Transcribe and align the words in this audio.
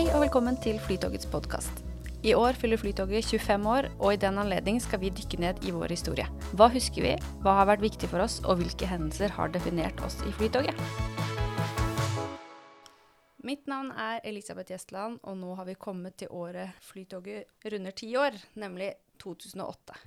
Hei 0.00 0.06
og 0.16 0.22
velkommen 0.22 0.56
til 0.56 0.78
Flytogets 0.80 1.26
podkast. 1.28 1.82
I 2.24 2.30
år 2.32 2.56
fyller 2.56 2.80
Flytoget 2.80 3.26
25 3.28 3.66
år, 3.68 3.88
og 3.98 4.14
i 4.14 4.20
den 4.22 4.38
anledning 4.40 4.78
skal 4.80 5.02
vi 5.02 5.10
dykke 5.12 5.36
ned 5.42 5.58
i 5.68 5.74
vår 5.76 5.92
historie. 5.92 6.24
Hva 6.56 6.70
husker 6.72 7.04
vi, 7.04 7.10
hva 7.44 7.58
har 7.58 7.68
vært 7.68 7.84
viktig 7.84 8.08
for 8.08 8.24
oss, 8.24 8.38
og 8.48 8.62
hvilke 8.62 8.88
hendelser 8.88 9.34
har 9.36 9.52
definert 9.52 10.00
oss 10.00 10.16
i 10.24 10.32
Flytoget? 10.38 10.80
Mitt 13.44 13.68
navn 13.68 13.92
er 13.92 14.24
Elisabeth 14.24 14.72
Gjestland, 14.72 15.20
og 15.20 15.36
nå 15.36 15.52
har 15.60 15.68
vi 15.68 15.76
kommet 15.76 16.16
til 16.24 16.32
året 16.32 16.80
Flytoget 16.80 17.68
runder 17.68 17.92
ti 17.92 18.08
år, 18.16 18.40
nemlig 18.56 18.94
2008. 19.20 20.00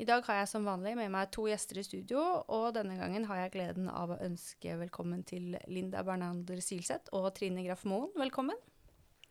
I 0.00 0.08
dag 0.08 0.24
har 0.30 0.40
jeg 0.40 0.52
som 0.54 0.64
vanlig 0.64 0.96
med 0.96 1.12
meg 1.12 1.28
to 1.36 1.44
gjester 1.44 1.76
i 1.76 1.84
studio, 1.84 2.24
og 2.48 2.72
denne 2.80 2.96
gangen 2.96 3.28
har 3.28 3.44
jeg 3.44 3.56
gleden 3.58 3.92
av 3.92 4.16
å 4.16 4.20
ønske 4.24 4.80
velkommen 4.80 5.28
til 5.28 5.60
Linda 5.68 6.08
Bernander 6.08 6.64
Silseth 6.64 7.12
og 7.12 7.34
Trine 7.36 7.68
Graff 7.68 7.84
Moen. 7.84 8.16
Velkommen. 8.16 8.56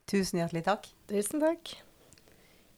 Tusen 0.09 0.41
hjertelig 0.41 0.63
takk. 0.65 0.87
Tusen 1.09 1.43
takk. 1.43 1.75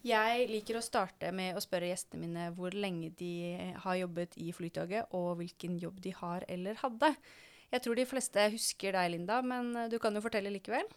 Jeg 0.03 0.47
liker 0.49 0.79
å 0.79 0.83
starte 0.83 1.29
med 1.35 1.55
å 1.55 1.61
spørre 1.63 1.91
gjestene 1.91 2.25
mine 2.25 2.47
hvor 2.57 2.73
lenge 2.73 3.11
de 3.19 3.55
har 3.83 3.99
jobbet 3.99 4.35
i 4.41 4.49
Flytoget, 4.55 5.13
og 5.15 5.37
hvilken 5.39 5.77
jobb 5.79 6.01
de 6.03 6.11
har 6.17 6.43
eller 6.51 6.79
hadde. 6.81 7.13
Jeg 7.71 7.85
tror 7.85 7.95
de 7.95 8.07
fleste 8.09 8.49
husker 8.51 8.97
deg, 8.97 9.13
Linda, 9.13 9.39
men 9.45 9.71
du 9.93 9.95
kan 10.01 10.17
jo 10.17 10.23
fortelle 10.25 10.51
likevel. 10.51 10.89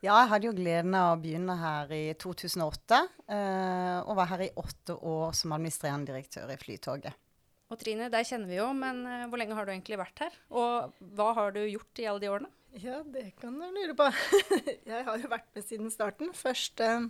Ja, 0.00 0.16
jeg 0.22 0.30
hadde 0.30 0.48
jo 0.48 0.56
gleden 0.56 0.94
av 0.96 1.12
å 1.12 1.18
begynne 1.20 1.54
her 1.60 1.90
i 1.92 2.04
2008, 2.18 3.00
eh, 3.28 3.98
og 4.00 4.14
var 4.16 4.30
her 4.32 4.46
i 4.46 4.54
åtte 4.58 4.96
år 4.96 5.34
som 5.36 5.52
administrerende 5.52 6.08
direktør 6.08 6.50
i 6.50 6.56
Flytoget. 6.58 7.26
Og 7.70 7.78
Trine, 7.78 8.08
deg 8.10 8.24
kjenner 8.26 8.48
vi 8.48 8.56
jo, 8.56 8.70
men 8.74 9.04
eh, 9.04 9.26
hvor 9.28 9.38
lenge 9.38 9.54
har 9.58 9.68
du 9.68 9.74
egentlig 9.74 10.00
vært 10.00 10.24
her? 10.24 10.40
Og 10.50 11.04
hva 11.14 11.28
har 11.36 11.52
du 11.54 11.60
gjort 11.66 12.00
i 12.00 12.08
alle 12.08 12.24
de 12.24 12.32
årene? 12.32 12.50
Ja, 12.78 13.00
det 13.02 13.32
kan 13.40 13.56
du 13.58 13.66
lure 13.66 13.94
på. 13.98 14.06
jeg 14.92 15.04
har 15.06 15.18
jo 15.18 15.30
vært 15.30 15.48
med 15.56 15.66
siden 15.66 15.90
starten. 15.90 16.30
Først 16.36 16.80
eh, 16.84 17.08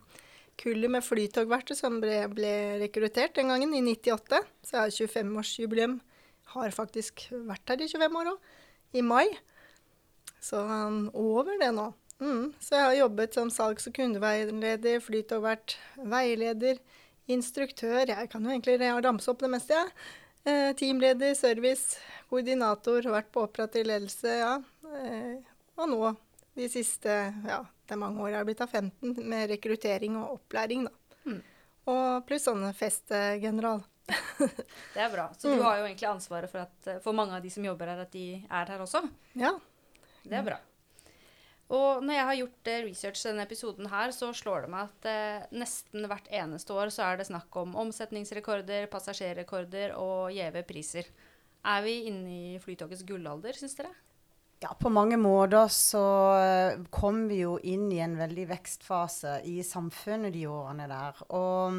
kullet 0.60 0.92
med 0.92 1.04
flytogverter 1.04 1.76
som 1.76 1.98
ble, 2.00 2.22
ble, 2.32 2.52
rekruttert 2.80 3.36
den 3.36 3.52
gangen, 3.52 3.74
i 3.76 3.82
98. 3.84 4.40
Så 4.64 4.76
jeg 4.76 4.80
har 4.80 4.94
25-årsjubileum. 4.96 5.98
Har 6.54 6.72
faktisk 6.74 7.26
vært 7.46 7.74
her 7.74 7.84
i 7.84 7.90
25 7.92 8.20
år 8.22 8.32
òg, 8.32 8.54
i 8.96 9.04
mai. 9.04 9.26
Så 10.40 10.62
han 10.66 11.04
over 11.12 11.60
det 11.60 11.70
nå. 11.76 11.90
Mm, 12.20 12.50
så 12.60 12.76
jeg 12.76 12.86
har 12.86 12.96
jobbet 12.98 13.36
som 13.36 13.52
salgs- 13.52 13.86
og 13.88 13.94
kundeveileder, 13.96 14.98
flytogvert, 15.04 15.76
veileder, 16.00 16.80
instruktør. 17.30 18.08
Jeg 18.08 18.32
kan 18.32 18.44
jo 18.44 18.56
egentlig 18.56 18.80
ramse 18.80 19.30
opp 19.30 19.44
det 19.44 19.52
meste, 19.52 19.76
jeg. 19.76 19.92
Ja. 19.92 20.16
Eh, 20.50 20.70
teamleder, 20.72 21.34
service, 21.36 21.98
koordinator, 22.30 23.04
vært 23.12 23.28
på 23.32 23.42
operativ 23.44 23.84
ledelse, 23.90 24.38
ja. 24.40 24.54
Eh, 24.88 25.49
og 25.80 25.90
nå 25.90 26.14
de 26.58 26.66
siste 26.70 27.12
ja, 27.46 27.60
det 27.86 27.94
er 27.94 28.00
mange 28.00 28.22
år 28.22 28.32
jeg 28.32 28.40
har 28.40 28.48
blitt 28.48 28.62
av 28.64 28.72
15 28.74 29.14
med 29.30 29.48
rekruttering 29.52 30.18
og 30.20 30.36
opplæring, 30.38 30.86
da. 30.88 31.20
Mm. 31.26 31.40
Og 31.90 32.26
pluss 32.28 32.46
sånne 32.46 32.72
festgeneral. 32.76 33.82
det 34.94 35.00
er 35.00 35.12
bra. 35.12 35.28
Så 35.38 35.50
mm. 35.50 35.54
du 35.56 35.64
har 35.64 35.78
jo 35.80 35.86
egentlig 35.86 36.10
ansvaret 36.10 36.50
for, 36.52 36.66
at, 36.66 36.90
for 37.04 37.16
mange 37.16 37.36
av 37.36 37.44
de 37.44 37.52
som 37.52 37.64
jobber 37.64 37.92
her, 37.92 38.02
at 38.04 38.12
de 38.14 38.26
er 38.42 38.74
her 38.74 38.82
også? 38.84 39.02
Ja. 39.38 39.54
Det 40.22 40.36
er 40.36 40.44
bra. 40.46 40.58
Og 41.70 42.02
når 42.02 42.16
jeg 42.16 42.26
har 42.26 42.38
gjort 42.40 42.68
eh, 42.72 42.84
research 42.88 43.20
denne 43.28 43.44
episoden 43.46 43.86
her, 43.92 44.10
så 44.14 44.32
slår 44.34 44.64
det 44.66 44.70
meg 44.72 44.88
at 44.88 45.06
eh, 45.06 45.50
nesten 45.54 46.06
hvert 46.10 46.26
eneste 46.34 46.74
år 46.74 46.90
så 46.90 47.06
er 47.06 47.20
det 47.20 47.28
snakk 47.28 47.58
om 47.62 47.76
omsetningsrekorder, 47.78 48.88
passasjerrekorder 48.90 49.94
og 49.98 50.34
gjeve 50.34 50.64
priser. 50.66 51.06
Er 51.62 51.84
vi 51.86 52.00
inne 52.10 52.32
i 52.34 52.58
Flytogets 52.62 53.04
gullalder, 53.06 53.54
syns 53.54 53.78
dere? 53.78 53.92
Ja, 54.60 54.74
på 54.76 54.90
mange 54.92 55.16
måter 55.16 55.70
så 55.72 56.00
eh, 56.36 56.82
kom 56.92 57.22
vi 57.30 57.38
jo 57.46 57.54
inn 57.64 57.86
i 57.94 58.02
en 58.04 58.18
veldig 58.18 58.42
vekstfase 58.50 59.38
i 59.48 59.62
samfunnet 59.64 60.34
de 60.34 60.42
årene 60.52 60.84
der. 60.90 61.22
Og 61.32 61.70
um, 61.72 61.78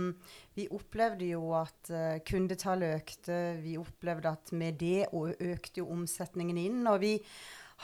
vi 0.58 0.66
opplevde 0.74 1.28
jo 1.30 1.52
at 1.60 1.92
uh, 1.94 2.18
kundetallet 2.26 2.96
økte. 3.04 3.38
Vi 3.62 3.76
opplevde 3.78 4.32
at 4.34 4.50
med 4.58 4.82
det 4.82 5.12
økte 5.14 5.84
jo 5.84 5.92
omsetningen 5.94 6.58
inn. 6.58 6.80
Og 6.90 7.04
vi 7.06 7.12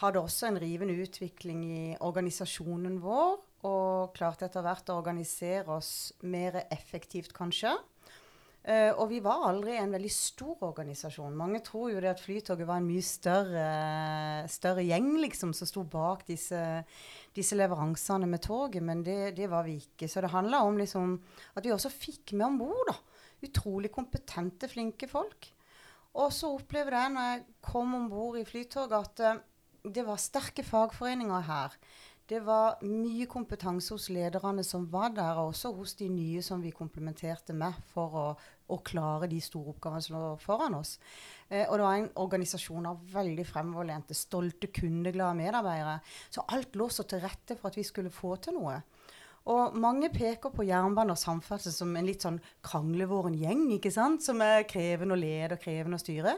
hadde 0.01 0.23
også 0.23 0.49
en 0.49 0.57
rivende 0.65 0.97
utvikling 1.05 1.61
i 1.67 1.83
organisasjonen 2.01 2.97
vår. 3.05 3.37
Og 3.69 4.17
klarte 4.17 4.49
etter 4.49 4.65
hvert 4.65 4.89
å 4.89 4.97
organisere 4.97 5.77
oss 5.77 5.91
mer 6.25 6.63
effektivt, 6.73 7.37
kanskje. 7.37 7.75
Uh, 8.67 8.91
og 8.99 9.05
vi 9.07 9.21
var 9.23 9.45
aldri 9.47 9.77
en 9.79 9.93
veldig 9.95 10.09
stor 10.11 10.65
organisasjon. 10.67 11.35
Mange 11.39 11.61
tror 11.63 11.93
jo 11.93 12.01
det 12.03 12.09
at 12.11 12.19
Flytoget 12.19 12.67
var 12.67 12.81
en 12.81 12.89
mye 12.89 13.03
større, 13.05 13.67
større 14.51 14.83
gjeng 14.83 15.13
liksom, 15.23 15.53
som 15.55 15.69
sto 15.69 15.85
bak 15.87 16.25
disse, 16.27 16.59
disse 17.31 17.55
leveransene 17.55 18.27
med 18.27 18.43
toget, 18.43 18.83
men 18.83 19.05
det, 19.07 19.37
det, 19.37 19.47
var 19.47 19.63
vi 19.63 19.77
ikke. 19.79 20.09
Så 20.11 20.19
det 20.19 20.33
handla 20.33 20.65
om 20.67 20.75
liksom, 20.81 21.15
at 21.55 21.63
vi 21.63 21.71
også 21.71 21.93
fikk 21.93 22.35
med 22.35 22.49
om 22.49 22.59
bord 22.65 22.91
utrolig 23.45 23.91
kompetente, 23.93 24.67
flinke 24.67 25.07
folk. 25.07 25.47
Og 26.17 26.33
så 26.33 26.49
opplevde 26.57 26.97
jeg 26.97 27.13
når 27.13 27.29
jeg 27.29 27.45
kom 27.69 27.95
om 27.95 28.11
bord 28.11 28.39
i 28.39 28.45
Flytoget, 28.47 28.99
at 28.99 29.23
uh, 29.37 29.91
det 29.95 30.03
var 30.03 30.19
sterke 30.19 30.65
fagforeninger 30.65 31.47
her. 31.47 31.79
Det 32.27 32.41
var 32.43 32.81
mye 32.83 33.23
kompetanse 33.31 33.93
hos 33.95 34.09
lederne 34.11 34.63
som 34.65 34.89
var 34.91 35.13
der, 35.15 35.37
og 35.39 35.53
også 35.53 35.71
hos 35.77 35.93
de 35.95 36.09
nye 36.11 36.41
som 36.43 36.59
vi 36.59 36.73
komplementerte 36.75 37.55
med 37.55 37.77
for 37.93 38.17
å, 38.19 38.25
å 38.73 38.79
klare 38.85 39.29
de 39.31 39.39
store 39.43 39.73
oppgavene 39.73 40.03
som 40.03 40.17
lå 40.17 40.33
foran 40.41 40.77
oss. 40.79 40.97
Eh, 41.49 41.65
og 41.65 41.77
det 41.77 41.85
var 41.85 41.99
en 41.99 42.09
organisasjon 42.23 42.89
av 42.89 43.03
veldig 43.13 43.45
fremoverlente, 43.47 44.17
stolte, 44.17 44.71
kundeglade 44.75 45.39
medarbeidere. 45.39 45.99
Så 46.29 46.43
alt 46.53 46.75
lå 46.79 46.89
så 46.91 47.07
til 47.07 47.23
rette 47.23 47.55
for 47.55 47.71
at 47.71 47.79
vi 47.79 47.85
skulle 47.87 48.13
få 48.13 48.35
til 48.43 48.59
noe. 48.59 48.81
Og 49.47 49.77
mange 49.79 50.09
peker 50.11 50.51
på 50.51 50.65
jernbane 50.67 51.13
og 51.15 51.21
samferdsel 51.21 51.71
som 51.71 51.93
en 51.95 52.07
litt 52.07 52.25
sånn 52.25 52.41
kranglevåren 52.67 53.37
gjeng, 53.39 53.63
ikke 53.77 53.93
sant? 53.95 54.25
som 54.25 54.41
er 54.43 54.67
krevende 54.67 55.15
å 55.15 55.21
lede 55.21 55.55
og 55.55 55.63
krevende 55.63 55.99
å 55.99 56.03
styre. 56.03 56.35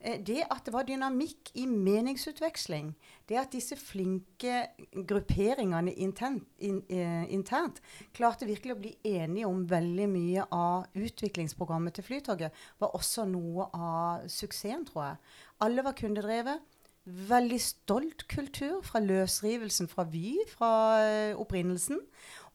Eh, 0.00 0.16
det 0.24 0.46
at 0.48 0.64
det 0.64 0.72
var 0.72 0.86
dynamikk 0.88 1.50
i 1.60 1.66
meningsutveksling, 1.68 2.94
det 3.28 3.36
at 3.36 3.52
disse 3.52 3.76
flinke 3.76 4.62
grupperingene 4.96 5.92
internt, 5.92 6.46
in, 6.58 6.80
uh, 6.88 7.26
internt, 7.28 7.82
klarte 8.16 8.48
virkelig 8.48 8.74
å 8.74 8.80
bli 8.80 8.94
enige 9.04 9.50
om 9.50 9.66
veldig 9.68 10.08
mye 10.08 10.46
av 10.56 10.88
utviklingsprogrammet 10.96 11.98
til 11.98 12.08
Flytoget, 12.08 12.56
var 12.80 12.96
også 12.96 13.26
noe 13.28 13.68
av 13.76 14.26
suksessen, 14.32 14.86
tror 14.88 15.04
jeg. 15.04 15.22
Alle 15.66 15.84
var 15.84 15.98
kundedrevet. 16.00 16.64
Veldig 17.04 17.58
stolt 17.64 18.26
kultur 18.28 18.80
fra 18.86 19.00
løsrivelsen 19.04 19.88
fra 19.90 20.04
Vy, 20.08 20.38
fra 20.48 20.72
uh, 21.04 21.40
opprinnelsen. 21.40 22.00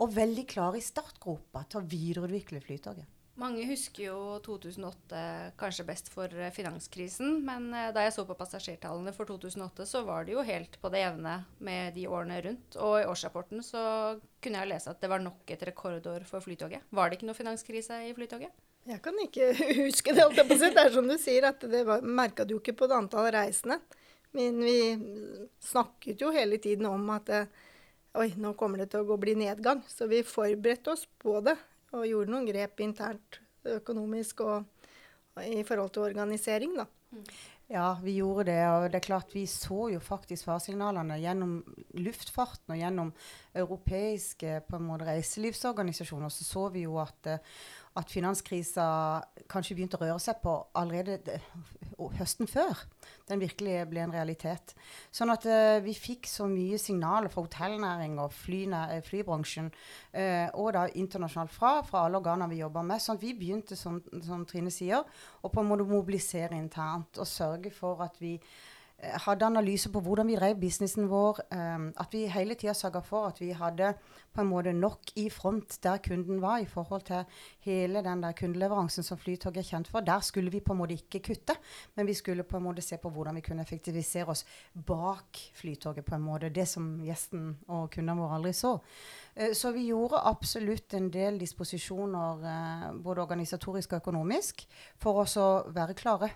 Og 0.01 0.15
veldig 0.17 0.47
klar 0.49 0.77
i 0.77 0.83
startgropa 0.85 1.65
til 1.69 1.81
å 1.81 1.89
videreutvikle 1.93 2.63
Flytoget. 2.65 3.14
Mange 3.35 3.65
husker 3.67 4.05
jo 4.05 4.17
2008 4.45 5.21
kanskje 5.59 5.83
best 5.87 6.07
for 6.13 6.31
eh, 6.31 6.53
finanskrisen, 6.55 7.41
men 7.43 7.67
eh, 7.75 7.89
da 7.91 8.05
jeg 8.05 8.13
så 8.15 8.23
på 8.27 8.37
passasjertallene 8.39 9.11
for 9.15 9.27
2008, 9.27 9.87
så 9.89 10.05
var 10.07 10.23
det 10.23 10.37
jo 10.37 10.45
helt 10.47 10.77
på 10.79 10.91
det 10.93 11.01
jevne 11.01 11.33
med 11.59 11.97
de 11.97 12.05
årene 12.07 12.37
rundt. 12.45 12.77
Og 12.79 13.01
i 13.01 13.09
årsrapporten 13.11 13.59
så 13.65 13.81
kunne 14.39 14.63
jeg 14.63 14.71
lese 14.71 14.93
at 14.93 15.03
det 15.03 15.11
var 15.11 15.23
nok 15.23 15.51
et 15.51 15.67
rekordår 15.67 16.23
for 16.29 16.45
Flytoget. 16.47 16.87
Var 16.95 17.11
det 17.11 17.19
ikke 17.19 17.27
noe 17.27 17.35
finanskrise 17.35 17.99
i 18.07 18.15
Flytoget? 18.15 18.55
Jeg 18.87 19.03
kan 19.03 19.19
ikke 19.25 19.51
huske 19.83 20.15
det. 20.15 20.29
Det 20.55 20.71
er 20.71 20.95
som 20.95 21.11
du 21.11 21.17
sier, 21.19 21.51
at 21.51 21.67
det 21.67 21.83
merka 22.07 22.47
du 22.47 22.55
jo 22.55 22.63
ikke 22.63 22.77
på 22.79 22.87
det 22.87 23.01
antallet 23.01 23.35
reisende. 23.35 23.81
Men 24.35 24.63
vi 24.63 24.79
snakket 25.63 26.23
jo 26.23 26.31
hele 26.31 26.55
tiden 26.63 26.87
om 26.87 27.11
at 27.11 27.35
eh, 27.35 27.51
oi, 28.15 28.31
nå 28.39 28.55
kommer 28.55 28.79
det 28.79 28.93
til 28.95 29.03
å 29.03 29.19
bli 29.19 29.35
nedgang. 29.43 29.83
Så 29.91 30.07
vi 30.07 30.23
forberedte 30.23 30.95
oss 30.95 31.03
på 31.19 31.41
det 31.43 31.59
og 31.95 32.07
gjorde 32.09 32.33
noen 32.33 32.47
grep 32.49 32.83
internt 32.85 33.41
økonomisk 33.65 34.45
og, 34.45 34.87
og 35.35 35.43
i 35.47 35.63
forhold 35.67 35.93
til 35.95 36.07
organisering, 36.11 36.75
da. 36.77 36.87
Mm. 37.15 37.27
Ja, 37.67 37.95
vi 38.03 38.13
gjorde 38.19 38.51
det. 38.51 38.59
Og 38.69 38.83
det 38.93 38.99
er 38.99 39.07
klart 39.07 39.33
vi 39.33 39.45
så 39.49 39.87
jo 39.89 40.01
faktisk 40.03 40.45
faresignalene 40.45 41.17
gjennom 41.17 41.55
luftfarten 41.97 42.75
og 42.75 42.77
gjennom 42.77 43.09
europeiske 43.57 44.59
på 44.67 44.77
en 44.77 44.85
måte, 44.85 45.07
reiselivsorganisasjoner. 45.09 46.29
Så 46.29 46.45
så 46.45 46.67
vi 46.75 46.85
jo 46.85 46.99
at, 47.01 47.31
at 47.95 48.11
finanskrisa 48.11 48.85
kanskje 49.51 49.77
begynte 49.77 49.99
å 49.99 50.03
røre 50.03 50.19
seg 50.19 50.41
på 50.43 50.53
allerede 50.75 51.39
høsten 52.17 52.49
før 52.49 52.81
den 53.29 53.39
virkelig 53.41 53.85
ble 53.89 54.03
en 54.03 54.13
realitet. 54.13 54.73
Sånn 55.15 55.31
at 55.33 55.47
uh, 55.47 55.79
vi 55.85 55.95
fikk 55.97 56.27
så 56.29 56.47
mye 56.49 56.77
signaler 56.81 57.31
fra 57.31 57.45
hotellnæring 57.45 58.19
og 58.21 58.33
eh, 58.51 58.99
flybransjen, 59.05 59.71
uh, 60.13 60.47
og 60.59 60.73
da 60.75 60.85
internasjonalt 60.91 61.55
fra, 61.55 61.79
fra 61.87 62.05
alle 62.05 62.19
organer 62.19 62.51
vi 62.51 62.61
jobber 62.61 62.85
med. 62.85 63.01
sånn 63.01 63.17
at 63.17 63.25
vi 63.25 63.33
begynte, 63.37 63.79
som, 63.79 64.01
som 64.25 64.45
Trine 64.45 64.73
sier, 64.73 65.05
å 65.41 65.51
på 65.51 65.63
en 65.63 65.71
måte 65.71 65.87
mobilisere 65.89 66.57
internt 66.59 67.21
og 67.21 67.29
sørge 67.29 67.71
for 67.73 68.03
at 68.05 68.19
vi 68.21 68.35
hadde 69.25 69.45
analyser 69.45 69.91
på 69.93 70.01
hvordan 70.03 70.27
vi 70.29 70.37
drev 70.37 70.57
businessen 70.59 71.07
vår. 71.11 71.41
Um, 71.53 71.87
at 72.01 72.13
vi 72.13 72.25
hele 72.31 72.55
tida 72.59 72.73
sørga 72.75 73.01
for 73.05 73.29
at 73.29 73.41
vi 73.41 73.51
hadde 73.55 73.93
på 74.35 74.43
en 74.43 74.49
måte 74.49 74.73
nok 74.75 75.13
i 75.19 75.27
front 75.31 75.77
der 75.83 76.01
kunden 76.03 76.41
var, 76.43 76.59
i 76.59 76.67
forhold 76.69 77.05
til 77.07 77.23
hele 77.65 78.03
den 78.03 78.23
der 78.23 78.35
kundeleveransen 78.35 79.03
som 79.03 79.17
Flytoget 79.17 79.61
er 79.61 79.69
kjent 79.69 79.91
for. 79.91 80.05
Der 80.05 80.19
skulle 80.25 80.51
vi 80.51 80.59
på 80.59 80.73
en 80.73 80.81
måte 80.81 80.97
ikke 80.97 81.21
kutte, 81.29 81.55
men 81.95 82.07
vi 82.07 82.13
skulle 82.13 82.43
på 82.43 82.57
en 82.57 82.65
måte 82.67 82.83
se 82.83 82.97
på 83.01 83.09
hvordan 83.09 83.35
vi 83.35 83.45
kunne 83.45 83.61
effektivisere 83.61 84.29
oss 84.31 84.45
bak 84.73 85.39
Flytoget, 85.55 86.05
på 86.05 86.15
en 86.15 86.25
måte. 86.25 86.49
Det 86.49 86.67
som 86.67 86.89
gjesten 87.03 87.55
og 87.67 87.91
kundene 87.91 88.19
våre 88.21 88.39
aldri 88.39 88.53
så. 88.53 88.77
Uh, 89.35 89.53
så 89.53 89.71
vi 89.75 89.87
gjorde 89.89 90.23
absolutt 90.23 90.93
en 90.93 91.11
del 91.13 91.39
disposisjoner, 91.39 92.43
uh, 92.43 92.89
både 93.03 93.21
organisatorisk 93.21 93.93
og 93.93 94.03
økonomisk, 94.03 94.67
for 94.97 95.23
oss 95.23 95.37
å 95.37 95.65
være 95.75 95.95
klare 95.97 96.33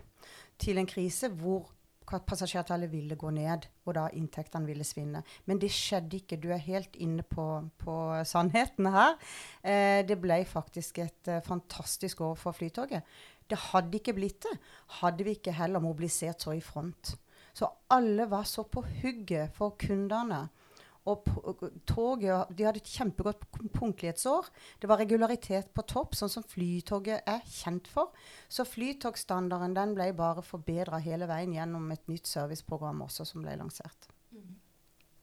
til 0.60 0.80
en 0.80 0.88
krise 0.90 1.30
hvor 1.40 1.70
passasjertallet 2.18 2.92
ville 2.92 3.16
gå 3.20 3.30
ned, 3.30 3.68
og 3.86 3.96
da 3.96 4.08
inntektene 4.18 4.66
ville 4.66 4.84
svinne. 4.88 5.22
Men 5.46 5.62
det 5.62 5.70
skjedde 5.74 6.18
ikke. 6.18 6.40
Du 6.42 6.50
er 6.50 6.64
helt 6.66 6.96
inne 6.98 7.24
på, 7.24 7.46
på 7.78 7.96
sannheten 8.26 8.90
her. 8.90 9.18
Eh, 9.62 10.02
det 10.08 10.18
ble 10.22 10.42
faktisk 10.50 11.04
et 11.06 11.30
eh, 11.30 11.44
fantastisk 11.46 12.22
år 12.26 12.36
for 12.40 12.58
Flytoget. 12.58 13.06
Det 13.50 13.58
hadde 13.72 13.98
ikke 13.98 14.14
blitt 14.18 14.46
det 14.46 14.58
hadde 15.00 15.26
vi 15.26 15.38
ikke 15.38 15.56
heller 15.58 15.82
mobilisert 15.84 16.42
så 16.42 16.54
i 16.58 16.62
front. 16.64 17.16
Så 17.54 17.70
alle 17.92 18.26
var 18.30 18.46
så 18.48 18.64
på 18.64 18.84
hugget 19.02 19.54
for 19.56 19.76
kundene. 19.80 20.48
Og 21.08 21.26
toget 21.88 22.52
De 22.58 22.66
hadde 22.68 22.82
et 22.82 22.92
kjempegodt 22.92 23.46
punktlighetsår. 23.74 24.50
Det 24.82 24.90
var 24.92 25.00
regularitet 25.00 25.72
på 25.74 25.86
topp, 25.88 26.18
sånn 26.20 26.32
som 26.32 26.46
Flytoget 26.46 27.24
er 27.30 27.42
kjent 27.48 27.88
for. 27.90 28.12
Så 28.52 28.68
flytogstandarden 28.68 29.78
den 29.78 29.96
ble 29.98 30.12
bare 30.18 30.44
forbedra 30.46 31.00
hele 31.04 31.30
veien 31.30 31.56
gjennom 31.56 31.90
et 31.96 32.08
nytt 32.12 32.30
serviceprogram 32.30 33.06
også 33.08 33.26
som 33.26 33.46
ble 33.46 33.56
lansert. 33.60 34.10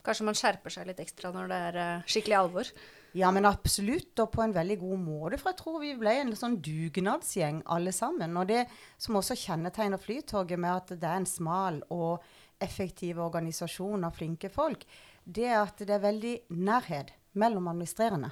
Kanskje 0.07 0.27
man 0.29 0.39
skjerper 0.39 0.71
seg 0.71 0.87
litt 0.87 1.03
ekstra 1.03 1.33
når 1.35 1.49
det 1.51 1.57
er 1.69 1.77
uh, 1.81 2.07
skikkelig 2.07 2.37
alvor? 2.39 2.69
Ja, 3.17 3.33
men 3.35 3.49
absolutt, 3.49 4.13
og 4.23 4.29
på 4.35 4.43
en 4.45 4.55
veldig 4.55 4.77
god 4.79 5.01
måte. 5.03 5.39
For 5.41 5.51
jeg 5.51 5.59
tror 5.59 5.81
vi 5.83 5.95
ble 5.99 6.13
en 6.21 6.35
sånn 6.37 6.59
dugnadsgjeng 6.63 7.63
alle 7.75 7.95
sammen. 7.97 8.37
Og 8.39 8.47
det 8.51 8.67
som 9.03 9.19
også 9.19 9.39
kjennetegner 9.41 9.99
Flytoget, 9.99 10.61
med 10.63 10.71
at 10.75 10.93
det 10.95 11.09
er 11.09 11.23
en 11.23 11.29
smal 11.29 11.81
og 11.95 12.23
effektiv 12.63 13.19
organisasjon 13.21 14.07
av 14.07 14.15
flinke 14.17 14.51
folk, 14.53 14.87
det 15.27 15.49
er 15.51 15.61
at 15.61 15.81
det 15.83 15.91
er 15.91 16.05
veldig 16.05 16.35
nærhet 16.55 17.13
mellom 17.37 17.69
administrerende 17.69 18.31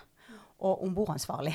og 0.64 0.84
ombordansvarlig. 0.86 1.54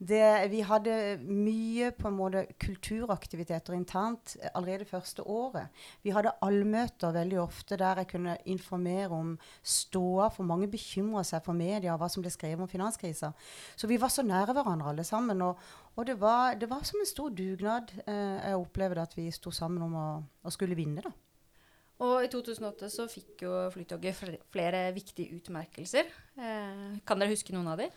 vi 0.00 0.60
hadde 0.64 0.94
mye 1.20 1.90
på 1.92 2.08
en 2.08 2.16
måte 2.16 2.44
kulturaktiviteter 2.62 3.74
internt 3.76 4.36
allerede 4.54 4.86
første 4.88 5.22
året. 5.22 5.68
Vi 6.02 6.14
hadde 6.14 6.32
allmøter 6.40 7.12
veldig 7.12 7.40
ofte 7.42 7.76
der 7.76 8.00
jeg 8.00 8.08
kunne 8.14 8.36
informere 8.46 9.10
om 9.10 9.38
ståa, 9.62 10.30
for 10.30 10.44
mange 10.48 10.70
bekymra 10.70 11.24
seg 11.26 11.44
for 11.44 11.52
media 11.52 11.92
og 11.92 12.00
hva 12.00 12.08
som 12.08 12.24
ble 12.24 12.32
skrevet 12.32 12.62
om 12.62 12.70
finanskrisa. 12.70 13.32
Så 13.76 13.90
vi 13.90 14.00
var 14.00 14.08
så 14.08 14.22
nære 14.22 14.54
hverandre 14.56 14.94
alle 14.94 15.04
sammen. 15.04 15.42
Og, 15.42 15.58
og 15.96 16.06
det, 16.06 16.20
var, 16.20 16.54
det, 16.54 16.70
var, 16.70 16.86
som 16.86 17.02
en 17.02 17.10
stor 17.10 17.28
dugnad 17.28 17.92
eh, 18.06 18.38
jeg 18.46 18.62
opplevde 18.62 19.02
at 19.02 19.18
vi 19.18 19.28
sto 19.34 19.50
sammen 19.50 19.84
om 19.84 19.98
å, 19.98 20.08
å 20.46 20.54
skulle 20.54 20.78
vinne. 20.78 21.04
da. 21.04 21.12
Og 22.00 22.24
i 22.24 22.30
2008 22.32 22.88
så 22.92 23.04
fikk 23.10 23.44
jo 23.44 23.56
Flytoget 23.74 24.16
flere 24.52 24.86
viktige 24.96 25.36
utmerkelser. 25.36 26.08
Eh, 26.40 27.00
kan 27.04 27.20
dere 27.20 27.34
huske 27.34 27.52
noen 27.52 27.68
av 27.74 27.82
de? 27.82 27.90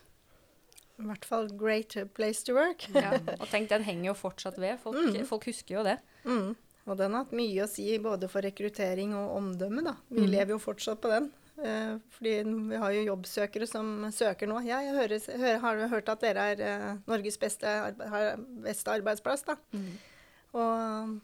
I 1.01 1.07
hvert 1.07 1.25
fall 1.25 1.47
'Great 1.49 1.95
Place 2.13 2.43
to 2.45 2.53
Work'. 2.53 2.89
ja, 2.93 3.15
og 3.39 3.47
tenk, 3.49 3.69
den 3.71 3.85
henger 3.87 4.11
jo 4.11 4.13
fortsatt 4.13 4.59
ved. 4.59 4.77
Folk, 4.83 4.99
mm. 4.99 5.25
folk 5.25 5.47
husker 5.49 5.79
jo 5.79 5.85
det. 5.87 5.97
Mm. 6.27 6.53
Og 6.83 6.97
den 6.99 7.15
har 7.15 7.23
hatt 7.23 7.35
mye 7.35 7.63
å 7.63 7.69
si 7.69 7.87
både 8.03 8.27
for 8.29 8.43
rekruttering 8.43 9.15
og 9.15 9.37
omdømme. 9.39 9.85
da. 9.87 9.95
Vi 10.11 10.27
mm. 10.27 10.31
lever 10.35 10.53
jo 10.55 10.59
fortsatt 10.61 11.01
på 11.01 11.11
den. 11.13 11.31
Eh, 11.63 11.95
fordi 12.11 12.33
vi 12.43 12.79
har 12.81 12.91
jo 12.91 13.05
jobbsøkere 13.07 13.67
som 13.69 14.09
søker 14.11 14.49
nå. 14.51 14.59
Ja, 14.67 14.81
jeg 14.83 14.97
høres, 14.97 15.29
hører, 15.31 15.61
har 15.63 15.87
hørt 15.87 16.09
at 16.11 16.25
dere 16.25 16.49
er 16.53 16.63
eh, 16.65 16.89
Norges 17.07 17.39
beste, 17.39 17.69
arbe 17.69 18.35
beste 18.67 18.91
arbeidsplass. 18.91 19.47
da. 19.47 19.55
Mm. 19.71 19.93
Og 20.59 21.15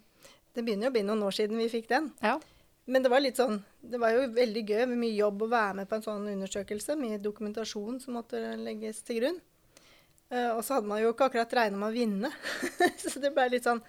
det 0.56 0.64
begynner 0.64 0.88
jo 0.88 0.94
å 0.94 0.96
bli 0.96 1.04
noen 1.06 1.28
år 1.28 1.36
siden 1.36 1.60
vi 1.60 1.68
fikk 1.70 1.92
den. 1.92 2.14
Ja. 2.24 2.40
Men 2.90 3.06
det 3.06 3.12
var 3.14 3.22
litt 3.22 3.38
sånn, 3.38 3.60
det 3.86 4.00
var 4.02 4.16
jo 4.16 4.26
veldig 4.34 4.64
gøy 4.66 4.84
med 4.90 4.98
mye 5.04 5.14
jobb 5.14 5.44
å 5.46 5.52
være 5.52 5.78
med 5.80 5.90
på 5.90 6.00
en 6.00 6.06
sånn 6.06 6.28
undersøkelse. 6.32 6.98
Mye 6.98 7.22
dokumentasjon 7.22 8.00
som 8.02 8.18
måtte 8.18 8.42
legges 8.58 9.04
til 9.06 9.22
grunn. 9.22 9.40
Uh, 10.30 10.56
og 10.56 10.64
så 10.66 10.78
hadde 10.78 10.90
man 10.90 11.02
jo 11.02 11.12
ikke 11.14 11.30
akkurat 11.30 11.54
regna 11.58 11.78
med 11.82 11.90
å 11.90 11.96
vinne. 11.96 12.32
så 13.02 13.22
det 13.22 13.34
ble 13.36 13.48
litt 13.54 13.66
sånn 13.66 13.82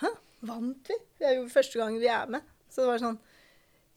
Hæ, 0.00 0.08
vant 0.48 0.88
vi? 0.88 0.96
Det 1.20 1.26
er 1.28 1.34
jo 1.36 1.48
første 1.52 1.80
gang 1.80 1.96
vi 2.00 2.08
er 2.08 2.30
med. 2.32 2.44
Så 2.72 2.84
det 2.84 2.92
var 2.92 3.02
sånn 3.02 3.18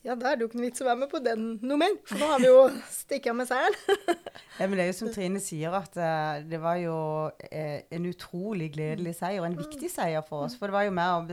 ja, 0.06 0.14
da 0.14 0.30
er 0.30 0.38
det 0.38 0.46
jo 0.46 0.50
ikke 0.52 0.60
noe 0.60 0.68
vits 0.68 0.84
å 0.84 0.86
være 0.86 1.00
med 1.02 1.10
på 1.10 1.20
den 1.26 1.46
noe 1.66 1.80
mer, 1.82 1.96
for 2.06 2.22
nå 2.22 2.28
har 2.30 2.42
vi 2.44 2.50
jo 2.52 2.60
stikket 2.94 3.32
av 3.32 3.38
med 3.40 3.50
seieren. 3.50 3.78
ja, 4.60 4.68
men 4.68 4.76
det 4.78 4.84
er 4.84 4.90
jo 4.92 4.98
som 5.00 5.10
Trine 5.14 5.42
sier, 5.42 5.74
at 5.74 5.98
uh, 5.98 6.44
det 6.46 6.60
var 6.62 6.78
jo 6.78 6.98
uh, 7.34 7.80
en 7.98 8.06
utrolig 8.12 8.70
gledelig 8.76 9.16
seier, 9.18 9.42
og 9.42 9.48
en 9.50 9.58
viktig 9.58 9.90
seier 9.90 10.22
for 10.28 10.46
oss. 10.46 10.58
For 10.60 10.70
det 10.70 10.78
var 10.78 10.86
jo 10.86 10.94
mer 10.94 11.16
å 11.18 11.24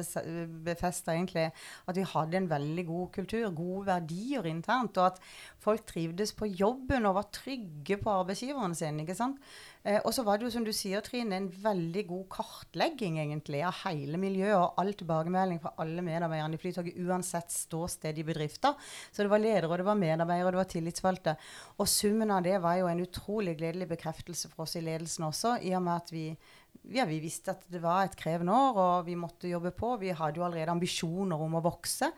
befeste 0.64 1.12
egentlig 1.12 1.50
at 1.52 2.00
vi 2.00 2.06
hadde 2.14 2.40
en 2.40 2.48
veldig 2.54 2.86
god 2.88 3.12
kultur, 3.18 3.50
gode 3.52 3.84
verdier 3.90 4.48
internt, 4.48 4.96
og 4.96 5.10
at 5.10 5.20
folk 5.62 5.84
trivdes 5.92 6.32
på 6.38 6.48
jobben 6.48 7.04
og 7.10 7.18
var 7.20 7.28
trygge 7.34 8.00
på 8.00 8.16
arbeidsgiverne 8.22 8.78
sine. 8.78 9.04
ikke 9.04 9.18
sant? 9.18 9.36
Eh, 9.82 9.98
og 10.06 10.12
så 10.14 10.22
var 10.22 10.38
det 10.38 10.46
jo, 10.46 10.52
som 10.54 10.66
du 10.66 10.70
sier, 10.74 11.02
Trine, 11.02 11.34
en 11.36 11.48
veldig 11.64 12.04
god 12.06 12.26
kartlegging 12.36 13.18
egentlig 13.18 13.64
av 13.66 13.80
hele 13.82 14.20
miljøet 14.20 14.54
og 14.54 14.78
all 14.78 14.92
tilbakemelding 14.98 15.58
fra 15.62 15.74
alle 15.82 16.04
medarbeiderne 16.06 16.58
i 16.58 16.62
Flytoget, 16.62 17.00
uansett 17.02 17.50
ståsted 17.50 18.20
i 18.20 18.26
bedrifter. 18.26 18.78
Så 19.10 19.24
det 19.24 19.32
var 19.32 19.42
ledere, 19.42 19.80
det 19.80 19.88
var 19.88 19.98
medarbeidere, 19.98 20.54
det 20.54 20.62
var 20.62 20.70
tillitsvalgte. 20.70 21.36
Og 21.82 21.90
summen 21.90 22.30
av 22.30 22.46
det 22.46 22.60
var 22.62 22.78
jo 22.78 22.90
en 22.92 23.02
utrolig 23.02 23.56
gledelig 23.58 23.90
bekreftelse 23.96 24.52
for 24.52 24.66
oss 24.66 24.78
i 24.78 24.84
ledelsen 24.86 25.26
også, 25.26 25.58
i 25.66 25.74
og 25.74 25.86
med 25.88 25.96
at 25.98 26.14
vi 26.14 26.26
ja, 26.90 27.04
vi 27.06 27.18
visste 27.22 27.52
at 27.52 27.66
det 27.70 27.82
var 27.82 28.06
et 28.06 28.16
krevende 28.18 28.54
år, 28.56 28.78
og 28.80 29.06
vi 29.06 29.14
måtte 29.18 29.50
jobbe 29.50 29.70
på. 29.76 29.92
Vi 30.00 30.14
hadde 30.16 30.40
jo 30.40 30.46
allerede 30.46 30.72
ambisjoner 30.72 31.38
om 31.44 31.58
å 31.58 31.62
vokse. 31.62 32.08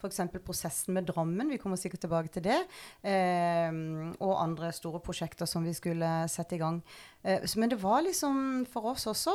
F.eks. 0.00 0.22
prosessen 0.44 0.96
med 0.96 1.08
Drammen, 1.10 1.52
vi 1.52 1.60
kommer 1.60 1.76
sikkert 1.80 2.06
tilbake 2.06 2.32
til 2.32 2.46
det. 2.48 2.58
Eh, 3.04 3.70
og 4.18 4.34
andre 4.40 4.72
store 4.74 5.02
prosjekter 5.04 5.48
som 5.48 5.66
vi 5.66 5.76
skulle 5.76 6.08
sette 6.32 6.56
i 6.56 6.62
gang. 6.62 6.80
Eh, 7.22 7.44
men 7.60 7.68
det 7.68 7.76
var 7.82 8.00
liksom 8.04 8.64
for 8.70 8.94
oss 8.94 9.04
også 9.10 9.34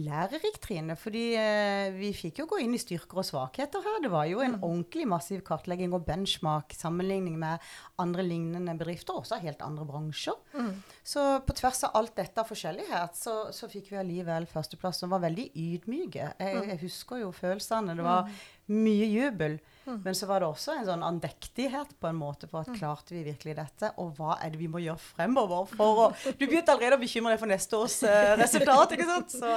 lærerikt, 0.00 0.62
Trine. 0.64 0.96
Fordi 0.96 1.24
eh, 1.36 1.90
vi 1.96 2.12
fikk 2.16 2.40
jo 2.42 2.48
gå 2.48 2.62
inn 2.64 2.76
i 2.76 2.80
styrker 2.80 3.20
og 3.20 3.28
svakheter 3.28 3.84
her. 3.84 4.00
Det 4.04 4.12
var 4.12 4.28
jo 4.30 4.40
en 4.44 4.56
mm. 4.56 4.64
ordentlig 4.64 5.08
massiv 5.10 5.42
kartlegging 5.46 5.92
og 5.96 6.06
benchmark, 6.08 6.72
sammenligning 6.76 7.36
med 7.40 7.64
andre 8.00 8.24
lignende 8.24 8.76
bedrifter, 8.78 9.18
også 9.20 9.40
helt 9.42 9.62
andre 9.64 9.86
bransjer. 9.88 10.38
Mm. 10.56 10.72
Så 11.04 11.26
på 11.44 11.56
tvers 11.60 11.84
av 11.88 11.96
alt 12.00 12.16
dette 12.16 12.40
av 12.40 12.48
forskjellighet, 12.48 13.18
så, 13.18 13.38
så 13.54 13.68
fikk 13.70 13.92
vi 13.92 14.00
allikevel 14.00 14.48
førsteplass, 14.48 15.02
som 15.02 15.12
var 15.12 15.24
veldig 15.26 15.50
ydmyke. 15.52 16.32
Jeg, 16.38 16.56
mm. 16.56 16.70
jeg 16.72 16.82
husker 16.86 17.24
jo 17.24 17.32
følelsene. 17.36 17.96
Det 17.98 18.06
var 18.06 18.28
mm. 18.28 18.38
mye 18.78 19.10
jubel. 19.12 19.60
Mm. 19.88 20.00
Men 20.04 20.16
så 20.16 20.26
var 20.28 20.42
det 20.42 20.48
også 20.50 20.74
en 20.74 20.86
sånn 20.88 21.04
andektighet 21.06 21.94
på 22.00 22.10
en 22.10 22.18
måte 22.18 22.48
for 22.50 22.60
at 22.60 22.72
mm. 22.72 22.76
klarte 22.76 23.14
vi 23.16 23.22
virkelig 23.26 23.54
dette? 23.56 23.92
Og 24.02 24.18
hva 24.18 24.36
er 24.44 24.52
det 24.52 24.60
vi 24.60 24.68
må 24.70 24.82
gjøre 24.84 25.00
fremover 25.00 25.70
for 25.72 26.02
å 26.04 26.10
Du 26.38 26.44
begynte 26.44 26.74
allerede 26.74 26.98
å 26.98 27.02
bekymre 27.02 27.32
deg 27.34 27.40
for 27.40 27.50
neste 27.50 27.80
års 27.80 28.02
uh, 28.04 28.34
resultat, 28.40 28.92
ikke 28.96 29.08
sant? 29.08 29.38
Så, 29.38 29.54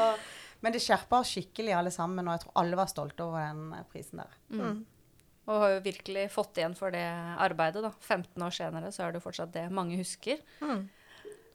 men 0.63 0.75
det 0.75 0.83
skjerpa 0.83 1.19
oss 1.19 1.33
skikkelig 1.35 1.75
alle 1.75 1.91
sammen, 1.93 2.27
og 2.27 2.37
jeg 2.37 2.45
tror 2.45 2.57
alle 2.63 2.79
var 2.79 2.89
stolte 2.91 3.27
over 3.27 3.43
den 3.49 3.75
eh, 3.75 3.85
prisen 3.91 4.23
der. 4.23 4.39
Mm. 4.53 4.63
mm. 4.63 4.81
Og 5.49 5.57
har 5.57 5.71
jo 5.73 5.79
virkelig 5.83 6.27
fått 6.31 6.59
igjen 6.61 6.75
for 6.77 6.93
det 6.93 7.03
arbeidet, 7.41 7.81
da. 7.83 7.89
15 8.05 8.43
år 8.45 8.53
senere 8.55 8.91
så 8.93 9.03
er 9.03 9.11
det 9.11 9.19
jo 9.19 9.25
fortsatt 9.25 9.51
det 9.55 9.63
mange 9.73 9.97
husker. 9.99 10.39
Mm. 10.61 10.85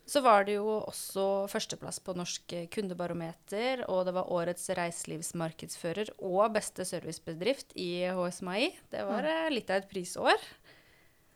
Så 0.06 0.22
var 0.22 0.44
det 0.46 0.54
jo 0.60 0.68
også 0.86 1.24
førsteplass 1.50 1.98
på 2.06 2.14
Norsk 2.14 2.52
kundebarometer, 2.70 3.82
og 3.90 4.04
det 4.06 4.14
var 4.14 4.30
årets 4.30 4.68
reiselivsmarkedsfører 4.78 6.12
og 6.22 6.54
beste 6.54 6.86
servicebedrift 6.86 7.74
i 7.74 8.06
HSMI. 8.14 8.68
Det 8.92 9.02
var 9.08 9.26
mm. 9.26 9.50
litt 9.56 9.72
av 9.74 9.82
et 9.82 9.90
prisår. 9.90 10.46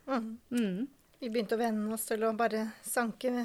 Mm. 0.07 0.31
Mm. 0.55 0.87
Vi 1.19 1.29
begynte 1.29 1.57
å 1.57 1.61
venne 1.61 1.91
oss 1.93 2.07
til 2.07 2.23
å 2.25 2.31
bare 2.37 2.69
sanke 2.87 3.43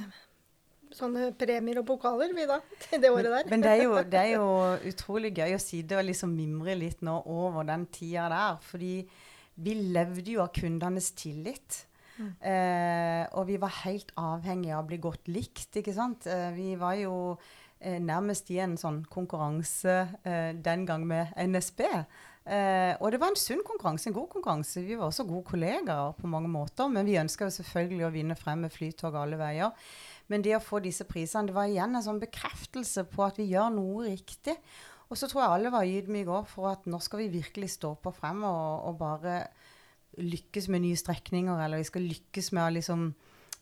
sånne 0.95 1.33
premier 1.39 1.81
og 1.81 1.89
pokaler, 1.89 2.33
vi 2.37 2.47
da, 2.49 2.61
til 2.87 3.03
det 3.03 3.11
året 3.13 3.31
der. 3.31 3.49
Men, 3.49 3.57
men 3.57 3.65
det, 3.67 3.73
er 3.73 3.83
jo, 3.83 3.97
det, 4.01 4.23
er 4.23 4.33
jo, 4.37 4.47
utrolig 4.93 5.33
gøy 5.37 5.57
å 5.57 5.63
sitte 5.63 5.99
og 5.99 6.07
liksom 6.07 6.33
mimre 6.37 6.77
litt 6.79 7.03
nå 7.07 7.19
over 7.27 7.67
den 7.69 7.87
tida 7.93 8.29
der. 8.33 8.63
Fordi 8.71 8.95
vi 9.67 9.77
levde 9.97 10.37
jo 10.37 10.45
av 10.45 10.53
kundenes 10.57 11.11
tillit. 11.19 11.83
Eh, 12.17 13.25
og 13.37 13.47
vi 13.51 13.59
var 13.61 13.75
helt 13.83 14.13
avhengige 14.21 14.77
av 14.77 14.85
å 14.85 14.89
bli 14.91 15.01
godt 15.03 15.29
likt, 15.29 15.71
ikke 15.81 15.95
sant. 15.97 16.29
Eh, 16.31 16.49
vi 16.57 16.75
var 16.81 16.97
jo 17.01 17.17
eh, 17.81 17.99
nærmest 18.01 18.51
i 18.55 18.61
en 18.65 18.77
sånn 18.81 19.03
konkurranse 19.13 19.99
eh, 20.25 20.55
den 20.57 20.87
gang 20.89 21.05
med 21.09 21.35
NSB. 21.37 21.85
Eh, 22.47 22.95
og 23.03 23.11
det 23.11 23.19
var 23.19 23.33
en 23.33 23.41
sunn 23.41 23.63
konkurranse, 23.67 24.09
en 24.09 24.17
god 24.17 24.29
konkurranse. 24.33 24.85
Vi 24.87 24.97
var 24.99 25.11
også 25.11 25.27
gode 25.27 25.49
kollegaer 25.51 26.15
på 26.17 26.31
mange 26.31 26.51
måter. 26.51 26.89
Men 26.93 27.09
vi 27.09 27.19
ønska 27.21 27.51
selvfølgelig 27.51 28.07
å 28.07 28.13
vinne 28.15 28.39
frem 28.39 28.63
med 28.65 28.75
Flytog 28.75 29.19
alle 29.19 29.39
veier. 29.41 29.75
Men 30.31 30.43
det 30.43 30.57
å 30.57 30.63
få 30.63 30.81
disse 30.83 31.07
prisene, 31.07 31.51
det 31.51 31.57
var 31.57 31.71
igjen 31.71 31.95
en 31.95 32.05
sånn 32.05 32.23
bekreftelse 32.23 33.07
på 33.11 33.27
at 33.27 33.39
vi 33.39 33.51
gjør 33.53 33.75
noe 33.75 34.09
riktig. 34.09 34.57
Og 35.07 35.19
så 35.19 35.29
tror 35.31 35.45
jeg 35.45 35.55
alle 35.55 35.71
var 35.71 35.87
ydmyke 35.87 36.35
òg, 36.35 36.49
for 36.51 36.73
at 36.73 36.87
nå 36.91 36.99
skal 37.03 37.23
vi 37.23 37.35
virkelig 37.37 37.77
stå 37.77 37.93
på 38.03 38.11
frem 38.15 38.43
og, 38.47 38.89
og 38.89 38.97
bare 38.99 39.37
lykkes 40.17 40.69
med 40.73 40.85
nye 40.87 40.99
strekninger, 40.99 41.65
eller 41.65 41.83
vi 41.83 41.89
skal 41.89 42.07
lykkes 42.09 42.53
med 42.57 42.65
å 42.65 42.75
liksom 42.79 43.09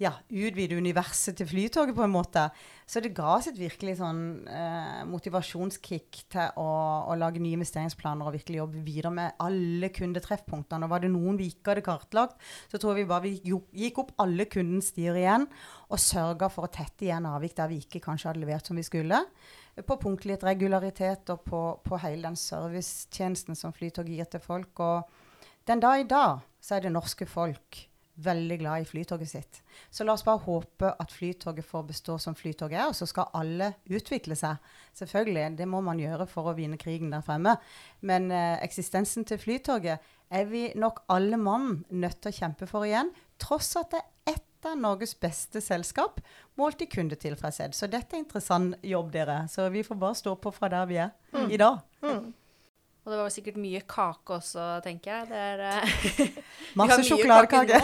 ja, 0.03 0.11
utvide 0.27 0.77
universet 0.79 1.37
til 1.39 1.47
Flytoget 1.47 1.95
på 1.95 2.03
en 2.05 2.13
måte. 2.13 2.49
Så 2.87 3.01
det 3.03 3.13
ga 3.17 3.37
oss 3.37 3.47
et 3.49 3.59
virkelig 3.59 3.97
sånn 4.01 4.21
eh, 4.51 5.03
motivasjonskick 5.09 6.25
til 6.33 6.59
å, 6.61 6.67
å, 7.11 7.17
lage 7.19 7.43
nye 7.43 7.57
investeringsplaner 7.59 8.27
og 8.27 8.35
virkelig 8.35 8.61
jobbe 8.61 8.83
videre 8.87 9.13
med 9.15 9.39
alle 9.45 9.91
kundetreffpunktene. 9.95 10.87
Og 10.87 10.93
var 10.93 11.05
det 11.05 11.13
noen 11.15 11.39
vi 11.39 11.51
ikke 11.53 11.73
hadde 11.73 11.87
kartlagt, 11.87 12.41
så 12.71 12.81
tror 12.81 12.95
jeg 12.95 13.05
vi 13.05 13.11
bare 13.13 13.27
vi 13.29 13.57
gikk 13.85 14.03
opp 14.03 14.15
alle 14.25 14.49
kundens 14.51 14.91
stier 14.93 15.19
igjen 15.21 15.47
og 15.89 16.03
sørga 16.03 16.51
for 16.53 16.67
å 16.67 16.75
tette 16.75 17.07
igjen 17.07 17.29
avvik 17.31 17.55
der 17.59 17.71
vi 17.71 17.83
ikke 17.85 18.03
kanskje 18.05 18.33
hadde 18.33 18.43
levert 18.43 18.67
som 18.67 18.81
vi 18.81 18.87
skulle. 18.87 19.23
På 19.87 19.99
punktlighet, 19.99 20.47
regularitet 20.47 21.31
og 21.35 21.47
på, 21.47 21.61
på 21.87 21.99
hele 22.03 22.27
den 22.29 22.39
servicetjenesten 22.39 23.59
som 23.59 23.75
Flytoget 23.75 24.19
gir 24.19 24.35
til 24.35 24.43
folk. 24.43 24.83
Og 24.83 25.24
den 25.69 25.81
dag 25.81 26.01
i 26.01 26.09
dag 26.09 26.45
så 26.61 26.77
er 26.77 26.87
det 26.87 26.95
norske 26.95 27.27
folk 27.29 27.85
veldig 28.15 28.59
glad 28.61 28.83
i 28.83 28.87
Flytoget 28.87 29.31
sitt. 29.31 29.61
Så 29.91 30.05
la 30.05 30.15
oss 30.15 30.25
bare 30.25 30.43
håpe 30.45 30.91
at 31.03 31.13
Flytoget 31.13 31.67
får 31.67 31.87
bestå 31.89 32.17
som 32.23 32.37
Flytoget 32.39 32.79
er, 32.79 32.87
og 32.89 32.95
så 32.95 33.09
skal 33.11 33.33
alle 33.35 33.73
utvikle 33.91 34.37
seg. 34.39 34.63
Selvfølgelig, 34.95 35.57
det 35.59 35.67
må 35.69 35.81
man 35.85 35.99
gjøre 35.99 36.29
for 36.31 36.51
å 36.51 36.55
vinne 36.57 36.79
krigen 36.81 37.11
der 37.15 37.25
fremme. 37.27 37.57
Men 38.07 38.31
eh, 38.31 38.61
eksistensen 38.65 39.27
til 39.27 39.41
Flytoget 39.43 40.15
er 40.31 40.49
vi 40.51 40.69
nok 40.79 41.03
alle 41.13 41.39
mann 41.41 41.83
nødt 41.91 42.23
til 42.23 42.31
å 42.31 42.39
kjempe 42.39 42.71
for 42.71 42.87
igjen, 42.87 43.11
tross 43.43 43.75
at 43.81 43.91
det 43.95 44.03
er 44.05 44.37
ett 44.37 44.71
av 44.71 44.79
Norges 44.81 45.13
beste 45.21 45.61
selskap 45.61 46.23
målt 46.57 46.81
i 46.81 46.89
kundetilfredshet. 46.89 47.75
Så 47.77 47.91
dette 47.91 48.17
er 48.17 48.23
interessant 48.23 48.79
jobb, 48.87 49.11
dere. 49.13 49.43
Så 49.51 49.67
vi 49.75 49.85
får 49.85 49.99
bare 50.01 50.23
stå 50.23 50.39
på 50.41 50.55
fra 50.55 50.71
der 50.73 50.89
vi 50.89 51.03
er 51.03 51.13
mm. 51.35 51.51
i 51.51 51.61
dag. 51.61 51.83
Mm. 52.07 52.33
Og 53.05 53.13
det 53.13 53.19
var 53.21 53.33
sikkert 53.33 53.57
mye 53.61 53.83
kake 53.85 54.37
også, 54.39 54.63
tenker 54.85 55.11
jeg. 55.13 55.27
Det 55.29 55.41
er, 55.41 55.61
uh, 55.61 56.39
Masse 56.81 57.03
sjokoladekake. 57.05 57.81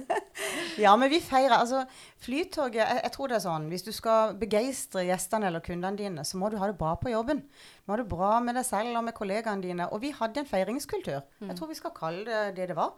ja, 0.84 0.92
men 1.00 1.08
vi 1.08 1.20
feirer. 1.24 1.56
Altså, 1.56 1.86
Flytoget 2.24 2.76
jeg, 2.82 3.00
jeg, 3.02 3.12
tror 3.14 3.28
det 3.28 3.36
er 3.36 3.42
sånn 3.44 3.66
Hvis 3.72 3.84
du 3.84 3.90
skal 3.92 4.36
begeistre 4.40 5.06
gjestene 5.08 5.48
eller 5.48 5.64
kundene 5.64 5.96
dine, 5.96 6.26
så 6.28 6.40
må 6.40 6.52
du 6.52 6.58
ha 6.60 6.68
det 6.68 6.76
bra 6.80 6.92
på 7.00 7.12
jobben. 7.14 7.40
Du 7.40 7.88
må 7.88 7.96
ha 7.96 8.02
det 8.02 8.08
bra 8.12 8.34
med 8.44 8.60
deg 8.60 8.68
selv 8.68 9.00
og 9.00 9.06
med 9.08 9.16
kollegaene 9.16 9.64
dine. 9.64 9.88
Og 9.96 10.04
vi 10.04 10.12
hadde 10.12 10.44
en 10.44 10.50
feiringskultur. 10.50 11.24
Mm. 11.40 11.48
Jeg 11.48 11.60
tror 11.60 11.72
vi 11.72 11.80
skal 11.80 11.96
kalle 11.96 12.24
det 12.28 12.44
det 12.60 12.68
det 12.74 12.76
var. 12.76 12.92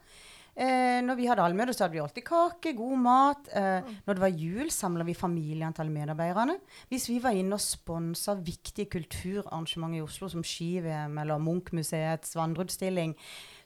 Eh, 0.56 1.02
når 1.04 1.18
vi 1.18 1.26
hadde 1.28 1.44
allmøte, 1.44 1.74
så 1.76 1.84
hadde 1.84 1.98
vi 1.98 2.00
alltid 2.00 2.24
kake, 2.24 2.72
god 2.78 3.00
mat. 3.04 3.48
Eh, 3.52 3.84
mm. 3.84 3.96
Når 4.06 4.16
det 4.16 4.22
var 4.22 4.38
jul, 4.40 4.70
samla 4.72 5.04
vi 5.04 5.14
familiene 5.14 5.68
til 5.76 5.90
medarbeiderne. 5.92 6.54
Hvis 6.88 7.10
vi 7.10 7.18
var 7.20 7.36
inne 7.36 7.58
og 7.58 7.60
sponsa 7.60 8.38
viktige 8.40 8.88
kulturarrangementer 8.94 10.00
i 10.00 10.06
Oslo, 10.06 10.30
som 10.32 10.44
ski-VM 10.46 11.18
eller 11.20 11.42
Munch-museets 11.44 12.32
vandreutstilling, 12.38 13.12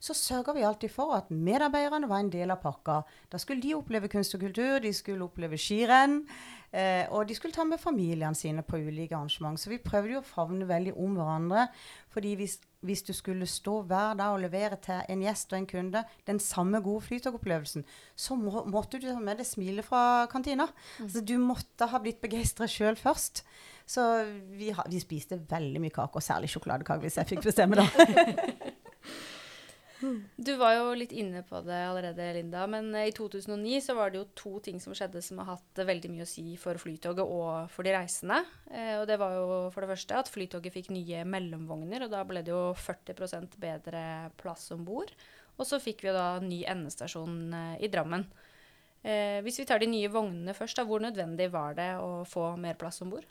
så 0.03 0.17
sørga 0.19 0.57
vi 0.57 0.67
alltid 0.67 0.91
for 0.91 1.15
at 1.15 1.31
medarbeiderne 1.31 2.09
var 2.11 2.25
en 2.25 2.33
del 2.33 2.51
av 2.51 2.59
pakka. 2.65 3.03
Da 3.31 3.39
skulle 3.39 3.63
de 3.63 3.77
oppleve 3.79 4.11
kunst 4.11 4.35
og 4.35 4.43
kultur, 4.43 4.81
de 4.83 4.91
skulle 4.97 5.31
oppleve 5.31 5.61
skirenn. 5.61 6.25
Eh, 6.71 7.03
og 7.11 7.27
de 7.27 7.35
skulle 7.35 7.55
ta 7.55 7.65
med 7.67 7.81
familiene 7.83 8.37
sine 8.39 8.63
på 8.63 8.79
ulike 8.79 9.17
arrangement. 9.17 9.59
Så 9.59 9.73
vi 9.73 9.81
prøvde 9.83 10.15
jo 10.15 10.21
å 10.21 10.27
favne 10.27 10.69
veldig 10.69 10.95
om 10.95 11.17
hverandre. 11.19 11.67
fordi 12.11 12.35
hvis, 12.39 12.59
hvis, 12.87 13.03
du 13.03 13.13
skulle 13.13 13.47
stå 13.47 13.83
hver 13.83 14.15
dag 14.19 14.35
og 14.35 14.41
levere 14.43 14.77
til 14.83 15.03
en 15.09 15.23
gjest 15.23 15.53
og 15.53 15.59
en 15.59 15.67
kunde 15.67 16.05
den 16.27 16.39
samme 16.39 16.81
gode 16.81 17.05
flytogopplevelsen, 17.07 17.85
så 18.17 18.35
må, 18.35 18.65
måtte 18.67 18.99
du 18.99 19.09
ta 19.09 19.19
med 19.19 19.39
deg 19.39 19.47
smilet 19.47 19.87
fra 19.87 20.27
kantina. 20.31 20.69
Mm. 20.99 21.09
Så 21.09 21.25
du 21.27 21.37
måtte 21.39 21.91
ha 21.91 22.03
blitt 22.03 22.23
begeistra 22.23 22.67
sjøl 22.71 22.99
først. 22.99 23.45
Så 23.87 24.07
vi, 24.55 24.71
ha, 24.71 24.87
vi, 24.87 25.03
spiste 25.03 25.41
veldig 25.51 25.83
mye 25.83 25.95
kake, 25.95 26.15
og 26.15 26.23
særlig 26.23 26.51
sjokoladekake, 26.53 27.03
hvis 27.03 27.19
jeg 27.19 27.31
fikk 27.33 27.51
bestemme, 27.51 27.83
da. 27.83 27.87
Du 30.37 30.53
var 30.61 30.75
jo 30.77 30.93
litt 30.97 31.13
inne 31.13 31.43
på 31.47 31.61
det 31.67 31.79
allerede, 31.87 32.29
Linda. 32.37 32.67
Men 32.71 32.93
eh, 32.95 33.11
i 33.11 33.15
2009 33.17 33.81
så 33.85 33.97
var 33.99 34.13
det 34.13 34.21
jo 34.21 34.29
to 34.39 34.53
ting 34.65 34.81
som 34.83 34.95
skjedde 34.97 35.23
som 35.25 35.41
har 35.43 35.55
hatt 35.55 35.83
veldig 35.91 36.13
mye 36.13 36.27
å 36.27 36.31
si 36.31 36.55
for 36.61 36.81
Flytoget 36.81 37.25
og 37.25 37.73
for 37.73 37.87
de 37.87 37.95
reisende. 37.97 38.41
Eh, 38.71 38.97
og 39.01 39.07
det 39.11 39.19
var 39.21 39.37
jo 39.37 39.59
for 39.75 39.85
det 39.85 39.93
første 39.93 40.21
at 40.21 40.31
Flytoget 40.33 40.77
fikk 40.77 40.93
nye 40.95 41.25
mellomvogner, 41.29 42.07
og 42.07 42.15
da 42.15 42.25
ble 42.29 42.45
det 42.47 42.55
jo 42.55 42.71
40 42.79 43.59
bedre 43.61 44.05
plass 44.41 44.71
om 44.77 44.87
bord. 44.89 45.13
Og 45.61 45.69
så 45.69 45.81
fikk 45.83 46.07
vi 46.07 46.15
da 46.17 46.39
ny 46.43 46.63
endestasjon 46.69 47.37
eh, 47.53 47.75
i 47.85 47.93
Drammen. 47.93 48.25
Eh, 49.03 49.41
hvis 49.45 49.61
vi 49.61 49.67
tar 49.69 49.81
de 49.81 49.89
nye 49.89 50.11
vognene 50.13 50.57
først, 50.57 50.81
da, 50.81 50.87
hvor 50.89 51.03
nødvendig 51.05 51.51
var 51.53 51.77
det 51.77 51.93
å 52.01 52.23
få 52.29 52.55
mer 52.61 52.77
plass 52.81 53.01
om 53.05 53.13
bord? 53.13 53.29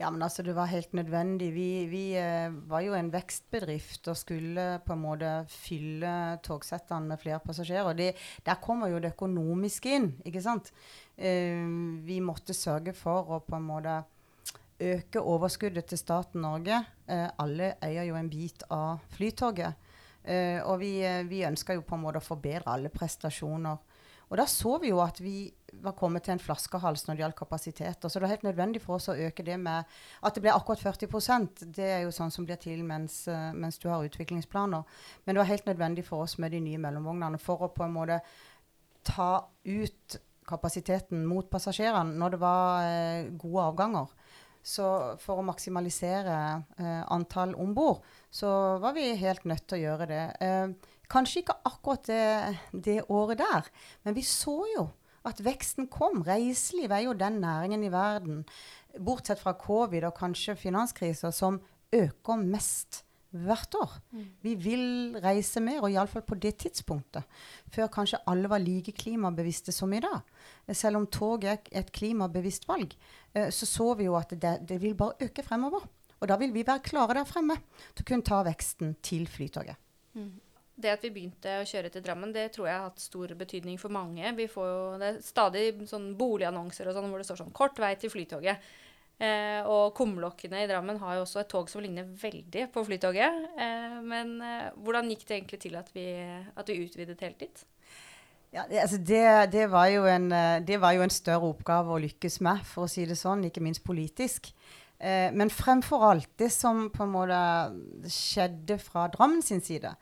Ja, 0.00 0.10
men 0.10 0.22
altså, 0.24 0.42
det 0.42 0.54
var 0.56 0.70
helt 0.70 0.92
nødvendig. 0.96 1.52
Vi, 1.54 1.68
vi 1.86 2.02
eh, 2.18 2.54
var 2.70 2.82
jo 2.82 2.94
en 2.96 3.12
vekstbedrift 3.12 4.08
og 4.10 4.16
skulle 4.18 4.64
på 4.86 4.96
en 4.96 5.02
måte 5.04 5.32
fylle 5.52 6.38
togsettene 6.42 7.12
med 7.12 7.20
flere 7.22 7.42
passasjerer. 7.44 7.94
Det, 7.98 8.08
der 8.46 8.58
kommer 8.64 8.90
jo 8.90 8.98
det 9.02 9.12
økonomiske 9.12 9.94
inn, 9.98 10.08
ikke 10.26 10.42
sant. 10.42 10.72
Eh, 11.16 11.62
vi 12.08 12.18
måtte 12.24 12.56
sørge 12.56 12.96
for 12.98 13.36
å 13.36 13.42
på 13.46 13.58
en 13.60 13.68
måte 13.68 14.00
øke 14.82 15.22
overskuddet 15.22 15.86
til 15.92 16.00
staten 16.00 16.42
Norge. 16.42 16.82
Eh, 17.06 17.28
alle 17.38 17.76
eier 17.84 18.08
jo 18.08 18.18
en 18.18 18.30
bit 18.32 18.64
av 18.72 19.04
Flytoget. 19.14 19.90
Eh, 20.24 20.58
og 20.62 20.78
vi, 20.82 20.96
eh, 21.04 21.22
vi 21.26 21.44
ønska 21.46 21.74
jo 21.74 21.82
på 21.86 21.96
en 21.96 22.04
måte 22.04 22.22
å 22.22 22.26
forbedre 22.26 22.70
alle 22.70 22.90
prestasjoner. 22.94 23.78
Og 24.32 24.38
da 24.40 24.46
så 24.48 24.78
vi 24.80 24.88
jo 24.88 25.00
at 25.04 25.18
vi 25.20 25.52
var 25.84 25.92
kommet 25.92 26.24
til 26.24 26.32
en 26.32 26.40
flaskehals 26.40 27.04
når 27.04 27.18
det 27.18 27.22
gjaldt 27.22 27.36
kapasitet. 27.36 28.00
Så 28.00 28.16
det 28.16 28.24
var 28.24 28.32
helt 28.32 28.46
nødvendig 28.46 28.80
for 28.80 28.96
oss 28.96 29.10
å 29.12 29.16
øke 29.28 29.44
det 29.44 29.58
med 29.60 29.84
At 30.24 30.34
det 30.34 30.40
ble 30.44 30.54
akkurat 30.54 30.80
40% 30.80 31.66
det 31.76 31.88
er 31.98 32.00
jo 32.06 32.14
sånn 32.16 32.32
som 32.32 32.46
blir 32.48 32.56
til 32.62 32.80
mens, 32.86 33.26
uh, 33.28 33.52
mens, 33.52 33.76
du 33.82 33.90
har 33.90 34.04
utviklingsplaner. 34.06 34.88
Men 35.24 35.34
det 35.34 35.42
var 35.42 35.50
helt 35.50 35.68
nødvendig 35.68 36.06
for 36.08 36.24
oss 36.24 36.38
med 36.40 36.56
de 36.56 36.62
nye 36.64 36.80
mellomvognene 36.80 37.40
for 37.42 37.66
å 37.66 37.72
på 37.76 37.84
en 37.84 37.92
måte 37.92 38.22
ta 39.04 39.32
ut 39.68 40.20
kapasiteten 40.48 41.26
mot 41.28 41.50
passasjerene 41.50 42.16
når 42.18 42.34
det 42.34 42.40
var 42.42 42.86
eh, 42.86 43.28
gode 43.38 43.66
avganger. 43.72 44.16
Så 44.62 44.86
for 45.22 45.40
å 45.40 45.46
maksimalisere 45.46 46.38
eh, 46.78 47.02
antall 47.10 47.54
om 47.58 47.72
bord, 47.74 48.02
så 48.30 48.78
var 48.82 48.94
vi 48.94 49.08
helt 49.18 49.44
nødt 49.48 49.66
til 49.66 49.80
å 49.80 49.84
gjøre 49.86 50.08
det. 50.10 50.24
Uh, 50.40 50.91
Kanskje 51.12 51.42
ikke 51.42 51.58
akkurat 51.68 52.08
det, 52.08 52.58
det 52.72 53.02
året 53.12 53.42
der, 53.42 53.68
men 54.04 54.16
vi 54.16 54.24
så 54.24 54.62
jo 54.72 54.88
at 55.28 55.38
veksten 55.44 55.86
kom. 55.92 56.22
Reiseliv 56.26 56.90
er 56.90 57.06
jo 57.06 57.14
den 57.14 57.40
næringen 57.42 57.84
i 57.86 57.92
verden, 57.92 58.42
bortsett 58.98 59.40
fra 59.40 59.54
covid 59.58 60.08
og 60.08 60.16
kanskje 60.18 60.56
finanskriser, 60.58 61.30
som 61.30 61.60
øker 61.92 62.40
mest 62.40 63.02
hvert 63.32 63.74
år. 63.78 63.94
Mm. 64.12 64.24
Vi 64.44 64.54
vil 64.60 65.16
reise 65.24 65.60
mer, 65.64 65.80
og 65.80 65.92
iallfall 65.92 66.24
på 66.26 66.36
det 66.36 66.56
tidspunktet. 66.64 67.24
Før 67.72 67.88
kanskje 67.92 68.20
alle 68.28 68.50
var 68.50 68.60
like 68.60 68.92
klimabevisste 68.92 69.72
som 69.72 69.92
i 69.92 70.02
dag. 70.04 70.20
Selv 70.76 71.00
om 71.00 71.06
tog 71.06 71.44
er 71.44 71.62
et 71.72 71.92
klimabevisst 71.92 72.68
valg, 72.68 72.92
eh, 73.34 73.48
så 73.48 73.66
så 73.66 73.94
vi 73.96 74.08
jo 74.10 74.18
at 74.20 74.36
det, 74.36 74.58
det 74.68 74.80
vil 74.82 74.94
bare 74.94 75.16
øke 75.28 75.42
fremover. 75.42 75.88
Og 76.20 76.28
da 76.28 76.36
vil 76.36 76.52
vi 76.52 76.66
være 76.66 76.84
klare 76.84 77.16
der 77.18 77.26
fremme 77.26 77.56
til 77.94 78.04
å 78.04 78.08
kunne 78.08 78.28
ta 78.28 78.42
veksten 78.46 78.96
til 79.02 79.26
Flytoget. 79.26 79.80
Mm 80.12 80.41
det 80.74 80.92
at 80.94 81.02
vi 81.04 81.10
begynte 81.14 81.58
å 81.60 81.66
kjøre 81.68 81.90
til 81.92 82.04
Drammen, 82.04 82.32
det 82.34 82.46
tror 82.54 82.68
jeg 82.68 82.78
har 82.78 82.86
hatt 82.88 83.02
stor 83.02 83.34
betydning 83.38 83.76
for 83.80 83.92
mange. 83.92 84.32
Vi 84.38 84.48
får 84.50 84.70
jo 84.70 84.78
det 85.00 85.10
er 85.10 85.18
stadig 85.24 85.66
sånn 85.90 86.12
boligannonser 86.18 86.88
og 86.88 86.96
sånn 86.96 87.10
hvor 87.12 87.20
det 87.20 87.28
står 87.28 87.42
sånn 87.42 87.52
'kort 87.52 87.78
vei 87.82 87.94
til 87.96 88.12
Flytoget'. 88.12 88.72
Eh, 89.22 89.62
og 89.68 89.92
kumlokkene 89.94 90.64
i 90.64 90.66
Drammen 90.66 90.98
har 90.98 91.14
jo 91.14 91.22
også 91.22 91.42
et 91.42 91.48
tog 91.52 91.68
som 91.70 91.82
ligner 91.84 92.04
veldig 92.04 92.72
på 92.72 92.82
Flytoget. 92.88 93.44
Eh, 93.54 94.00
men 94.02 94.40
eh, 94.42 94.72
hvordan 94.82 95.10
gikk 95.12 95.26
det 95.28 95.36
egentlig 95.36 95.60
til 95.60 95.76
at 95.78 95.92
vi, 95.94 96.08
at 96.56 96.68
vi 96.68 96.80
utvidet 96.82 97.20
helt 97.20 97.38
dit? 97.38 97.64
Ja, 98.52 98.66
det, 98.68 98.82
altså 98.82 98.98
det, 98.98 99.52
det, 99.52 99.70
var 99.70 99.88
en, 99.88 100.32
eh, 100.32 100.60
det, 100.60 100.80
var 100.80 100.92
jo 100.92 101.04
en, 101.04 101.12
større 101.12 101.48
oppgave 101.48 101.94
å 101.94 102.00
lykkes 102.02 102.40
med, 102.44 102.60
for 102.68 102.84
å 102.84 102.90
si 102.90 103.06
det 103.08 103.16
sånn, 103.16 103.46
ikke 103.48 103.62
minst 103.64 103.84
politisk. 103.86 104.50
Eh, 104.98 105.30
men 105.32 105.50
fremfor 105.50 106.04
alt, 106.10 106.28
det 106.36 106.50
som 106.52 106.90
på 106.92 107.06
en 107.06 107.14
måte 107.14 107.38
skjedde 108.12 108.76
fra 108.82 109.06
Drammen 109.12 109.40
sin 109.42 109.64
side, 109.64 109.94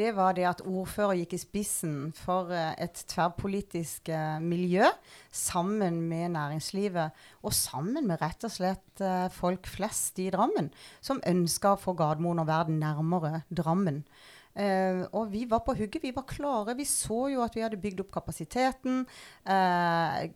det 0.00 0.14
var 0.16 0.34
det 0.36 0.46
at 0.48 0.62
ordfører 0.64 1.18
gikk 1.20 1.34
i 1.36 1.42
spissen 1.42 1.94
for 2.16 2.50
uh, 2.54 2.72
et 2.80 3.02
tverrpolitisk 3.12 4.08
uh, 4.12 4.40
miljø 4.42 4.88
sammen 5.34 6.00
med 6.08 6.34
næringslivet, 6.36 7.16
og 7.44 7.54
sammen 7.56 8.08
med 8.08 8.22
rett 8.22 8.46
og 8.48 8.54
slett 8.54 9.04
uh, 9.04 9.28
folk 9.34 9.68
flest 9.68 10.20
i 10.22 10.30
Drammen, 10.32 10.70
som 11.04 11.20
ønska 11.26 11.74
å 11.74 11.80
få 11.80 11.96
Gardermoen 11.98 12.40
og 12.42 12.48
verden 12.48 12.80
nærmere 12.82 13.44
Drammen. 13.50 14.04
og 15.16 15.28
vi 15.30 15.44
var 15.48 15.60
på 15.64 15.72
hugget, 15.78 16.02
vi 16.02 16.10
var 16.12 16.24
klare. 16.26 16.74
Vi 16.76 16.84
så 16.84 17.28
jo 17.30 17.42
at 17.44 17.54
vi 17.54 17.62
hadde 17.62 17.78
bygd 17.80 18.00
opp 18.02 18.10
kapasiteten. 18.12 19.06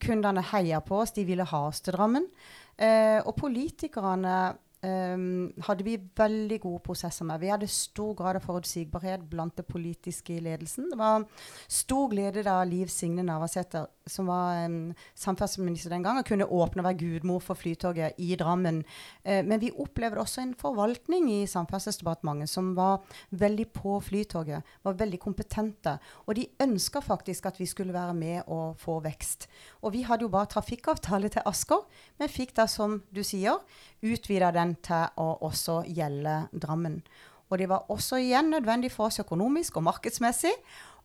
kundene 0.00 0.44
heia 0.52 0.80
på 0.80 1.00
oss, 1.02 1.12
de 1.12 1.24
ville 1.26 1.44
ha 1.44 1.60
oss 1.66 1.80
til 1.82 1.96
Drammen. 1.96 2.28
og 3.26 3.34
politikerne 3.36 4.54
um, 4.84 5.52
hadde 5.66 5.84
vi 5.86 5.96
veldig 6.16 6.58
gode 6.62 6.82
prosesser 6.84 7.26
med. 7.26 7.40
Vi 7.42 7.50
hadde 7.52 7.68
stor 7.70 8.12
grad 8.18 8.38
av 8.38 8.44
forutsigbarhet 8.44 9.24
blant 9.30 9.56
det 9.58 9.66
politiske 9.66 10.36
i 10.36 10.42
ledelsen. 10.44 10.90
Det 10.92 10.98
var 11.00 11.24
stor 11.68 12.10
glede 12.12 12.44
da 12.46 12.58
Liv 12.68 12.90
Signe 12.92 13.24
Navarsete, 13.26 13.86
som 14.06 14.28
var 14.28 14.66
um, 14.68 14.92
samferdselsminister 15.18 15.94
den 15.94 16.04
gangen, 16.04 16.26
kunne 16.28 16.46
åpne 16.46 16.84
og 16.84 16.88
være 16.88 17.00
gudmor 17.00 17.42
for 17.44 17.58
Flytoget 17.58 18.20
i 18.20 18.36
Drammen. 18.40 18.82
Uh, 19.24 19.40
men 19.46 19.62
vi 19.62 19.72
opplevde 19.72 20.20
også 20.22 20.44
en 20.44 20.54
forvaltning 20.60 21.30
i 21.32 21.40
Samferdselsdepartementet 21.50 22.52
som 22.52 22.74
var 22.76 23.02
veldig 23.30 23.68
på 23.74 23.96
Flytoget, 24.04 24.62
var 24.84 25.00
veldig 25.00 25.20
kompetente. 25.22 25.96
Og 26.28 26.36
de 26.38 26.46
ønska 26.62 27.00
faktisk 27.04 27.48
at 27.50 27.60
vi 27.60 27.66
skulle 27.70 27.96
være 27.96 28.14
med 28.14 28.42
og 28.46 28.76
få 28.78 29.00
vekst. 29.04 29.48
Og 29.82 29.94
vi 29.96 30.04
hadde 30.04 30.26
jo 30.28 30.32
bare 30.32 30.52
trafikkavtale 30.52 31.32
til 31.32 31.44
Asker, 31.48 31.84
men 32.18 32.30
fikk 32.30 32.54
da, 32.56 32.68
som 32.70 33.00
du 33.14 33.22
sier, 33.24 33.60
utvida 34.04 34.50
den 34.54 34.73
til 34.82 35.20
å 35.20 35.28
også 35.46 35.82
gjelde 35.86 36.44
Drammen. 36.52 37.00
Og 37.50 37.60
det 37.60 37.68
var 37.70 37.90
også 37.92 38.18
igjen 38.22 38.50
nødvendig 38.54 38.90
for 38.92 39.10
oss 39.10 39.20
økonomisk 39.22 39.76
og 39.78 39.86
markedsmessig 39.90 40.54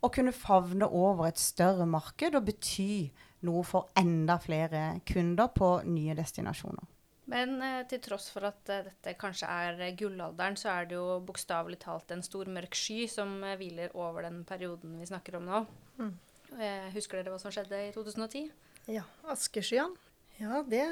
å 0.01 0.09
kunne 0.13 0.33
favne 0.33 0.87
over 0.87 1.27
et 1.27 1.41
større 1.41 1.85
marked 1.89 2.37
og 2.37 2.47
bety 2.47 3.09
noe 3.47 3.63
for 3.67 3.91
enda 3.99 4.39
flere 4.41 5.01
kunder 5.07 5.51
på 5.55 5.73
nye 5.87 6.15
destinasjoner. 6.17 6.87
Men 7.29 7.59
eh, 7.61 7.83
til 7.89 8.01
tross 8.01 8.31
for 8.33 8.47
at 8.49 8.71
eh, 8.73 8.87
dette 8.87 9.13
kanskje 9.19 9.49
er 9.51 9.83
eh, 9.85 9.93
gullalderen, 9.97 10.57
så 10.57 10.71
er 10.73 10.89
det 10.89 10.97
jo 10.97 11.19
bokstavelig 11.27 11.77
talt 11.83 12.09
en 12.15 12.25
stor 12.25 12.49
mørk 12.49 12.73
sky 12.77 13.03
som 13.11 13.35
eh, 13.45 13.57
hviler 13.59 13.93
over 13.93 14.25
den 14.25 14.41
perioden 14.49 14.97
vi 14.97 15.05
snakker 15.05 15.37
om 15.37 15.45
nå. 15.45 15.61
Mm. 15.99 16.15
Eh, 16.57 16.89
husker 16.95 17.19
dere 17.19 17.35
hva 17.35 17.41
som 17.41 17.53
skjedde 17.53 17.83
i 17.85 17.91
2010? 17.93 18.49
Ja, 18.89 19.05
Askeskyan. 19.29 19.93
Ja, 20.39 20.61
det, 20.63 20.85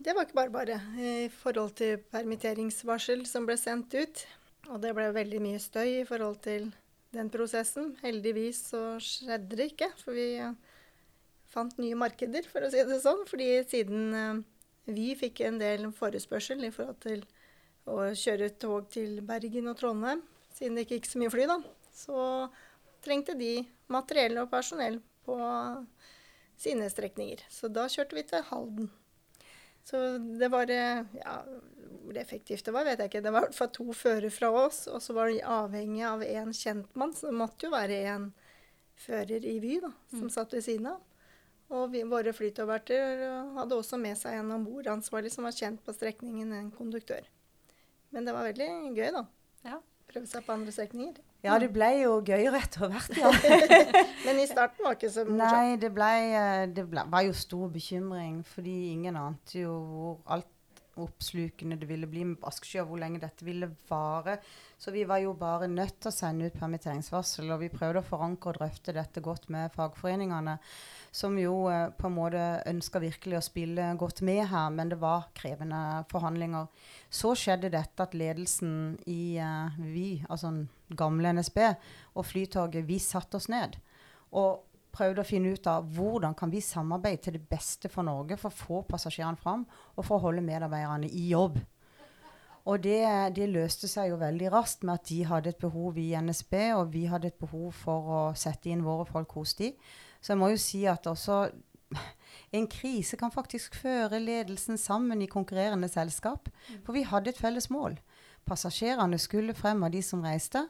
det 0.00 0.14
var 0.16 0.24
ikke 0.24 0.38
bare 0.38 0.52
bare 0.54 0.76
i 0.96 1.28
forhold 1.28 1.74
til 1.76 1.98
permitteringsvarsel 2.12 3.26
som 3.28 3.44
ble 3.44 3.58
sendt 3.60 3.92
ut. 3.92 4.22
Og 4.72 4.80
det 4.82 4.94
ble 4.96 5.10
veldig 5.12 5.40
mye 5.44 5.58
støy 5.60 6.00
i 6.00 6.06
forhold 6.08 6.38
til 6.46 6.70
den 7.12 7.28
prosessen. 7.32 7.92
Heldigvis 8.00 8.62
så 8.72 8.80
skjedde 9.04 9.58
det 9.58 9.68
ikke, 9.74 9.90
for 10.00 10.16
vi 10.16 10.38
eh, 10.40 10.56
fant 11.52 11.76
nye 11.78 11.98
markeder, 11.98 12.48
for 12.48 12.64
å 12.64 12.70
si 12.72 12.80
det 12.88 13.02
sånn. 13.04 13.20
Fordi 13.28 13.50
siden 13.68 14.16
eh, 14.16 14.40
vi 14.88 15.10
fikk 15.20 15.44
en 15.44 15.60
del 15.60 15.90
forespørsel 15.92 16.64
i 16.64 16.72
forhold 16.72 16.98
til 17.04 17.26
å 17.86 18.00
kjøre 18.16 18.48
tog 18.56 18.88
til 18.96 19.20
Bergen 19.28 19.68
og 19.70 19.76
Trondheim, 19.78 20.24
siden 20.56 20.74
det 20.74 20.86
ikke 20.86 21.02
gikk 21.02 21.10
så 21.10 21.20
mye 21.20 21.34
fly, 21.36 21.44
da, 21.52 21.60
så 21.94 22.22
trengte 23.04 23.36
de 23.38 23.60
materiell 23.92 24.40
og 24.40 24.48
personell 24.50 24.98
på 25.28 25.36
sine 26.56 26.88
strekninger. 26.90 27.42
Så 27.52 27.68
da 27.72 27.86
kjørte 27.92 28.16
vi 28.16 28.22
til 28.26 28.42
Halden. 28.50 28.90
Så 29.86 30.00
det 30.40 30.48
var 30.50 30.70
eh, 30.72 31.04
ja, 31.20 31.36
Hvor 32.06 32.16
effektivt 32.18 32.64
det 32.66 32.72
var, 32.74 32.84
vet 32.88 32.98
jeg 32.98 33.10
ikke. 33.10 33.22
Det 33.22 33.32
var 33.32 33.44
i 33.44 33.46
hvert 33.46 33.54
fall 33.58 33.70
to 33.74 33.84
førere 33.94 34.30
fra 34.34 34.50
oss, 34.64 34.86
og 34.90 35.00
så 35.02 35.14
var 35.14 35.30
de 35.30 35.40
avhengig 35.42 36.02
av 36.06 36.22
én 36.26 36.52
kjentmann. 36.54 37.14
Så 37.14 37.28
det 37.30 37.34
måtte 37.38 37.66
jo 37.66 37.72
være 37.74 38.00
en 38.14 38.28
fører 38.96 39.44
i 39.46 39.58
Vy 39.60 39.80
da, 39.82 39.92
som 40.10 40.26
Mm. 40.26 40.30
satt 40.30 40.52
ved 40.54 40.62
siden 40.64 40.86
av. 40.86 41.00
Og 41.70 41.90
vi, 41.92 42.02
våre 42.06 42.32
flytoverter 42.32 43.24
hadde 43.56 43.74
også 43.74 43.98
med 43.98 44.16
seg 44.18 44.38
en 44.38 44.52
ombordansvarlig 44.54 45.32
som 45.34 45.44
var 45.44 45.52
kjent 45.52 45.82
på 45.84 45.92
strekningen, 45.94 46.52
en 46.52 46.70
konduktør. 46.70 47.26
Men 48.14 48.24
det 48.24 48.32
var 48.34 48.46
veldig 48.46 48.68
gøy, 48.94 49.10
da. 49.12 49.24
Ja. 49.64 49.80
Prøve 50.16 50.30
seg 50.30 50.44
på 50.46 50.52
andre 50.56 50.72
strekninger. 50.72 51.16
Ja, 51.44 51.58
det 51.60 51.66
ble 51.74 51.90
jo 52.00 52.14
gøyere 52.24 52.62
etter 52.64 52.88
hvert, 52.88 53.18
ja. 53.20 53.28
Men 54.26 54.38
i 54.40 54.46
starten 54.48 54.86
var 54.86 54.94
det 54.94 55.02
ikke 55.02 55.10
så 55.12 55.26
morsomt. 55.28 55.42
Nei, 55.44 55.74
det, 55.82 55.90
ble, 55.92 56.08
eh, 56.40 56.62
det 56.72 56.86
ble, 56.88 57.04
var 57.12 57.26
jo 57.26 57.34
stor 57.36 57.68
bekymring, 57.74 58.38
fordi 58.48 58.76
ingen 58.94 59.18
ante 59.20 59.60
jo 59.60 59.74
hvor 59.76 60.16
alt 60.38 60.48
oppslukende 61.02 61.78
det 61.80 61.88
ville 61.88 62.08
bli 62.10 62.24
med 62.28 62.44
Askesky, 62.46 62.80
og 62.82 62.90
hvor 62.90 63.00
lenge 63.00 63.20
dette 63.22 63.44
ville 63.46 63.68
vare. 63.88 64.38
Så 64.78 64.92
vi 64.94 65.04
var 65.08 65.22
jo 65.22 65.32
bare 65.38 65.68
nødt 65.70 65.98
til 66.00 66.10
å 66.10 66.14
sende 66.14 66.48
ut 66.48 66.58
permitteringsvarsel, 66.58 67.48
og 67.54 67.62
vi 67.62 67.72
prøvde 67.72 68.02
å 68.02 68.06
forankre 68.06 68.52
og 68.52 68.58
drøfte 68.58 68.94
dette 68.96 69.22
godt 69.24 69.48
med 69.52 69.72
fagforeningene, 69.76 70.58
som 71.16 71.38
jo 71.40 71.66
eh, 71.72 71.88
på 71.96 72.10
en 72.10 72.16
måte 72.16 72.44
ønska 72.68 73.00
virkelig 73.00 73.38
å 73.38 73.44
spille 73.46 73.88
godt 74.00 74.20
med 74.26 74.44
her, 74.50 74.68
men 74.74 74.92
det 74.92 75.00
var 75.00 75.30
krevende 75.36 75.80
forhandlinger. 76.12 76.68
Så 77.08 77.32
skjedde 77.38 77.72
dette 77.72 78.04
at 78.04 78.16
ledelsen 78.16 78.96
i 79.08 79.36
eh, 79.40 79.80
Vy, 79.80 80.08
altså 80.28 80.52
gamle 80.96 81.32
NSB, 81.38 81.62
og 82.14 82.28
Flytoget, 82.28 82.84
vi 82.88 83.00
satte 83.02 83.40
oss 83.40 83.48
ned. 83.52 83.78
Og 84.36 84.65
prøvde 84.96 85.22
å 85.22 85.28
finne 85.28 85.52
ut 85.52 85.68
av 85.70 85.86
hvordan 85.96 86.34
kan 86.38 86.50
vi 86.52 86.64
samarbeide 86.64 87.26
til 87.26 87.36
det 87.36 87.46
beste 87.50 87.90
for 87.92 88.06
Norge 88.06 88.38
for 88.40 88.50
å 88.50 88.60
få 88.64 88.82
passasjerene 88.88 89.40
fram 89.40 89.66
og 89.94 90.04
for 90.04 90.16
å 90.16 90.28
holde 90.28 90.44
medarbeiderne 90.46 91.10
i 91.12 91.28
jobb. 91.30 91.60
Og 92.66 92.82
det, 92.82 93.04
det 93.36 93.46
løste 93.52 93.86
seg 93.86 94.10
jo 94.10 94.18
veldig 94.18 94.50
raskt 94.50 94.82
med 94.82 94.98
at 94.98 95.06
de 95.06 95.20
hadde 95.28 95.52
et 95.52 95.62
behov 95.62 95.98
i 96.02 96.08
NSB, 96.18 96.56
og 96.74 96.90
vi 96.96 97.04
hadde 97.06 97.30
et 97.30 97.38
behov 97.38 97.70
for 97.78 98.10
å 98.10 98.22
sette 98.34 98.72
inn 98.72 98.82
våre 98.82 99.06
folk 99.06 99.36
hos 99.38 99.54
de. 99.60 99.70
Så 100.18 100.32
jeg 100.32 100.40
må 100.40 100.50
jo 100.50 100.58
si 100.58 100.82
at 100.90 101.06
også 101.06 101.44
en 102.58 102.66
krise 102.70 103.18
kan 103.20 103.30
faktisk 103.30 103.78
føre 103.78 104.18
ledelsen 104.18 104.80
sammen 104.82 105.22
i 105.22 105.30
konkurrerende 105.30 105.88
selskap. 105.92 106.50
For 106.82 106.96
vi 106.96 107.06
hadde 107.06 107.30
et 107.30 107.38
felles 107.38 107.70
mål. 107.70 108.00
Passasjerene 108.46 109.18
skulle 109.22 109.54
frem 109.58 109.86
av 109.86 109.94
de 109.94 110.02
som 110.02 110.22
reiste. 110.26 110.64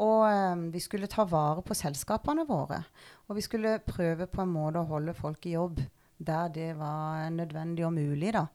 Og 0.00 0.22
eh, 0.28 0.62
vi 0.72 0.80
skulle 0.80 1.10
ta 1.10 1.26
vare 1.28 1.64
på 1.64 1.76
selskapene 1.76 2.46
våre. 2.48 2.80
Og 3.28 3.36
vi 3.36 3.44
skulle 3.44 3.80
prøve 3.84 4.28
på 4.30 4.44
en 4.44 4.54
måte 4.54 4.80
å 4.80 4.88
holde 4.88 5.16
folk 5.16 5.44
i 5.46 5.56
jobb 5.56 5.82
der 6.22 6.48
det 6.54 6.70
var 6.78 7.28
nødvendig 7.30 7.84
og 7.86 7.92
mulig. 7.92 8.32
da. 8.32 8.46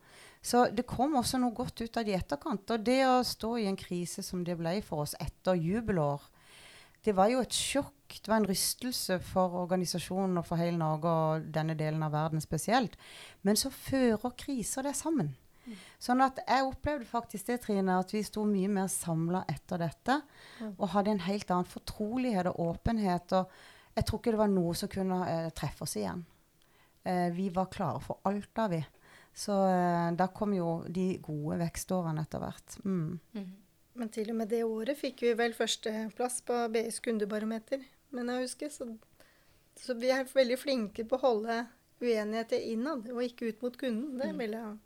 Så 0.42 0.68
det 0.72 0.88
kom 0.88 1.16
også 1.20 1.40
noe 1.42 1.56
godt 1.56 1.82
ut 1.82 1.98
av 1.98 2.06
det 2.06 2.14
i 2.14 2.18
etterkant. 2.18 2.72
Og 2.72 2.86
det 2.86 3.02
å 3.08 3.24
stå 3.26 3.58
i 3.58 3.68
en 3.68 3.80
krise 3.80 4.24
som 4.24 4.44
det 4.48 4.58
ble 4.60 4.80
for 4.86 5.04
oss 5.04 5.18
etter 5.20 5.60
jubelår, 5.60 6.22
det 7.06 7.16
var 7.16 7.30
jo 7.32 7.42
et 7.44 7.54
sjokk. 7.54 7.94
Det 8.08 8.32
var 8.32 8.42
en 8.42 8.50
rystelse 8.50 9.20
for 9.24 9.58
organisasjonen 9.64 10.40
og 10.40 10.48
for 10.48 10.60
hele 10.60 10.80
Norge 10.80 11.12
og 11.12 11.50
denne 11.54 11.76
delen 11.78 12.04
av 12.04 12.16
verden 12.16 12.42
spesielt. 12.44 12.96
Men 13.44 13.60
så 13.60 13.72
fører 13.72 14.36
kriser 14.40 14.88
det 14.88 14.96
sammen. 14.96 15.36
Sånn 16.00 16.22
at 16.22 16.40
jeg 16.48 16.64
opplevde 16.68 17.06
faktisk 17.06 17.48
det, 17.48 17.62
Trine, 17.62 18.00
at 18.00 18.12
vi 18.14 18.22
sto 18.24 18.46
mye 18.46 18.70
mer 18.70 18.88
samla 18.88 19.44
etter 19.50 19.78
dette. 19.84 20.22
Og 20.78 20.90
hadde 20.94 21.12
en 21.12 21.20
helt 21.28 21.52
annen 21.52 21.66
fortrolighet 21.70 22.48
og 22.54 22.60
åpenhet. 22.70 23.34
Og 23.34 23.98
jeg 23.98 24.06
tror 24.06 24.20
ikke 24.22 24.32
det 24.36 24.40
var 24.44 24.48
noe 24.54 24.74
som 24.78 24.90
kunne 24.90 25.22
eh, 25.28 25.50
treffe 25.58 25.84
oss 25.84 25.96
igjen. 25.98 26.26
Eh, 27.04 27.30
vi 27.36 27.50
var 27.50 27.70
klare 27.74 28.00
for 28.04 28.20
alt 28.30 28.50
da, 28.56 28.68
vi. 28.68 28.82
Så 29.38 29.54
eh, 29.70 30.12
da 30.18 30.28
kom 30.34 30.54
jo 30.58 30.84
de 30.90 31.18
gode 31.22 31.60
vekstårene 31.62 32.24
etter 32.26 32.40
hvert. 32.44 32.78
Mm. 32.86 33.20
Mhm. 33.34 33.56
Men 33.98 34.10
til 34.14 34.30
og 34.30 34.36
med 34.38 34.50
det 34.54 34.60
året 34.62 34.94
fikk 35.00 35.24
vi 35.26 35.32
vel 35.34 35.56
førsteplass 35.58 36.44
på 36.46 36.54
BIs 36.70 37.00
kundebarometer, 37.02 37.82
men 38.14 38.28
jeg 38.30 38.44
husker. 38.44 38.70
Så, 38.70 38.86
så 39.82 39.96
vi 39.98 40.12
er 40.14 40.28
veldig 40.30 40.58
flinke 40.62 41.02
på 41.10 41.18
å 41.18 41.24
holde 41.24 41.56
uenigheter 41.98 42.62
innad, 42.62 43.08
og 43.10 43.24
ikke 43.26 43.48
ut 43.50 43.64
mot 43.66 43.78
kunden. 43.82 44.20
Det 44.20 44.28
Mm. 44.30 44.38
vil 44.44 44.52
jeg 44.54 44.78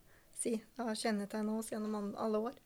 si. 0.41 0.57
Det 0.57 0.85
har 0.87 0.97
kjennetegna 0.97 1.57
oss 1.57 1.71
gjennom 1.71 2.13
alle 2.17 2.43
år. 2.49 2.59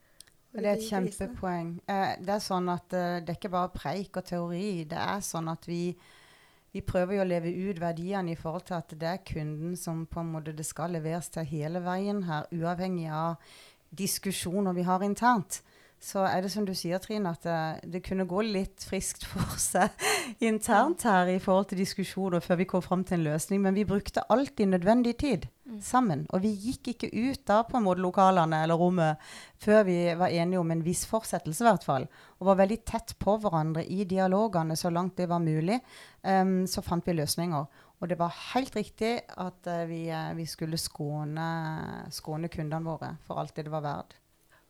Og 0.55 0.61
det 0.63 0.69
er 0.69 0.77
et 0.77 0.87
kjempepoeng. 0.87 1.71
Eh, 1.91 2.11
det 2.23 2.35
er 2.37 2.43
sånn 2.43 2.69
at 2.71 2.95
eh, 2.95 3.17
det 3.19 3.33
er 3.33 3.39
ikke 3.39 3.51
bare 3.57 3.73
preik 3.75 4.21
og 4.21 4.27
teori. 4.29 4.67
Det 4.87 4.99
er 5.01 5.23
sånn 5.25 5.49
at 5.51 5.67
vi, 5.67 5.89
vi 6.71 6.83
prøver 6.85 7.17
jo 7.17 7.25
å 7.25 7.27
leve 7.27 7.51
ut 7.51 7.81
verdiene 7.83 8.31
i 8.31 8.39
forhold 8.39 8.69
til 8.69 8.77
at 8.77 8.95
det 8.95 9.09
er 9.11 9.23
kunden 9.27 9.75
som 9.79 10.05
på 10.07 10.23
en 10.23 10.31
måte 10.37 10.55
det 10.55 10.67
skal 10.67 10.95
leveres 10.95 11.27
til 11.33 11.47
hele 11.51 11.83
veien 11.83 12.23
her, 12.29 12.47
uavhengig 12.55 13.09
av 13.11 13.35
diskusjoner 13.95 14.75
vi 14.75 14.87
har 14.87 15.03
internt. 15.03 15.59
Så 16.01 16.21
er 16.27 16.43
det 16.43 16.51
som 16.53 16.65
du 16.67 16.73
sier, 16.77 16.99
Trine, 17.01 17.31
at 17.33 17.45
det, 17.45 17.91
det 17.93 18.03
kunne 18.05 18.27
gå 18.29 18.43
litt 18.45 18.83
friskt 18.85 19.25
for 19.31 19.57
seg 19.61 19.93
internt 20.43 21.05
her 21.07 21.31
i 21.33 21.39
forhold 21.41 21.71
til 21.71 21.81
diskusjoner 21.81 22.43
før 22.43 22.61
vi 22.61 22.69
kom 22.69 22.83
fram 22.85 23.05
til 23.07 23.19
en 23.19 23.27
løsning. 23.31 23.63
Men 23.63 23.77
vi 23.77 23.87
brukte 23.89 24.25
alltid 24.29 24.73
nødvendig 24.73 25.15
tid 25.23 25.47
sammen. 25.81 26.25
Og 26.33 26.43
vi 26.43 26.51
gikk 26.53 26.91
ikke 26.93 27.09
ut 27.09 27.41
da 27.47 27.61
på 27.65 27.79
en 27.79 27.85
måte 27.87 28.03
lokalene 28.03 28.61
eller 28.63 28.77
rommet 28.79 29.21
før 29.61 29.85
vi 29.87 29.97
var 30.17 30.33
enige 30.33 30.61
om 30.61 30.71
en 30.71 30.83
viss 30.85 31.05
fortsettelse, 31.09 31.63
i 31.63 31.67
hvert 31.69 31.87
fall. 31.87 32.05
Og 32.39 32.51
var 32.51 32.59
veldig 32.61 32.81
tett 32.85 33.15
på 33.21 33.37
hverandre 33.41 33.85
i 33.85 34.05
dialogene 34.05 34.77
så 34.77 34.91
langt 34.93 35.17
det 35.17 35.29
var 35.31 35.41
mulig. 35.43 35.79
Um, 36.21 36.65
så 36.69 36.83
fant 36.85 37.05
vi 37.07 37.17
løsninger. 37.17 37.81
Og 38.01 38.11
det 38.11 38.19
var 38.19 38.35
helt 38.51 38.75
riktig 38.75 39.15
at 39.25 39.71
uh, 39.71 39.81
vi, 39.89 40.05
uh, 40.11 40.35
vi 40.37 40.45
skulle 40.49 40.77
skåne, 40.77 41.47
skåne 42.13 42.51
kundene 42.53 42.85
våre 42.85 43.15
for 43.25 43.41
alt 43.41 43.55
det 43.57 43.65
det 43.65 43.73
var 43.73 43.85
verdt. 43.85 44.19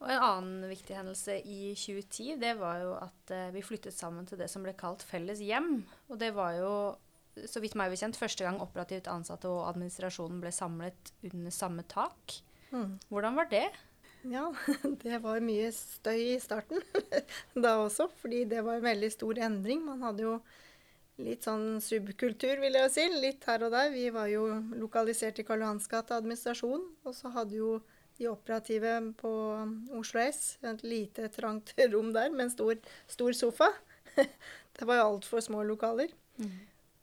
Og 0.03 0.11
en 0.11 0.21
annen 0.21 0.67
viktig 0.67 0.97
hendelse 0.97 1.37
i 1.47 1.71
2010, 1.77 2.35
det 2.41 2.53
var 2.59 2.81
jo 2.83 2.91
at 2.99 3.31
eh, 3.33 3.51
vi 3.55 3.63
flyttet 3.63 3.95
sammen 3.95 4.27
til 4.27 4.39
det 4.41 4.49
som 4.51 4.65
ble 4.65 4.75
kalt 4.77 5.05
Felles 5.07 5.39
hjem. 5.43 5.85
Og 6.11 6.19
det 6.19 6.33
var 6.35 6.57
jo, 6.57 6.73
så 7.47 7.63
vidt 7.63 7.77
meg 7.79 7.93
bekjent, 7.93 8.19
første 8.19 8.43
gang 8.43 8.59
operativt 8.63 9.07
ansatte 9.11 9.47
og 9.51 9.69
administrasjonen 9.69 10.43
ble 10.43 10.51
samlet 10.55 11.13
under 11.31 11.55
samme 11.55 11.87
tak. 11.87 12.41
Mm. 12.75 12.97
Hvordan 13.07 13.39
var 13.39 13.49
det? 13.53 13.69
Ja, 14.27 14.49
det 15.03 15.21
var 15.23 15.43
mye 15.45 15.71
støy 15.75 16.35
i 16.35 16.37
starten 16.43 16.83
da 17.63 17.77
også, 17.85 18.09
fordi 18.21 18.43
det 18.51 18.65
var 18.65 18.79
en 18.79 18.87
veldig 18.89 19.11
stor 19.13 19.41
endring. 19.47 19.83
Man 19.85 20.03
hadde 20.03 20.25
jo 20.27 20.37
litt 21.23 21.45
sånn 21.47 21.79
subkultur, 21.79 22.59
vil 22.59 22.75
jeg 22.75 22.91
si, 22.91 23.05
litt 23.21 23.45
her 23.47 23.63
og 23.63 23.71
der. 23.75 23.93
Vi 23.93 24.09
var 24.11 24.27
jo 24.27 24.47
lokalisert 24.75 25.39
i 25.39 25.45
Karl 25.47 25.63
Johans 25.63 25.87
gate 25.87 26.17
administrasjon, 26.17 26.83
og 27.05 27.15
så 27.15 27.31
hadde 27.35 27.61
jo 27.61 27.77
de 28.17 28.29
operative 28.31 28.93
på 29.19 29.31
Oslo 29.97 30.21
S. 30.23 30.57
Et 30.63 30.85
lite, 30.85 31.27
trangt 31.33 31.73
rom 31.93 32.13
der 32.15 32.31
med 32.31 32.47
en 32.47 32.53
stor, 32.53 32.77
stor 33.07 33.35
sofa. 33.35 33.71
det 34.77 34.87
var 34.87 35.01
jo 35.01 35.09
altfor 35.09 35.43
små 35.43 35.63
lokaler. 35.67 36.13
Mm. 36.37 36.55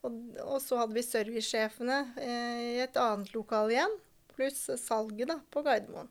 Og, 0.03 0.16
og, 0.42 0.57
så 0.62 0.81
hadde 0.81 0.96
vi 0.96 1.05
servicesjefene 1.07 1.98
eh, 2.18 2.64
i 2.72 2.81
et 2.83 2.96
annet 2.98 3.31
lokal 3.37 3.70
igjen, 3.70 3.92
pluss 4.33 4.64
salget 4.83 5.31
da, 5.31 5.38
på 5.53 5.62
Gardermoen. 5.62 6.11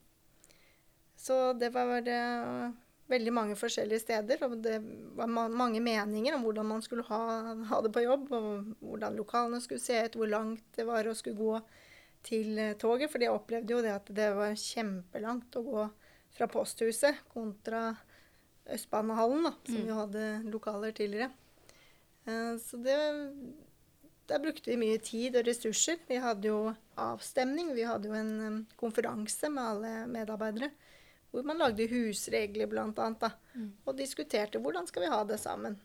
Så 1.19 1.51
det 1.59 1.69
var 1.75 2.07
eh, 2.09 2.71
veldig 3.11 3.33
mange 3.35 3.57
forskjellige 3.59 4.05
steder, 4.05 4.41
og 4.47 4.55
det 4.63 4.79
var 5.17 5.29
ma 5.29 5.45
mange 5.51 5.81
meninger 5.83 6.37
om 6.37 6.45
hvordan 6.47 6.69
man 6.71 6.83
skulle 6.85 7.05
ha, 7.09 7.21
ha, 7.67 7.81
det 7.83 7.91
på 7.93 8.05
jobb, 8.05 8.31
og 8.31 8.71
hvordan 8.79 9.19
lokalene 9.19 9.61
skulle 9.61 9.83
se 9.83 9.99
ut, 10.05 10.17
hvor 10.17 10.31
langt 10.31 10.63
det 10.77 10.87
var 10.87 11.07
å 11.07 11.17
skulle 11.17 11.37
gå 11.37 11.59
til 12.27 12.53
uh, 12.59 12.77
toget. 12.79 13.11
For 13.11 13.23
jeg 13.23 13.33
opplevde 13.33 13.75
jo 13.75 13.81
det 13.83 13.93
at 13.95 14.13
det 14.15 14.29
var 14.37 14.55
kjempelangt 14.59 15.59
å 15.59 15.65
gå 15.65 15.87
fra 16.31 16.47
posthuset 16.51 17.25
kontra 17.33 17.89
Østbanehallen, 18.71 19.49
da, 19.49 19.55
som 19.67 19.81
mm. 19.81 19.89
jo 19.89 19.97
hadde 19.97 20.25
lokaler 20.53 20.95
tidligere. 20.95 21.31
Uh, 22.27 22.55
så 22.61 22.79
det 22.81 22.97
der 24.31 24.39
brukte 24.39 24.71
vi 24.71 24.79
mye 24.79 24.99
tid 25.03 25.35
og 25.35 25.47
ressurser. 25.47 25.99
Vi 26.07 26.21
hadde 26.23 26.47
jo 26.47 26.71
avstemning. 27.01 27.73
Vi 27.75 27.83
hadde 27.83 28.07
jo 28.07 28.15
en 28.15 28.61
konferanse 28.79 29.49
med 29.51 29.65
alle 29.65 29.93
medarbeidere 30.07 30.71
hvor 31.31 31.45
man 31.47 31.61
lagde 31.61 31.87
husregler 31.87 32.67
bl.a. 32.67 33.07
Mm. 33.55 33.69
Og 33.87 33.97
diskuterte 33.97 34.59
hvordan 34.59 34.87
skal 34.89 35.05
vi 35.05 35.11
ha 35.13 35.21
det 35.27 35.39
sammen. 35.39 35.77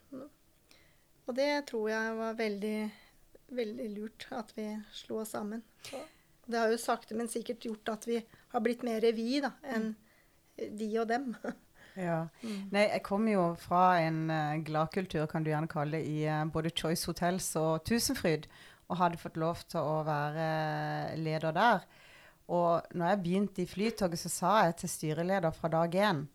Og 1.27 1.35
det 1.39 1.51
tror 1.71 1.89
jeg 1.91 2.17
var 2.19 2.39
veldig, 2.39 2.79
veldig 3.55 3.89
lurt 3.95 4.27
at 4.35 4.53
vi 4.57 4.69
slo 4.95 5.21
oss 5.23 5.35
sammen. 5.37 5.63
Og 5.95 6.16
det 6.47 6.59
har 6.59 6.73
jo 6.73 6.81
sakte, 6.81 7.17
men 7.19 7.31
sikkert 7.31 7.65
gjort 7.67 7.93
at 7.97 8.09
vi 8.09 8.21
har 8.23 8.65
blitt 8.65 8.85
mer 8.87 9.05
vi 9.17 9.41
da, 9.43 9.53
enn 9.75 9.93
de 10.57 10.89
og 11.01 11.09
dem. 11.11 11.33
ja. 12.09 12.23
Mm. 12.43 12.63
Nei, 12.73 12.87
jeg 12.87 13.03
kommer 13.07 13.35
jo 13.35 13.45
fra 13.61 13.85
en 14.05 14.25
uh, 14.31 14.57
gladkultur, 14.65 15.27
kan 15.31 15.45
du 15.45 15.53
gjerne 15.53 15.71
kalle 15.71 15.99
det, 15.99 16.07
i 16.09 16.25
uh, 16.31 16.45
både 16.53 16.75
Choice 16.77 17.11
Hotels 17.11 17.51
og 17.61 17.85
Tusenfryd. 17.89 18.49
Og 18.87 19.01
hadde 19.01 19.19
fått 19.19 19.39
lov 19.43 19.65
til 19.67 19.83
å 19.83 20.03
være 20.07 21.17
leder 21.19 21.51
der. 21.57 21.87
Og 22.55 22.87
når 22.95 23.09
jeg 23.11 23.23
begynte 23.25 23.65
i 23.65 23.67
Flytoget, 23.67 24.21
så 24.23 24.31
sa 24.31 24.53
jeg 24.69 24.77
til 24.79 24.93
styreleder 24.93 25.51
fra 25.51 25.73
dag 25.73 25.97
én 25.99 26.27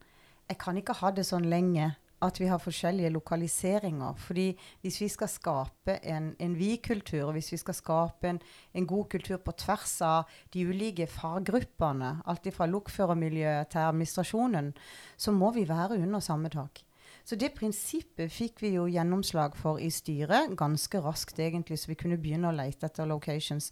jeg 0.51 0.59
kan 0.59 0.75
ikke 0.75 0.97
ha 0.99 1.11
det 1.15 1.23
sånn 1.27 1.47
lenge 1.47 1.93
at 2.21 2.39
vi 2.39 2.47
har 2.49 2.61
forskjellige 2.61 3.09
lokaliseringer. 3.09 4.13
fordi 4.13 4.57
hvis 4.81 5.01
vi 5.01 5.07
skal 5.07 5.27
skape 5.27 5.97
en, 6.03 6.35
en 6.39 6.59
vi-kultur, 6.59 7.23
og 7.23 7.31
hvis 7.31 7.51
vi 7.51 7.57
skal 7.57 7.73
skape 7.73 8.29
en, 8.29 8.41
en, 8.73 8.87
god 8.87 9.05
kultur 9.05 9.37
på 9.37 9.51
tvers 9.51 10.01
av 10.01 10.23
de 10.53 10.67
ulike 10.67 11.07
faggruppene, 11.07 12.21
alt 12.25 12.53
fra 12.53 12.65
lokførermiljøet 12.65 13.67
til 13.67 13.79
administrasjonen, 13.79 14.73
så 15.17 15.31
må 15.31 15.51
vi 15.51 15.69
være 15.69 15.99
under 15.99 16.19
samme 16.19 16.49
tak. 16.49 16.83
Så 17.23 17.35
det 17.35 17.53
prinsippet 17.53 18.31
fikk 18.31 18.61
vi 18.61 18.73
jo 18.75 18.87
gjennomslag 18.89 19.55
for 19.55 19.79
i 19.79 19.89
styret 19.89 20.55
ganske 20.57 21.01
raskt, 21.01 21.39
egentlig, 21.39 21.79
så 21.79 21.91
vi 21.91 21.99
kunne 21.99 22.17
begynne 22.17 22.49
å 22.49 22.55
lete 22.55 22.85
etter 22.85 23.05
locations. 23.05 23.71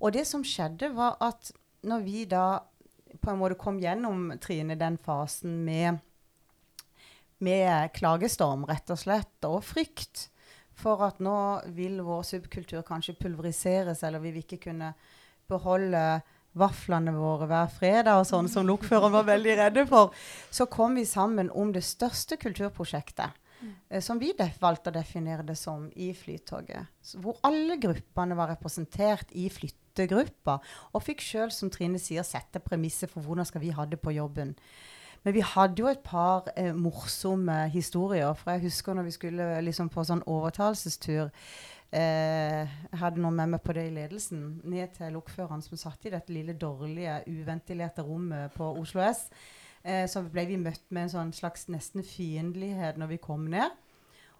Og 0.00 0.12
det 0.12 0.26
som 0.26 0.44
skjedde, 0.44 0.92
var 0.96 1.16
at 1.20 1.52
når 1.86 2.04
vi 2.04 2.24
da 2.24 2.60
på 3.22 3.32
en 3.32 3.40
måte 3.40 3.58
kom 3.60 3.78
gjennom, 3.80 4.32
Trine, 4.42 4.76
den 4.78 4.98
fasen 4.98 5.60
med, 5.64 6.00
med 7.44 7.92
klagestorm, 7.96 8.64
rett 8.68 8.90
og 8.92 9.00
slett, 9.00 9.36
og 9.48 9.62
frykt 9.64 10.28
for 10.76 11.00
at 11.06 11.20
nå 11.24 11.36
vil 11.76 12.02
vår 12.04 12.24
subkultur 12.28 12.84
kanskje 12.86 13.16
pulveriseres, 13.20 14.02
eller 14.04 14.20
vi 14.24 14.34
vil 14.34 14.44
ikke 14.44 14.66
kunne 14.68 14.92
beholde 15.48 16.02
vaflene 16.56 17.12
våre 17.16 17.48
hver 17.48 17.72
fredag, 17.72 18.20
og 18.20 18.28
sånn 18.28 18.48
som 18.48 18.66
lokføreren 18.68 19.14
var 19.14 19.28
veldig 19.28 19.56
redde 19.60 19.86
for, 19.88 20.12
så 20.50 20.68
kom 20.68 20.96
vi 20.96 21.04
sammen 21.08 21.50
om 21.52 21.72
det 21.72 21.84
største 21.84 22.38
kulturprosjektet. 22.40 23.36
Eh, 23.88 24.00
som 24.00 24.18
vi 24.20 24.32
valgte 24.60 24.90
å 24.90 24.94
definere 24.94 25.46
det 25.46 25.56
som 25.56 25.88
i 25.96 26.12
Flytoget. 26.14 26.86
hvor 27.22 27.38
alle 27.42 27.76
gruppene 27.76 28.36
var 28.36 28.48
representert 28.48 29.32
i 29.32 29.48
flyttegruppa. 29.48 30.60
og 30.92 31.02
fikk 31.02 31.20
sjøl, 31.20 31.50
som 31.50 31.70
Trine 31.70 31.98
sier, 31.98 32.22
sette 32.22 32.60
premisset 32.60 33.10
for 33.10 33.22
hvordan 33.22 33.46
skal 33.46 33.60
vi 33.60 33.70
ha 33.70 33.84
det 33.84 34.00
på 34.00 34.12
jobben. 34.12 34.54
Men 35.24 35.34
vi 35.34 35.44
hadde 35.44 35.82
jo 35.82 35.88
et 35.90 36.02
par 36.04 36.50
eh, 36.56 36.74
morsomme 36.74 37.68
historier. 37.72 38.34
For 38.38 38.54
jeg 38.54 38.66
husker 38.68 38.94
når 38.94 39.08
vi 39.08 39.16
skulle 39.16 39.48
liksom 39.64 39.88
på 39.92 40.04
sånn 40.06 40.24
overtalelsestur 40.26 41.30
eh, 41.94 42.76
hadde 43.00 43.22
noen 43.22 43.38
med 43.40 43.54
meg 43.54 43.62
på 43.64 43.74
det 43.76 43.88
i 43.88 43.94
ledelsen. 43.94 44.44
Ned 44.64 44.94
til 44.96 45.16
lokføreren 45.16 45.64
som 45.64 45.78
satt 45.80 46.06
i 46.06 46.12
dette 46.14 46.34
lille 46.34 46.56
dårlige, 46.58 47.22
uventilerte 47.26 48.04
rommet 48.06 48.54
på 48.56 48.70
Oslo 48.80 49.04
S. 49.06 49.26
Eh, 49.86 50.04
så 50.10 50.24
ble 50.26 50.46
vi 50.50 50.60
møtt 50.60 50.86
med 50.90 51.06
en 51.06 51.14
sånn 51.16 51.34
slags 51.36 51.68
nesten 51.72 52.06
fiendtlighet 52.06 52.98
når 53.00 53.14
vi 53.14 53.22
kom 53.22 53.46
ned. 53.50 53.74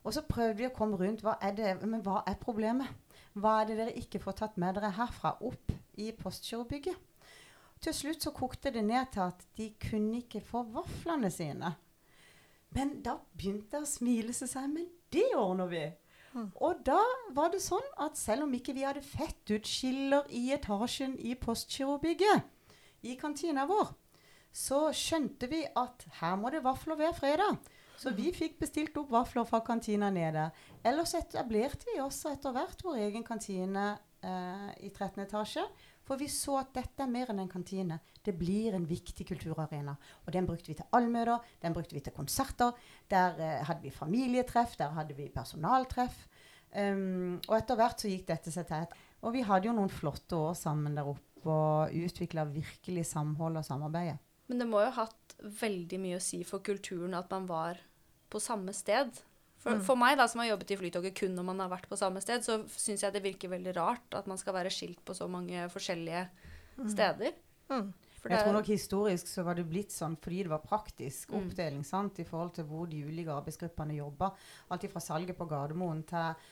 Og 0.06 0.14
så 0.14 0.22
prøvde 0.26 0.60
vi 0.60 0.68
å 0.68 0.74
komme 0.74 0.98
rundt. 1.00 1.24
Hva 1.26 1.36
er 1.42 1.54
det, 1.58 1.72
men 1.82 2.02
hva 2.06 2.22
er 2.26 2.38
problemet? 2.38 2.90
Hva 3.36 3.60
er 3.60 3.68
det 3.68 3.80
dere 3.80 3.98
ikke 3.98 4.22
får 4.22 4.38
tatt 4.38 4.54
med 4.60 4.78
dere 4.78 4.94
herfra 4.96 5.34
opp 5.44 5.74
i 6.00 6.12
postgirobygget? 6.16 7.05
Til 7.86 7.94
slutt 7.94 8.24
så 8.24 8.32
kokte 8.34 8.72
det 8.74 8.82
ned 8.82 9.12
til 9.14 9.22
at 9.28 9.44
de 9.54 9.68
kunne 9.78 10.18
ikke 10.24 10.40
få 10.42 10.64
vaflene 10.74 11.30
sine. 11.30 11.68
Men 12.74 12.96
da 13.04 13.14
begynte 13.38 13.78
jeg 13.78 13.86
å 13.86 13.90
smile 13.90 14.34
seg 14.34 14.50
seg, 14.50 14.66
men 14.72 14.88
det 15.14 15.28
ordner 15.38 15.70
vi. 15.70 15.84
Mm. 16.34 16.48
Og 16.66 16.82
da 16.84 16.98
var 17.36 17.52
det 17.54 17.62
sånn 17.62 17.86
at 18.02 18.18
selv 18.18 18.48
om 18.48 18.56
ikke 18.58 18.74
vi 18.74 18.82
hadde 18.84 19.04
skiller 19.64 20.26
i 20.34 20.50
etasjen 20.56 21.14
i 21.22 21.36
postgirobygget, 21.38 22.42
i 23.06 23.14
kantina 23.14 23.68
vår, 23.70 23.94
så 24.50 24.88
skjønte 24.90 25.46
vi 25.52 25.62
at 25.78 26.08
her 26.18 26.34
må 26.40 26.50
det 26.50 26.64
vafler 26.66 26.98
hver 26.98 27.14
fredag. 27.14 27.60
Så 27.96 28.10
vi 28.12 28.32
fikk 28.34 28.58
bestilt 28.60 28.96
opp 28.98 29.14
vafler 29.14 29.46
fra 29.48 29.62
kantina 29.64 30.10
nede. 30.10 30.50
Ellers 30.84 31.14
etablerte 31.16 31.86
vi 31.88 32.00
også 32.02 32.34
etter 32.34 32.52
hvert 32.52 32.82
vår 32.84 32.98
egen 33.06 33.24
kantine 33.24 33.92
eh, 34.20 34.72
i 34.84 34.90
13. 34.90 35.22
etasje. 35.22 35.64
For 36.06 36.20
vi 36.20 36.28
så 36.30 36.60
at 36.60 36.72
dette 36.76 37.02
er 37.02 37.10
mer 37.10 37.32
enn 37.32 37.42
en 37.42 37.50
kantine. 37.50 37.98
Det 38.22 38.34
blir 38.38 38.76
en 38.76 38.86
viktig 38.86 39.26
kulturarena. 39.26 39.96
Og 40.24 40.32
den 40.34 40.46
brukte 40.46 40.70
vi 40.70 40.78
til 40.78 40.86
allmøter, 40.94 41.42
den 41.62 41.74
brukte 41.74 41.96
vi 41.96 42.02
til 42.06 42.14
konserter. 42.14 42.76
Der 43.10 43.40
eh, 43.42 43.64
hadde 43.66 43.82
vi 43.82 43.94
familietreff, 43.94 44.76
der 44.78 44.94
hadde 44.94 45.16
vi 45.18 45.28
personaltreff. 45.34 46.26
Um, 46.76 47.38
og 47.46 47.54
etter 47.56 47.78
hvert 47.78 48.02
så 48.02 48.10
gikk 48.10 48.26
dette 48.28 48.52
seg 48.52 48.68
til. 48.68 48.86
Og 49.24 49.34
vi 49.34 49.42
hadde 49.46 49.70
jo 49.70 49.74
noen 49.74 49.90
flotte 49.92 50.38
år 50.38 50.56
sammen 50.58 50.98
der 50.98 51.08
oppe 51.08 51.24
og 51.46 51.94
utvikla 51.94 52.46
virkelig 52.50 53.06
samhold 53.10 53.60
og 53.60 53.66
samarbeid. 53.66 54.18
Men 54.50 54.62
det 54.62 54.66
må 54.70 54.82
jo 54.82 54.90
ha 54.94 55.06
hatt 55.06 55.36
veldig 55.60 55.98
mye 56.02 56.18
å 56.18 56.22
si 56.22 56.42
for 56.46 56.62
kulturen 56.64 57.16
at 57.18 57.30
man 57.32 57.48
var 57.50 57.80
på 58.30 58.42
samme 58.42 58.74
sted. 58.76 59.14
For, 59.66 59.80
mm. 59.80 59.82
for, 59.82 59.98
meg, 59.98 60.14
da, 60.14 60.28
som 60.30 60.38
har 60.44 60.52
jobbet 60.52 60.70
i 60.70 60.78
Flytoget 60.78 61.14
kun 61.18 61.32
når 61.34 61.46
man 61.48 61.60
har 61.64 61.70
vært 61.72 61.88
på 61.90 61.98
samme 61.98 62.20
sted, 62.22 62.44
så 62.46 62.60
syns 62.70 63.02
jeg 63.02 63.14
det 63.16 63.24
virker 63.24 63.50
veldig 63.50 63.72
rart 63.74 64.14
at 64.14 64.28
man 64.30 64.38
skal 64.38 64.54
være 64.54 64.70
skilt 64.70 65.00
på 65.02 65.16
så 65.18 65.26
mange 65.26 65.64
forskjellige 65.72 66.20
mm. 66.76 66.84
steder. 66.92 67.40
Mm. 67.66 67.88
jeg 68.30 68.38
tror 68.44 68.54
nok 68.54 68.68
historisk 68.70 69.26
så 69.26 69.42
var 69.42 69.58
det 69.58 69.64
blitt 69.66 69.90
sånn 69.90 70.14
fordi 70.22 70.44
det 70.46 70.52
var 70.52 70.62
praktisk 70.62 71.32
mm. 71.32 71.40
oppdeling 71.40 71.82
sant, 71.88 72.20
i 72.22 72.28
forhold 72.28 72.54
til 72.54 72.68
hvor 72.68 72.86
de 72.86 73.02
ulike 73.08 73.34
arbeidsgruppene 73.34 73.98
jobba. 73.98 74.30
Alt 74.70 74.86
fra 74.92 75.02
salget 75.02 75.34
på 75.38 75.50
Gardermoen 75.50 76.06
til 76.06 76.46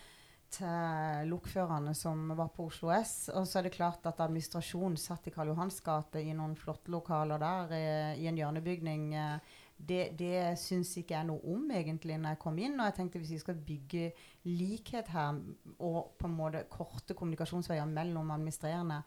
til 0.55 1.31
lokførerne 1.31 1.95
som 1.99 2.29
var 2.37 2.51
på 2.55 2.69
Oslo 2.69 2.93
S. 2.95 3.29
Og 3.35 3.47
så 3.49 3.59
er 3.59 3.67
det 3.67 3.75
klart 3.75 4.07
at 4.07 4.21
administrasjonen 4.23 4.97
satt 5.01 5.27
i 5.27 5.33
Karl 5.35 5.51
Johans 5.51 5.81
gate 5.83 6.23
i 6.23 6.35
noen 6.37 6.55
flotte 6.59 6.93
lokaler 6.95 7.43
der, 7.43 7.75
i, 7.75 7.87
i 8.23 8.29
en 8.31 8.39
hjørnebygning. 8.39 9.09
Eh, 9.19 9.55
det, 9.89 10.15
det 10.19 10.55
syns 10.61 10.93
ikke 11.01 11.17
jeg 11.17 11.29
noe 11.29 11.55
om 11.55 11.69
egentlig 11.75 12.17
når 12.21 12.35
jeg 12.35 12.43
kom 12.43 12.59
inn. 12.63 12.79
Og 12.79 12.89
jeg 12.89 12.97
tenkte 12.99 13.21
hvis 13.23 13.35
vi 13.37 13.43
skal 13.43 13.61
bygge 13.67 14.09
likhet 14.49 15.13
her, 15.15 15.39
og 15.79 16.17
på 16.19 16.29
en 16.29 16.37
måte 16.37 16.65
korte 16.73 17.17
kommunikasjonsveier 17.19 17.89
mellom 17.91 18.33
administrerende 18.35 19.03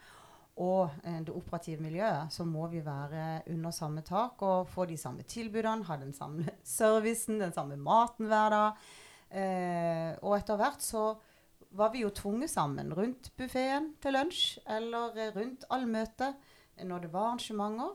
og 0.57 0.89
eh, 1.05 1.19
det 1.21 1.33
operative 1.33 1.81
miljøet, 1.85 2.33
så 2.33 2.45
må 2.47 2.67
vi 2.71 2.81
være 2.85 3.43
under 3.53 3.73
samme 3.75 4.01
tak 4.05 4.41
og 4.45 4.69
få 4.69 4.87
de 4.89 4.97
samme 4.97 5.25
tilbudene, 5.29 5.85
ha 5.85 5.97
den 6.01 6.13
samme 6.17 6.47
servicen, 6.77 7.41
den 7.41 7.53
samme 7.53 7.77
maten 7.77 8.29
hver 8.29 8.53
dag. 8.53 8.87
Eh, 9.27 10.11
og 10.23 10.37
etter 10.37 10.57
hvert 10.57 10.81
så 10.81 11.11
var 11.77 11.91
vi 11.93 12.01
jo 12.01 12.09
tvunget 12.15 12.49
sammen 12.49 12.93
rundt 12.95 13.29
buffeen 13.37 13.91
til 14.01 14.15
lunsj 14.15 14.57
eller 14.71 15.33
rundt 15.35 15.65
allmøtet 15.69 16.37
når 16.87 17.05
det 17.05 17.13
var 17.13 17.33
arrangementer. 17.33 17.93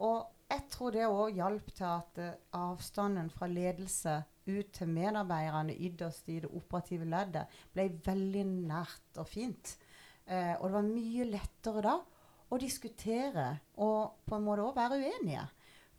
Og 0.00 0.26
jeg 0.50 0.66
tror 0.72 0.94
det 0.94 1.06
òg 1.06 1.36
hjalp 1.38 1.70
til 1.76 1.86
at 1.86 2.20
uh, 2.20 2.30
avstanden 2.58 3.30
fra 3.30 3.48
ledelse 3.50 4.16
ut 4.50 4.72
til 4.74 4.90
medarbeiderne 4.90 5.76
ytterst 5.78 6.28
i 6.32 6.40
det 6.42 6.50
operative 6.50 7.06
leddet 7.06 7.60
ble 7.74 7.86
veldig 8.04 8.44
nært 8.48 9.20
og 9.20 9.28
fint. 9.30 9.76
Eh, 10.26 10.54
og 10.58 10.68
det 10.68 10.74
var 10.74 10.88
mye 10.88 11.26
lettere 11.28 11.84
da 11.84 11.96
å 12.50 12.58
diskutere 12.58 13.46
og 13.82 14.24
på 14.26 14.36
en 14.36 14.46
måte 14.46 14.66
òg 14.66 14.76
være 14.78 15.00
uenige. 15.04 15.46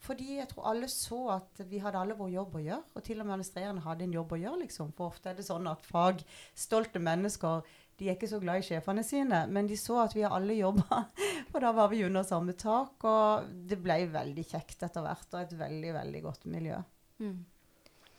Fordi 0.02 0.40
jeg 0.40 0.50
tror 0.50 0.72
alle 0.72 0.88
så 0.90 1.20
at 1.36 1.62
vi 1.70 1.80
hadde 1.82 2.00
alle 2.00 2.16
vår 2.18 2.32
jobb 2.34 2.56
å 2.58 2.64
gjøre. 2.64 2.96
Og 2.98 3.04
til 3.06 3.20
og 3.22 3.28
med 3.28 3.36
administrerende 3.36 3.84
hadde 3.86 4.08
en 4.08 4.16
jobb 4.16 4.32
å 4.34 4.40
gjøre, 4.42 4.62
liksom. 4.64 4.90
For 4.98 5.12
ofte 5.14 5.30
er 5.30 5.38
det 5.38 5.46
sånn 5.46 5.70
at 5.70 5.86
fagstolte 5.86 7.02
mennesker 7.06 7.62
de 8.02 8.08
er 8.10 8.16
ikke 8.18 8.32
så 8.32 8.40
glad 8.42 8.64
i 8.64 8.66
sjefene 8.66 9.04
sine, 9.06 9.44
men 9.54 9.68
de 9.70 9.76
så 9.78 10.00
at 10.02 10.16
vi 10.18 10.24
alle 10.26 10.56
jobba. 10.58 11.04
Og 11.54 11.58
da 11.62 11.70
var 11.78 11.92
vi 11.92 12.02
under 12.08 12.26
samme 12.26 12.56
tak, 12.58 13.04
og 13.06 13.52
det 13.70 13.78
ble 13.84 14.08
veldig 14.10 14.46
kjekt 14.48 14.82
etter 14.88 15.06
hvert. 15.06 15.28
Og 15.36 15.42
et 15.44 15.54
veldig, 15.60 15.92
veldig 16.00 16.22
godt 16.24 16.48
miljø. 16.50 16.80
Mm. 17.22 17.36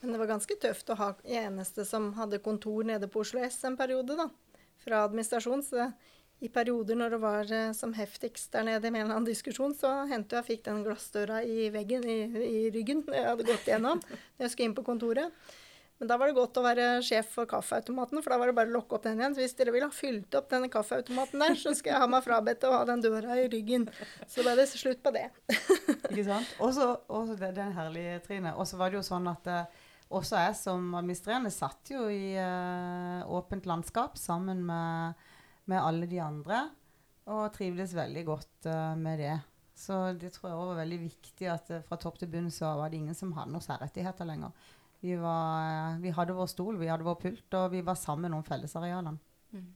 Men 0.02 0.14
det 0.14 0.20
var 0.20 0.30
ganske 0.30 0.56
tøft 0.62 0.92
å 0.92 0.98
ha 1.00 1.08
eneste 1.24 1.86
som 1.88 2.12
hadde 2.14 2.42
kontor 2.44 2.86
nede 2.86 3.08
på 3.10 3.24
Oslo 3.24 3.42
S 3.42 3.58
en 3.66 3.78
periode, 3.80 4.14
da. 4.20 4.28
Fra 4.84 5.02
administrasjon. 5.08 5.64
Så 5.66 5.88
i 6.42 6.50
perioder 6.52 6.98
når 6.98 7.16
det 7.16 7.20
var 7.22 7.52
eh, 7.54 7.74
som 7.74 7.96
heftigst 7.98 8.54
der 8.54 8.68
nede 8.68 8.86
i 8.86 8.92
en 8.92 9.00
eller 9.00 9.16
annen 9.16 9.30
diskusjon, 9.32 9.74
så 9.78 10.04
hendte 10.10 10.38
jeg 10.38 10.48
fikk 10.52 10.64
den 10.68 10.84
glassdøra 10.86 11.42
i 11.42 11.72
veggen 11.74 12.06
i, 12.06 12.20
i 12.46 12.62
ryggen 12.74 13.02
jeg 13.10 13.28
hadde 13.28 13.46
gått 13.50 13.66
gjennom 13.70 14.02
når 14.06 14.46
jeg 14.46 14.54
skulle 14.54 14.70
inn 14.70 14.78
på 14.78 14.86
kontoret. 14.86 15.52
Men 16.02 16.08
da 16.10 16.16
var 16.18 16.26
det 16.26 16.34
godt 16.34 16.58
å 16.58 16.64
være 16.64 16.84
sjef 17.06 17.28
for 17.30 17.46
kaffeautomaten, 17.46 18.18
for 18.24 18.34
da 18.34 18.36
var 18.42 18.50
det 18.50 18.56
bare 18.56 18.72
å 18.72 18.74
lokke 18.74 18.96
opp 18.96 19.04
den 19.04 19.20
igjen. 19.20 19.36
Så 19.36 19.44
hvis 19.44 19.52
dere 19.54 19.70
vil 19.70 19.84
ha 19.84 19.90
fylt 19.94 20.34
opp 20.34 20.48
denne 20.50 20.66
kaffeautomaten 20.66 21.44
der, 21.44 21.54
så 21.60 21.70
skal 21.78 21.92
jeg 21.92 22.02
ha 22.02 22.08
meg 22.10 22.24
frabedt 22.24 22.66
å 22.66 22.72
ha 22.74 22.80
den 22.88 23.04
døra 23.04 23.36
i 23.38 23.44
ryggen. 23.52 23.84
Så 24.26 24.42
ble 24.42 24.56
det 24.58 24.64
slutt 24.72 24.98
på 25.04 25.12
det. 25.14 25.28
Ikke 26.10 26.24
sant? 26.26 26.50
Og 26.58 26.74
så 26.74 26.88
det, 27.06 27.52
herlige 27.52 27.68
er 27.68 27.78
herlig, 27.78 28.04
Trine. 28.26 28.56
Og 28.58 28.66
så 28.66 28.80
var 28.82 28.90
det 28.90 28.98
jo 28.98 29.04
sånn 29.12 29.30
at 29.30 29.46
uh, 29.46 29.86
også 30.18 30.42
jeg 30.42 30.58
som 30.64 30.90
administrerende 31.04 31.54
satt 31.54 31.94
jo 31.94 32.10
i 32.10 32.34
uh, 32.34 33.22
åpent 33.38 33.70
landskap 33.70 34.18
sammen 34.18 34.66
med 34.66 35.22
med 35.70 35.78
alle 35.78 36.10
de 36.10 36.18
andre. 36.18 36.66
Og 37.30 37.46
trivdes 37.54 37.94
veldig 37.94 38.26
godt 38.26 38.72
uh, 38.74 38.98
med 38.98 39.22
det. 39.22 39.38
Så 39.78 40.02
det 40.18 40.34
tror 40.34 40.50
jeg 40.50 40.62
var 40.66 40.82
veldig 40.82 41.02
viktig 41.06 41.54
at 41.54 41.74
fra 41.86 41.94
topp 41.94 42.18
til 42.18 42.34
bunn 42.34 42.50
så 42.50 42.74
var 42.82 42.90
det 42.90 42.98
ingen 42.98 43.14
som 43.14 43.30
hadde 43.38 43.54
noen 43.54 43.70
særrettigheter 43.70 44.26
lenger. 44.26 44.50
Vi, 45.02 45.16
var, 45.18 45.98
vi, 46.02 46.12
hadde 46.14 46.34
vår 46.36 46.50
stol, 46.50 46.78
vi 46.78 46.90
hadde 46.90 47.06
vår 47.06 47.18
pult, 47.18 47.46
og 47.58 47.70
vi 47.72 47.82
var 47.82 47.98
sammen 47.98 48.34
om 48.36 48.44
fellesarealene. 48.46 49.16
Mm. 49.52 49.70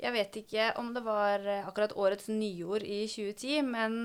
Jeg 0.00 0.14
vet 0.14 0.36
ikke 0.40 0.66
om 0.80 0.94
det 0.96 1.02
var 1.04 1.44
akkurat 1.60 1.92
årets 1.92 2.30
nyord 2.32 2.82
i 2.82 3.02
2010, 3.04 3.58
men 3.68 3.98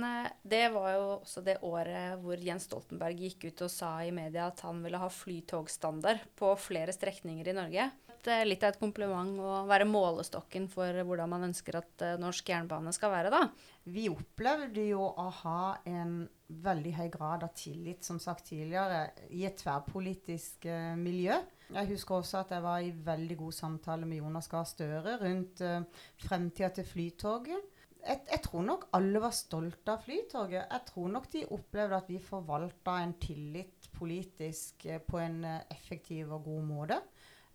det 0.44 0.66
var 0.74 0.90
jo 0.92 1.06
også 1.16 1.42
det 1.46 1.56
året 1.64 2.20
hvor 2.22 2.42
Jens 2.44 2.68
Stoltenberg 2.68 3.22
gikk 3.26 3.48
ut 3.48 3.64
og 3.64 3.72
sa 3.72 3.94
i 4.04 4.12
media 4.14 4.50
at 4.52 4.60
han 4.68 4.84
ville 4.84 5.00
ha 5.00 5.08
flytogstandard 5.08 6.26
på 6.36 6.52
flere 6.60 6.94
strekninger 6.94 7.48
i 7.48 7.56
Norge 7.56 7.88
litt 8.26 8.64
av 8.64 8.74
et 8.74 8.82
kompliment 8.82 9.38
å 9.40 9.64
være 9.70 9.88
målestokken 9.88 10.68
for 10.72 11.02
hvordan 11.06 11.30
man 11.32 11.48
ønsker 11.50 11.80
at 11.80 12.06
norsk 12.22 12.50
jernbane 12.50 12.94
skal 12.96 13.14
være, 13.14 13.32
da. 13.34 13.44
Vi 13.86 14.08
opplevde 14.10 14.86
jo 14.88 15.06
å 15.06 15.28
ha 15.44 15.76
en 15.86 16.24
veldig 16.48 16.94
høy 16.98 17.08
grad 17.14 17.44
av 17.46 17.54
tillit, 17.58 18.06
som 18.06 18.20
sagt 18.22 18.48
tidligere, 18.52 19.10
i 19.34 19.46
et 19.48 19.58
tverrpolitisk 19.60 20.68
uh, 20.70 20.94
miljø. 21.00 21.38
Jeg 21.74 21.90
husker 21.90 22.20
også 22.20 22.44
at 22.44 22.54
jeg 22.54 22.66
var 22.66 22.84
i 22.86 22.92
veldig 23.06 23.38
god 23.40 23.56
samtale 23.58 24.10
med 24.10 24.22
Jonas 24.22 24.50
Gahr 24.52 24.68
Støre 24.70 25.18
rundt 25.24 25.64
uh, 25.66 25.82
fremtida 26.28 26.70
til 26.76 26.86
Flytoget. 26.90 27.72
Jeg, 28.06 28.22
jeg, 28.30 28.42
tror 28.46 28.66
nok 28.68 28.86
alle 28.94 29.22
var 29.24 29.34
stolte 29.34 29.96
av 29.96 30.04
Flytoget. 30.06 30.62
Jeg 30.62 30.86
tror 30.92 31.10
nok 31.16 31.32
de 31.34 31.48
opplevde 31.58 31.98
at 31.98 32.12
vi 32.12 32.22
forvalta 32.22 33.00
en 33.02 33.16
tillit 33.18 33.90
politisk 33.96 34.86
på 35.08 35.24
en 35.24 35.40
effektiv 35.74 36.36
og 36.36 36.46
god 36.46 36.68
måte. 36.70 37.00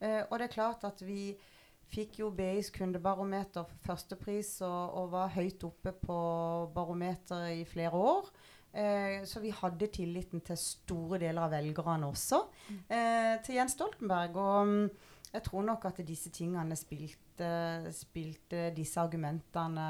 Eh, 0.00 0.22
og 0.30 0.38
det 0.38 0.48
er 0.48 0.54
klart 0.54 0.84
at 0.88 1.02
vi 1.04 1.34
fikk 1.90 2.20
jo 2.22 2.30
BIs 2.34 2.70
kundebarometer 2.74 3.66
førstepris 3.84 4.60
og, 4.66 4.94
og 4.96 5.10
var 5.14 5.32
høyt 5.34 5.64
oppe 5.66 5.92
på 5.92 6.18
barometeret 6.74 7.60
i 7.60 7.66
flere 7.68 7.98
år. 7.98 8.30
Eh, 8.70 9.22
så 9.26 9.42
vi 9.42 9.50
hadde 9.50 9.88
tilliten 9.90 10.42
til 10.46 10.58
store 10.58 11.18
deler 11.18 11.42
av 11.48 11.54
velgerne 11.56 12.06
også, 12.06 12.44
mm. 12.68 12.82
eh, 12.86 13.32
til 13.46 13.58
Jens 13.58 13.74
Stoltenberg. 13.74 14.38
Og 14.38 14.60
um, 14.68 14.90
jeg 15.30 15.44
tror 15.46 15.66
nok 15.66 15.86
at 15.90 16.00
disse 16.06 16.30
tingene 16.34 16.78
spilte, 16.78 17.50
spilte, 17.94 18.68
disse 18.74 18.98
argumentene 19.02 19.86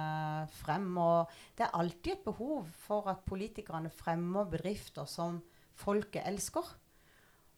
frem. 0.61 0.91
Og 1.01 1.33
det 1.57 1.67
er 1.67 1.77
alltid 1.77 2.13
et 2.17 2.27
behov 2.27 2.69
for 2.87 3.09
at 3.13 3.25
politikerne 3.29 3.93
fremmer 3.93 4.49
bedrifter 4.49 5.09
som 5.09 5.41
folket 5.81 6.25
elsker. 6.29 6.77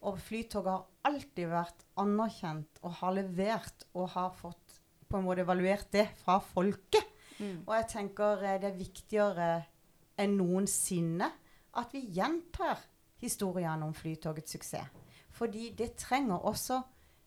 Og 0.03 0.19
Flytoget 0.19 0.73
har 0.73 1.11
alltid 1.13 1.51
vært 1.51 1.85
anerkjent 2.03 2.81
og 2.83 2.99
har 2.99 3.15
levert 3.19 3.87
og 3.95 4.11
har 4.17 4.33
fått 4.35 4.81
på 5.07 5.21
en 5.21 5.27
måte 5.27 5.45
evaluert 5.45 5.91
det 5.95 6.09
fra 6.23 6.39
folket. 6.43 7.07
Mm. 7.39 7.63
Og 7.67 7.75
jeg 7.77 7.89
tenker 7.93 8.43
eh, 8.47 8.59
det 8.63 8.71
er 8.71 8.79
viktigere 8.79 9.51
enn 10.23 10.39
noensinne 10.39 11.29
at 11.79 11.95
vi 11.95 12.05
gjentar 12.17 12.81
historiene 13.23 13.87
om 13.87 13.95
Flytogets 13.97 14.57
suksess. 14.57 14.89
Fordi 15.33 15.71
det 15.77 15.95
trenger 15.97 16.45
også 16.45 16.83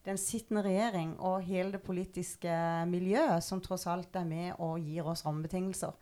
den 0.05 0.19
sittende 0.21 0.61
regjering 0.65 1.15
og 1.17 1.41
hele 1.47 1.73
det 1.73 1.81
politiske 1.81 2.53
miljøet, 2.89 3.41
som 3.43 3.61
tross 3.63 3.87
alt 3.89 4.15
er 4.15 4.27
med 4.29 4.59
og 4.61 4.77
gir 4.83 5.07
oss 5.09 5.25
rammebetingelser. 5.25 5.95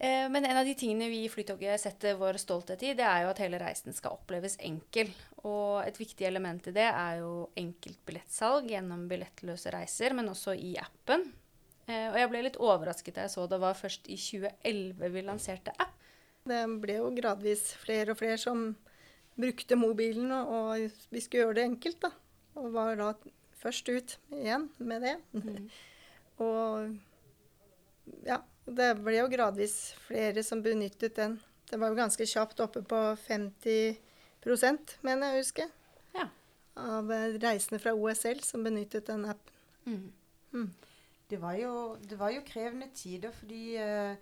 Eh, 0.00 0.26
men 0.28 0.44
en 0.44 0.58
av 0.60 0.66
de 0.68 0.74
tingene 0.76 1.08
vi 1.08 1.22
i 1.24 1.30
Flytoget 1.32 1.80
setter 1.80 2.18
vår 2.20 2.36
stolthet 2.40 2.82
i, 2.84 2.92
det 2.96 3.04
er 3.04 3.24
jo 3.24 3.32
at 3.32 3.40
hele 3.40 3.60
reisen 3.60 3.96
skal 3.96 4.16
oppleves 4.16 4.58
enkel. 4.64 5.12
Og 5.48 5.82
et 5.84 6.00
viktig 6.00 6.26
element 6.28 6.68
i 6.68 6.74
det 6.76 6.88
er 6.90 7.20
jo 7.22 7.48
enkelt 7.56 8.00
billettsalg 8.08 8.68
gjennom 8.72 9.06
billettløse 9.08 9.72
reiser, 9.72 10.16
men 10.16 10.32
også 10.32 10.56
i 10.56 10.74
appen. 10.80 11.28
Eh, 11.86 12.08
og 12.10 12.18
jeg 12.20 12.32
ble 12.32 12.44
litt 12.44 12.60
overrasket 12.60 13.16
da 13.16 13.26
jeg 13.26 13.36
så 13.36 13.46
det 13.48 13.60
var 13.62 13.78
først 13.78 14.08
i 14.08 14.18
2011 14.20 15.12
vi 15.14 15.24
lanserte 15.24 15.76
app. 15.76 15.94
Det 16.46 16.60
ble 16.82 17.00
jo 17.00 17.10
gradvis 17.16 17.72
flere 17.82 18.14
og 18.14 18.20
flere 18.20 18.38
som 18.38 18.68
brukte 19.36 19.76
mobilen, 19.76 20.30
og 20.32 20.86
vi 21.12 21.22
skulle 21.22 21.46
gjøre 21.46 21.58
det 21.58 21.66
enkelt, 21.70 21.98
da. 22.06 22.12
Og 22.56 22.70
var 22.72 22.94
da 22.96 23.10
først 23.60 23.88
ut 23.90 24.16
igjen 24.32 24.68
med 24.78 25.04
det. 25.04 25.16
Mm. 25.36 25.66
og 26.46 26.96
ja, 28.26 28.40
det 28.66 28.90
ble 29.02 29.18
jo 29.18 29.28
gradvis 29.30 29.76
flere 30.06 30.44
som 30.46 30.62
benyttet 30.64 31.18
den. 31.18 31.38
Det 31.66 31.78
var 31.82 31.90
jo 31.90 31.98
ganske 31.98 32.26
kjapt 32.30 32.62
oppe 32.62 32.82
på 32.86 33.00
50 33.26 33.98
mener 35.02 35.26
jeg 35.26 35.34
å 35.34 35.40
huske. 35.40 35.64
Ja. 36.14 36.28
Av 36.78 37.10
eh, 37.10 37.34
reisende 37.42 37.80
fra 37.82 37.96
OSL 37.98 38.44
som 38.46 38.62
benyttet 38.62 39.08
den 39.10 39.24
appen. 39.26 39.54
Mm. 39.86 40.12
Mm. 40.52 40.70
Det, 41.30 41.40
var 41.42 41.56
jo, 41.58 41.72
det, 41.98 42.18
var 42.20 42.30
jo, 42.30 42.44
krevende 42.46 42.88
tider, 42.94 43.34
fordi 43.34 43.76
uh, 43.82 44.14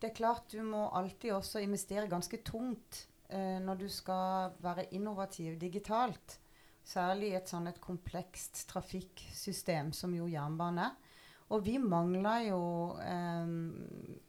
det 0.00 0.10
er 0.10 0.16
klart 0.16 0.52
du 0.52 0.62
må 0.64 0.86
alltid 0.96 1.34
også 1.36 1.60
investere 1.64 2.08
ganske 2.08 2.40
tungt 2.46 3.04
eh, 3.28 3.58
når 3.60 3.82
du 3.82 3.88
skal 3.92 4.54
være 4.64 4.88
innovativ 4.96 5.58
digitalt. 5.60 6.38
Særlig 6.80 7.30
i 7.30 7.38
et 7.38 7.50
sånn 7.50 7.68
et 7.68 7.80
komplekst 7.82 8.64
trafikksystem 8.70 9.92
som 9.94 10.14
jo 10.16 10.28
jernbane 10.30 10.88
er. 10.88 11.08
Og 11.50 11.64
vi 11.66 11.76
mangla 11.82 12.36
jo 12.46 12.62
eh, 13.02 13.52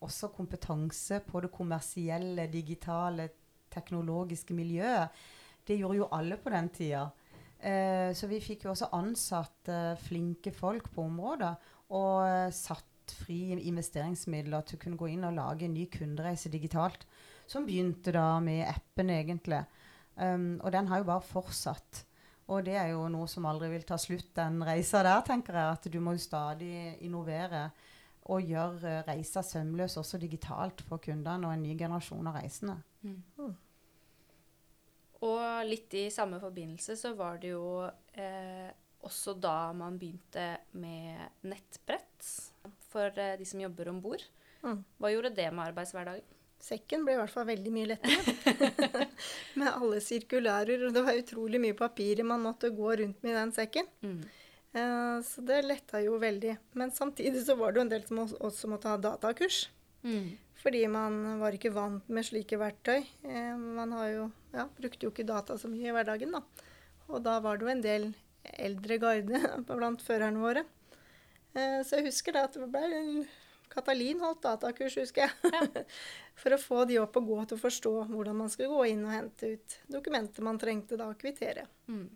også 0.01 0.31
kompetanse 0.33 1.21
på 1.23 1.43
det 1.45 1.51
kommersielle, 1.53 2.47
digitale, 2.51 3.29
teknologiske 3.71 4.57
miljøet. 4.57 5.21
Det 5.63 5.77
gjorde 5.77 6.01
jo 6.01 6.09
alle 6.17 6.39
på 6.41 6.51
den 6.51 6.69
tida. 6.73 7.05
Eh, 7.61 8.09
så 8.17 8.27
vi 8.27 8.41
fikk 8.41 8.65
jo 8.65 8.73
også 8.73 8.89
ansatt 8.97 9.69
eh, 9.69 9.93
flinke 10.01 10.53
folk 10.55 10.89
på 10.95 11.05
området. 11.05 11.53
Og 11.93 12.25
eh, 12.25 12.49
satt 12.55 12.90
fri 13.23 13.51
investeringsmidler 13.55 14.65
til 14.67 14.77
å 14.77 14.81
kunne 14.83 14.99
gå 14.99 15.09
inn 15.13 15.25
og 15.27 15.35
lage 15.37 15.65
en 15.65 15.73
ny 15.75 15.87
kundereise 15.91 16.51
digitalt. 16.53 17.07
Som 17.49 17.65
begynte 17.67 18.13
da 18.15 18.39
med 18.43 18.63
appen, 18.69 19.09
egentlig. 19.11 19.63
Um, 20.15 20.59
og 20.61 20.71
den 20.75 20.87
har 20.87 21.01
jo 21.01 21.09
bare 21.09 21.25
fortsatt. 21.25 22.03
Og 22.51 22.65
det 22.67 22.75
er 22.79 22.91
jo 22.91 23.07
noe 23.11 23.27
som 23.31 23.47
aldri 23.47 23.69
vil 23.71 23.87
ta 23.87 23.97
slutt, 23.99 24.33
den 24.35 24.61
reisa 24.67 25.01
der, 25.07 25.23
tenker 25.27 25.57
jeg. 25.57 25.79
At 25.79 25.89
du 25.91 25.99
må 26.03 26.15
jo 26.15 26.23
stadig 26.23 26.97
innovere 27.01 27.69
og 28.31 28.45
gjøre 28.45 29.01
reisa 29.07 29.41
sømløs 29.45 29.97
også 29.97 30.19
digitalt 30.21 30.83
for 30.85 31.01
kundene 31.01 31.47
og 31.47 31.55
en 31.55 31.63
ny 31.65 31.73
generasjon 31.79 32.29
av 32.29 32.37
reisende. 32.37 32.77
Mm. 33.01 33.17
Mm. 33.39 33.55
Og 35.25 35.41
litt 35.69 35.93
i 35.97 36.07
samme 36.13 36.39
forbindelse 36.41 36.95
så 36.97 37.13
var 37.17 37.41
det 37.41 37.53
jo 37.53 37.65
eh, 38.13 38.69
også 39.05 39.35
da 39.41 39.71
man 39.77 39.99
begynte 40.01 40.45
med 40.81 41.45
nettbrett 41.49 42.29
for 42.91 43.17
eh, 43.19 43.37
de 43.39 43.47
som 43.47 43.61
jobber 43.63 43.89
om 43.91 44.01
bord. 44.03 44.23
Mm. 44.61 44.83
Hva 45.01 45.11
gjorde 45.13 45.33
det 45.37 45.47
med 45.51 45.71
arbeidshverdagen? 45.71 46.37
Sekken 46.61 47.05
ble 47.07 47.15
i 47.15 47.17
hvert 47.17 47.33
fall 47.33 47.47
veldig 47.47 47.71
mye 47.73 47.89
lettere. 47.89 48.35
med 49.59 49.71
alle 49.71 49.97
sirkulærer. 50.05 50.85
Og 50.85 50.93
det 50.93 51.01
var 51.07 51.17
utrolig 51.17 51.61
mye 51.63 51.77
papirer 51.77 52.27
man 52.27 52.43
måtte 52.45 52.69
gå 52.75 52.93
rundt 53.01 53.23
med 53.25 53.33
i 53.33 53.39
den 53.39 53.53
sekken. 53.55 53.89
Mm. 54.05 54.21
Uh, 54.71 55.17
så 55.25 55.41
det 55.43 55.63
letta 55.65 56.03
jo 56.05 56.19
veldig. 56.21 56.53
Men 56.77 56.93
samtidig 56.93 57.41
så 57.47 57.57
var 57.59 57.73
det 57.73 57.81
jo 57.81 57.87
en 57.87 57.93
del 57.95 58.05
som 58.05 58.21
også 58.23 58.69
måtte 58.69 58.91
ha 58.93 59.01
datakurs. 59.01 59.63
Mm. 60.05 60.35
Fordi 60.61 60.83
man 60.93 61.17
var 61.41 61.57
ikke 61.57 61.73
vant 61.73 62.05
med 62.13 62.27
slike 62.29 62.61
verktøy. 62.61 63.01
Uh, 63.25 63.57
man 63.57 63.97
har 63.97 64.11
jo, 64.13 64.27
ja, 64.53 64.67
brukte 64.77 65.07
jo 65.07 65.15
ikke 65.15 65.25
data 65.25 65.57
så 65.57 65.71
mye 65.71 65.89
i 65.89 65.95
hverdagen, 65.97 66.37
da. 66.37 66.69
Og 67.09 67.25
da 67.25 67.39
var 67.41 67.57
det 67.57 67.65
jo 67.65 67.73
en 67.73 67.83
del 67.83 68.11
eldre 68.61 69.01
garde 69.01 69.41
blant 69.67 70.05
førerne 70.05 70.45
våre. 70.45 70.65
Uh, 71.55 71.79
så 71.85 71.99
jeg 71.99 72.09
husker 72.09 72.35
da 72.35 72.45
at 72.47 72.57
det 72.57 72.67
ble 72.71 72.83
en 72.97 73.23
Katalin 73.71 74.19
holdt 74.19 74.43
datakurs, 74.43 74.97
husker 74.99 75.27
jeg. 75.27 75.51
Ja. 75.53 75.83
For 76.41 76.55
å 76.55 76.59
få 76.59 76.83
de 76.89 76.97
opp 76.99 77.15
og 77.19 77.27
gå 77.29 77.37
til 77.45 77.59
å 77.59 77.61
forstå 77.61 77.91
hvordan 78.09 78.39
man 78.39 78.49
skulle 78.51 78.71
gå 78.73 78.89
inn 78.91 79.05
og 79.05 79.13
hente 79.13 79.53
ut 79.53 79.77
dokumenter 79.91 80.43
man 80.43 80.59
trengte 80.59 80.97
da 80.99 81.07
å 81.11 81.17
kvittere. 81.19 81.67
Mm. 81.87 82.07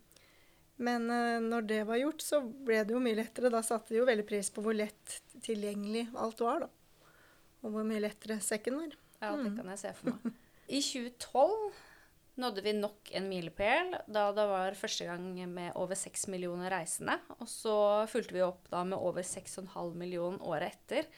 Men 0.84 1.08
uh, 1.08 1.40
når 1.44 1.68
det 1.70 1.82
var 1.88 2.02
gjort, 2.02 2.26
så 2.26 2.42
ble 2.44 2.82
det 2.84 2.96
jo 2.96 3.04
mye 3.04 3.20
lettere. 3.22 3.52
Da 3.54 3.64
satte 3.64 3.94
de 3.94 4.02
jo 4.02 4.08
veldig 4.10 4.28
pris 4.28 4.52
på 4.52 4.64
hvor 4.66 4.76
lett 4.76 5.20
tilgjengelig 5.46 6.10
alt 6.20 6.44
var, 6.44 6.66
da. 6.66 7.14
Og 7.64 7.72
hvor 7.74 7.88
mye 7.88 8.04
lettere 8.04 8.42
sekken 8.44 8.82
var. 8.82 8.98
Ja, 9.22 9.32
det 9.40 9.56
kan 9.56 9.70
jeg 9.72 9.82
se 9.82 9.94
for 9.98 10.12
meg. 10.12 10.42
I 10.66 10.82
2012 10.82 11.85
nådde 12.42 12.64
vi 12.66 12.74
nok 12.76 13.12
en 13.16 13.30
milepæl 13.30 13.94
da 14.12 14.26
det 14.36 14.46
var 14.50 14.78
første 14.80 15.08
gang 15.08 15.30
med 15.52 15.76
over 15.80 15.96
6 15.98 16.28
millioner 16.34 16.74
reisende. 16.74 17.18
Og 17.40 17.48
så 17.50 17.78
fulgte 18.12 18.36
vi 18.36 18.44
opp 18.46 18.68
da 18.72 18.84
med 18.88 19.00
over 19.00 19.26
6,5 19.26 19.96
millioner 20.00 20.44
året 20.44 20.76
etter. 20.76 21.10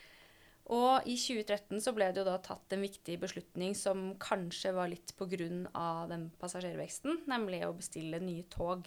Og 0.67 1.05
i 1.07 1.15
2013 1.15 1.79
så 1.83 1.93
ble 1.95 2.09
det 2.11 2.21
jo 2.21 2.27
da 2.27 2.35
tatt 2.43 2.73
en 2.75 2.83
viktig 2.83 3.15
beslutning 3.21 3.75
som 3.77 4.09
kanskje 4.19 4.73
var 4.75 4.91
litt 4.91 5.13
pga. 5.15 6.07
den 6.09 6.29
passasjerveksten, 6.39 7.23
nemlig 7.25 7.63
å 7.65 7.75
bestille 7.77 8.19
nye 8.19 8.43
tog. 8.51 8.83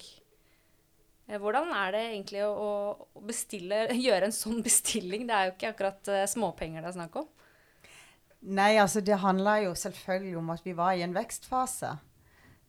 Eh, 1.31 1.39
hvordan 1.41 1.73
er 1.73 1.93
det 1.95 2.03
egentlig 2.11 2.45
å, 2.45 3.09
bestille, 3.25 3.87
gjøre 4.07 4.29
en 4.29 4.37
sånn 4.37 4.61
bestilling? 4.63 5.27
Det 5.27 5.37
er 5.37 5.49
jo 5.49 5.57
ikke 5.57 5.73
akkurat 5.73 6.13
uh, 6.13 6.27
småpenger 6.29 6.83
det 6.83 6.93
er 6.93 6.99
snakk 6.99 7.17
om. 7.23 7.31
Nei, 8.41 8.75
altså 8.81 9.03
det 9.05 9.21
handla 9.21 9.59
jo 9.65 9.75
selvfølgelig 9.77 10.37
om 10.41 10.53
at 10.53 10.65
vi 10.65 10.77
var 10.77 10.97
i 10.97 11.05
en 11.05 11.17
vekstfase. 11.17 11.97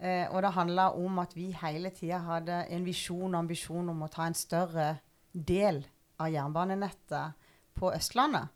Eh, 0.01 0.25
og 0.33 0.41
det 0.41 0.55
handla 0.55 0.89
om 0.97 1.19
at 1.21 1.35
vi 1.37 1.51
hele 1.53 1.91
tida 1.93 2.23
hadde 2.25 2.63
en 2.73 2.85
visjon 2.87 3.29
og 3.29 3.39
ambisjon 3.43 3.91
om 3.93 4.01
å 4.01 4.09
ta 4.11 4.25
en 4.25 4.37
større 4.37 4.95
del 5.31 5.83
av 6.21 6.31
jernbanenettet 6.33 7.37
på 7.77 7.93
Østlandet. 7.93 8.49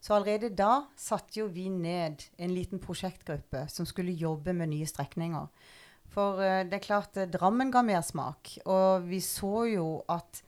Så 0.00 0.16
allerede 0.16 0.48
da 0.56 0.86
satte 0.96 1.42
jo 1.42 1.46
vi 1.52 1.68
ned 1.68 2.24
en 2.40 2.54
liten 2.56 2.80
prosjektgruppe 2.80 3.66
som 3.68 3.86
skulle 3.86 4.16
jobbe 4.16 4.54
med 4.56 4.72
nye 4.72 4.88
strekninger. 4.88 5.48
For 6.10 6.42
eh, 6.42 6.62
det 6.66 6.80
er 6.80 6.86
klart, 6.86 7.16
eh, 7.20 7.28
Drammen 7.30 7.70
ga 7.72 7.84
mersmak. 7.86 8.56
Og 8.66 9.06
vi 9.06 9.20
så 9.22 9.66
jo 9.70 9.88
at 10.10 10.42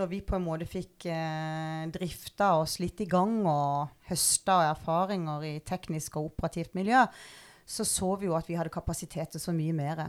når 0.00 0.08
vi 0.08 0.22
på 0.24 0.38
en 0.38 0.46
måte 0.46 0.68
fikk 0.70 1.06
eh, 1.12 1.84
drifta 1.92 2.54
oss 2.62 2.78
litt 2.80 3.02
i 3.04 3.08
gang 3.10 3.42
og 3.44 3.92
høsta 4.08 4.62
erfaringer 4.70 5.44
i 5.50 5.56
teknisk 5.66 6.16
og 6.16 6.32
operativt 6.32 6.78
miljø, 6.78 7.04
så 7.66 7.86
så 7.88 8.14
vi 8.20 8.28
jo 8.28 8.36
at 8.38 8.48
vi 8.50 8.58
hadde 8.58 8.72
kapasitet 8.72 9.34
til 9.34 9.42
så 9.42 9.54
mye 9.56 9.74
mer. 9.76 10.04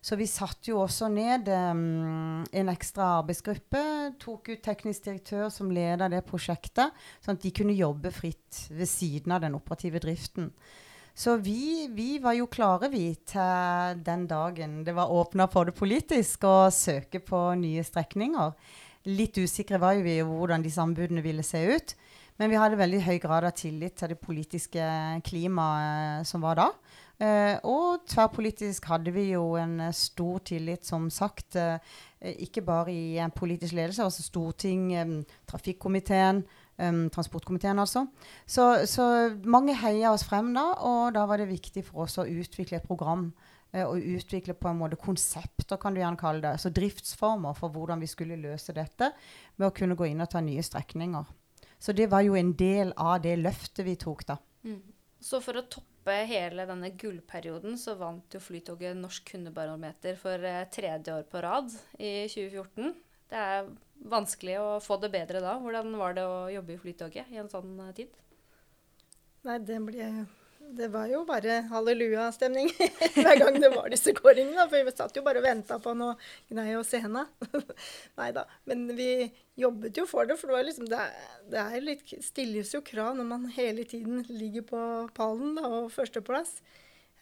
Så 0.00 0.16
vi 0.16 0.28
satte 0.30 0.70
jo 0.70 0.78
også 0.84 1.08
ned 1.10 1.48
um, 1.50 2.44
en 2.46 2.70
ekstra 2.70 3.18
arbeidsgruppe. 3.18 3.80
Tok 4.22 4.52
ut 4.54 4.62
teknisk 4.62 5.08
direktør 5.08 5.48
som 5.50 5.72
leda 5.74 6.06
det 6.12 6.22
prosjektet, 6.28 6.94
sånn 7.24 7.38
at 7.38 7.42
de 7.42 7.54
kunne 7.54 7.74
jobbe 7.74 8.12
fritt 8.14 8.68
ved 8.70 8.88
siden 8.88 9.34
av 9.34 9.42
den 9.42 9.58
operative 9.58 10.00
driften. 10.02 10.52
Så 11.18 11.34
vi, 11.42 11.88
vi 11.90 12.20
var 12.22 12.36
jo 12.38 12.46
klare, 12.46 12.86
vi, 12.92 13.10
til 13.26 14.02
den 14.06 14.28
dagen 14.30 14.84
det 14.86 14.94
var 14.94 15.10
åpna 15.10 15.48
for 15.50 15.66
det 15.66 15.74
politisk, 15.74 16.46
å 16.46 16.70
søke 16.70 17.18
på 17.18 17.40
nye 17.58 17.82
strekninger. 17.82 18.54
Litt 19.10 19.40
usikre 19.42 19.80
var 19.82 19.96
jo 19.98 20.04
vi 20.06 20.20
hvordan 20.22 20.62
disse 20.62 20.82
anbudene 20.82 21.24
ville 21.24 21.42
se 21.42 21.64
ut. 21.74 21.96
Men 22.38 22.52
vi 22.52 22.58
hadde 22.60 22.78
veldig 22.78 23.02
høy 23.02 23.16
grad 23.22 23.48
av 23.48 23.54
tillit 23.58 23.96
til 23.98 24.12
det 24.12 24.20
politiske 24.22 24.82
klimaet 25.26 26.28
som 26.28 26.44
var 26.44 26.60
da. 26.60 26.68
Uh, 27.18 27.58
og 27.66 28.04
tverrpolitisk 28.06 28.84
hadde 28.92 29.10
vi 29.10 29.32
jo 29.32 29.56
en 29.58 29.80
uh, 29.88 29.94
stor 29.94 30.38
tillit, 30.46 30.86
som 30.86 31.08
sagt. 31.10 31.56
Uh, 31.58 31.82
ikke 32.38 32.62
bare 32.62 32.94
i 32.94 33.18
politisk 33.34 33.74
ledelse, 33.74 34.04
altså 34.04 34.22
storting, 34.22 34.92
um, 35.02 35.16
trafikkomiteen, 35.50 36.44
um, 36.78 37.08
transportkomiteen 37.10 37.82
altså. 37.82 38.04
Så, 38.46 38.86
så, 38.86 39.34
mange 39.42 39.74
heia 39.74 40.12
oss 40.14 40.26
frem 40.28 40.52
da, 40.54 40.68
og 40.78 41.16
da 41.18 41.26
var 41.26 41.42
det 41.42 41.50
viktig 41.50 41.82
for 41.90 42.06
oss 42.06 42.20
å 42.22 42.28
utvikle 42.28 42.78
et 42.78 42.86
program. 42.86 43.32
og 43.68 44.00
utvikle 44.00 44.54
på 44.56 44.68
en 44.70 44.78
måte 44.78 44.96
konsepter, 44.96 45.76
kan 45.76 45.92
du 45.92 46.00
gjerne 46.00 46.16
kalle 46.16 46.40
det. 46.40 46.54
Altså 46.56 46.70
driftsformer 46.72 47.52
for 47.52 47.68
hvordan 47.68 48.00
vi 48.00 48.06
skulle 48.08 48.38
løse 48.40 48.72
dette 48.72 49.10
med 49.58 49.66
å 49.68 49.74
kunne 49.76 49.94
gå 49.94 50.06
inn 50.08 50.24
og 50.24 50.30
ta 50.32 50.40
nye 50.40 50.62
strekninger. 50.64 51.26
Så 51.78 51.94
det 51.94 52.08
var 52.10 52.24
jo 52.26 52.36
en 52.38 52.52
del 52.58 52.92
av 52.96 53.20
det 53.22 53.36
løftet 53.38 53.86
vi 53.86 53.96
tok 54.00 54.24
da. 54.28 54.38
Mm. 54.66 54.80
Så 55.22 55.40
for 55.42 55.58
å 55.58 55.66
toppe 55.70 56.14
hele 56.28 56.64
denne 56.68 56.90
gullperioden 56.98 57.76
så 57.78 57.96
vant 57.98 58.34
jo 58.34 58.40
Flytoget 58.42 58.96
Norsk 58.98 59.26
kundebarometer 59.32 60.18
for 60.18 60.42
eh, 60.46 60.64
tredje 60.72 61.14
år 61.14 61.26
på 61.30 61.42
rad 61.44 61.70
i 61.98 62.26
2014. 62.30 62.94
Det 63.28 63.44
er 63.44 63.68
vanskelig 64.08 64.56
å 64.62 64.68
få 64.82 64.96
det 65.02 65.12
bedre 65.12 65.42
da. 65.44 65.58
Hvordan 65.60 65.94
var 66.00 66.16
det 66.16 66.26
å 66.26 66.38
jobbe 66.52 66.74
i 66.74 66.80
Flytoget 66.82 67.30
i 67.34 67.40
en 67.42 67.50
sånn 67.52 67.74
eh, 67.84 67.94
tid? 67.98 68.14
Nei, 69.46 69.58
det 69.62 69.78
ble 69.86 70.08
det 70.76 70.88
var 70.92 71.08
jo 71.10 71.22
bare 71.28 71.62
hallelujastemning 71.70 72.68
hver 73.16 73.38
gang 73.40 73.56
det 73.60 73.70
var 73.72 73.88
disse 73.92 74.12
kåringene. 74.16 74.66
For 74.68 74.84
vi 74.84 74.94
satt 74.94 75.16
jo 75.16 75.24
bare 75.26 75.40
og 75.40 75.46
venta 75.46 75.78
på 75.82 75.94
noe 75.96 76.16
gnei 76.50 76.72
og 76.78 76.86
sena. 76.86 77.24
Nei 78.20 78.28
da. 78.36 78.44
Men 78.68 78.86
vi 78.98 79.10
jobbet 79.58 79.98
jo 79.98 80.04
for 80.08 80.28
det, 80.28 80.38
for 80.40 80.52
det, 80.54 80.66
liksom, 80.68 80.88
det, 80.90 81.00
det 81.52 81.62
er 81.62 81.84
litt, 81.84 82.14
stilles 82.24 82.74
jo 82.74 82.82
krav 82.86 83.16
når 83.18 83.30
man 83.32 83.48
hele 83.56 83.86
tiden 83.88 84.22
ligger 84.28 84.66
på 84.68 84.84
pallen 85.16 85.56
da, 85.58 85.66
og 85.80 85.90
førsteplass. 85.94 86.58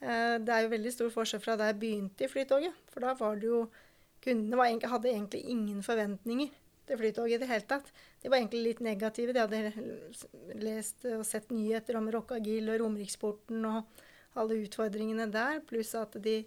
Eh, 0.02 0.36
det 0.42 0.52
er 0.52 0.66
jo 0.66 0.74
veldig 0.74 0.92
stor 0.92 1.12
forskjell 1.14 1.42
fra 1.42 1.56
da 1.60 1.70
jeg 1.70 1.80
begynte 1.80 2.26
i 2.26 2.30
Flytoget. 2.30 2.84
For 2.92 3.04
da 3.04 3.16
var 3.18 3.40
det 3.40 3.52
jo 3.52 3.66
Kundene 4.26 4.58
var, 4.58 4.72
hadde 4.90 5.10
egentlig 5.12 5.44
ingen 5.52 5.82
forventninger 5.86 6.48
til 6.88 6.98
Flytoget 6.98 7.36
i 7.36 7.42
det 7.44 7.50
hele 7.50 7.66
tatt. 7.68 7.92
De 8.26 8.30
var 8.32 8.40
egentlig 8.40 8.64
litt 8.64 8.80
negative. 8.82 9.30
De 9.30 9.38
hadde 9.38 10.58
lest 10.58 11.04
og 11.06 11.20
sett 11.22 11.52
nyheter 11.54 11.94
om 11.94 12.08
Rockagil 12.10 12.72
og 12.72 12.80
Romeriksporten 12.82 13.60
og 13.68 14.00
alle 14.34 14.56
utfordringene 14.64 15.28
der, 15.30 15.60
pluss 15.68 15.92
at 15.94 16.16
de 16.24 16.40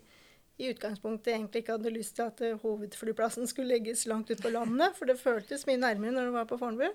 i 0.60 0.68
utgangspunktet 0.74 1.32
egentlig 1.32 1.62
ikke 1.64 1.78
hadde 1.78 1.94
lyst 1.96 2.18
til 2.18 2.26
at 2.28 2.44
eh, 2.44 2.58
hovedflyplassen 2.60 3.48
skulle 3.48 3.72
legges 3.78 4.04
langt 4.12 4.28
ut 4.28 4.44
på 4.44 4.52
landet, 4.52 4.98
for 4.98 5.08
det 5.08 5.16
føltes 5.22 5.64
mye 5.70 5.80
nærmere 5.80 6.18
når 6.18 6.28
det 6.28 6.36
var 6.36 6.50
på 6.50 6.58
Fornebu. 6.60 6.92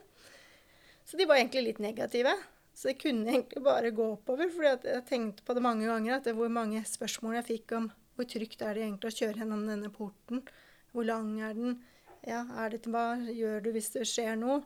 Så 1.08 1.16
de 1.16 1.28
var 1.32 1.40
egentlig 1.40 1.64
litt 1.70 1.80
negative. 1.80 2.36
Så 2.76 2.90
det 2.90 2.98
kunne 3.00 3.24
egentlig 3.32 3.64
bare 3.64 3.94
gå 3.96 4.10
oppover. 4.18 4.52
for 4.52 4.68
jeg 4.68 5.06
tenkte 5.08 5.48
på 5.48 5.56
det 5.56 5.64
mange 5.64 5.88
ganger, 5.88 6.18
at 6.18 6.28
det 6.28 6.36
hvor 6.36 6.52
mange 6.52 6.84
spørsmål 6.84 7.38
jeg 7.40 7.48
fikk 7.54 7.76
om 7.80 7.88
hvor 8.18 8.28
trygt 8.28 8.60
er 8.60 8.76
det 8.76 8.84
egentlig 8.84 9.14
å 9.14 9.18
kjøre 9.22 9.40
gjennom 9.40 9.64
denne 9.72 9.88
porten. 9.96 10.44
Hvor 10.92 11.08
lang 11.08 11.38
er 11.40 11.56
den? 11.56 11.78
Ja, 12.24 12.40
er 12.62 12.72
det, 12.72 12.84
hva 12.88 13.18
gjør 13.28 13.64
du 13.66 13.72
hvis 13.74 13.90
det 13.92 14.06
skjer 14.08 14.38
noe? 14.40 14.62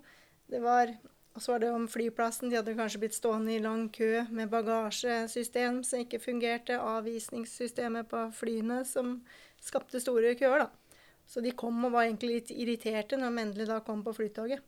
Det 0.48 0.60
var, 0.62 0.92
og 1.34 1.42
så 1.42 1.54
var 1.54 1.64
det 1.64 1.72
om 1.74 1.88
flyplassen. 1.90 2.52
De 2.52 2.58
hadde 2.58 2.76
kanskje 2.78 3.00
blitt 3.02 3.16
stående 3.16 3.56
i 3.56 3.62
lang 3.62 3.88
kø 3.94 4.22
med 4.30 4.52
bagasjesystem 4.52 5.82
som 5.86 6.04
ikke 6.04 6.22
fungerte. 6.22 6.78
Avvisningssystemet 6.78 8.08
på 8.10 8.28
flyene 8.38 8.84
som 8.86 9.18
skapte 9.64 10.00
store 10.02 10.36
køer, 10.38 10.66
da. 10.66 10.98
Så 11.28 11.42
de 11.44 11.52
kom 11.52 11.82
og 11.84 11.92
var 11.92 12.06
egentlig 12.06 12.38
litt 12.38 12.52
irriterte 12.54 13.18
når 13.18 13.34
de 13.34 13.42
endelig 13.42 13.68
da 13.68 13.82
kom 13.84 14.06
på 14.06 14.14
flytoget. 14.16 14.62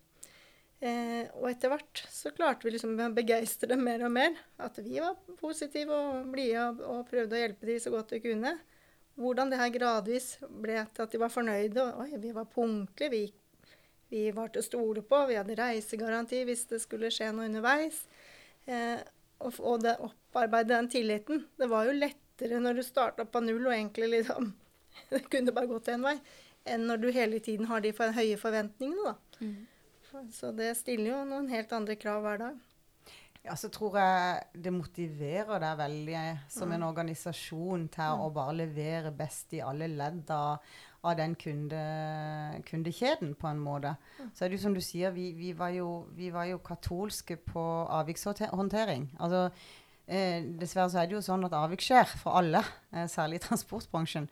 Eh, 0.81 1.29
og 1.37 1.47
etter 1.51 1.71
hvert 1.71 2.03
så 2.11 2.33
klarte 2.33 2.67
vi 2.67 2.75
liksom 2.75 2.99
å 2.99 3.09
begeistre 3.17 3.71
dem 3.71 3.87
mer 3.87 4.03
og 4.05 4.13
mer. 4.17 4.35
At 4.61 4.83
vi 4.83 4.99
var 4.99 5.17
positive 5.41 5.95
og 5.95 6.35
blide 6.35 6.67
og, 6.67 6.83
og 6.91 7.09
prøvde 7.09 7.39
å 7.39 7.43
hjelpe 7.45 7.71
dem 7.71 7.81
så 7.81 7.95
godt 7.95 8.19
vi 8.19 8.25
kunne 8.27 8.59
hvordan 9.21 9.53
det 9.53 9.61
her 9.61 9.73
gradvis 9.75 10.33
ble 10.49 10.81
til 10.95 11.05
at 11.05 11.13
de 11.13 11.21
var 11.21 11.33
fornøyde. 11.33 11.87
Oi, 12.03 12.11
vi 12.23 12.33
var 12.37 12.49
punktlige, 12.51 13.11
vi, 13.13 13.77
vi, 14.13 14.27
var 14.37 14.53
til 14.53 14.63
å 14.63 14.67
stole 14.67 15.05
på, 15.07 15.25
vi 15.29 15.39
hadde 15.39 15.59
reisegaranti 15.59 16.43
hvis 16.49 16.67
det 16.73 16.81
skulle 16.83 17.13
skje 17.15 17.31
noe 17.35 17.49
underveis. 17.51 18.03
Eh, 18.67 18.99
og, 19.41 19.57
og 19.61 19.85
det 19.85 19.97
opparbeide 20.05 20.75
den 20.75 20.91
tilliten. 20.93 21.45
Det 21.61 21.69
var 21.71 21.89
jo 21.89 21.97
lettere 21.97 22.61
når 22.61 22.81
du 22.81 22.85
starta 22.87 23.27
på 23.29 23.43
null 23.45 23.69
og 23.69 23.77
egentlig 23.77 24.13
liksom 24.19 24.53
Det 25.11 25.21
kunne 25.31 25.53
bare 25.55 25.71
gått 25.71 25.89
én 25.93 26.03
vei. 26.03 26.17
Enn 26.69 26.89
når 26.89 26.99
du 27.01 27.11
hele 27.15 27.39
tiden 27.41 27.69
har 27.71 27.81
de 27.81 27.93
høye 27.95 28.37
forventningene, 28.41 29.13
da. 29.13 29.45
Mm. 29.45 30.31
Så 30.35 30.51
det 30.53 30.73
stiller 30.77 31.13
jo 31.13 31.21
noen 31.29 31.47
helt 31.53 31.71
andre 31.73 31.95
krav 31.97 32.25
hver 32.25 32.41
dag. 32.43 32.57
Ja, 33.41 33.55
så 33.57 33.71
tror 33.73 33.97
jeg 33.97 34.61
det 34.67 34.73
motiverer 34.75 35.63
deg 35.63 35.79
veldig 35.81 36.23
som 36.53 36.73
en 36.75 36.85
organisasjon 36.85 37.87
til 37.95 38.21
å 38.21 38.29
bare 38.37 38.59
levere 38.59 39.13
best 39.17 39.55
i 39.57 39.63
alle 39.65 39.89
ledd 39.89 40.29
av, 40.35 40.61
av 41.09 41.17
den 41.17 41.33
kunde, 41.41 41.81
kundekjeden, 42.69 43.33
på 43.41 43.49
en 43.49 43.63
måte. 43.65 43.95
Så 44.37 44.45
er 44.45 44.53
det 44.53 44.61
jo 44.61 44.67
som 44.67 44.77
du 44.77 44.83
sier, 44.85 45.17
vi, 45.17 45.31
vi, 45.39 45.55
var, 45.57 45.73
jo, 45.73 46.05
vi 46.13 46.29
var, 46.35 46.51
jo, 46.53 46.61
katolske 46.61 47.39
på 47.41 47.65
avvikshåndtering. 48.03 49.09
Altså, 49.25 49.47
eh, 50.05 50.45
dessverre 50.61 50.93
så 50.93 51.01
er 51.01 51.09
det 51.09 51.17
jo 51.17 51.25
sånn 51.25 51.49
at 51.49 51.57
avvik 51.57 51.89
skjer 51.89 52.13
for 52.21 52.43
alle, 52.45 52.61
eh, 52.93 53.09
særlig 53.09 53.41
i 53.41 53.47
transportbransjen. 53.49 54.29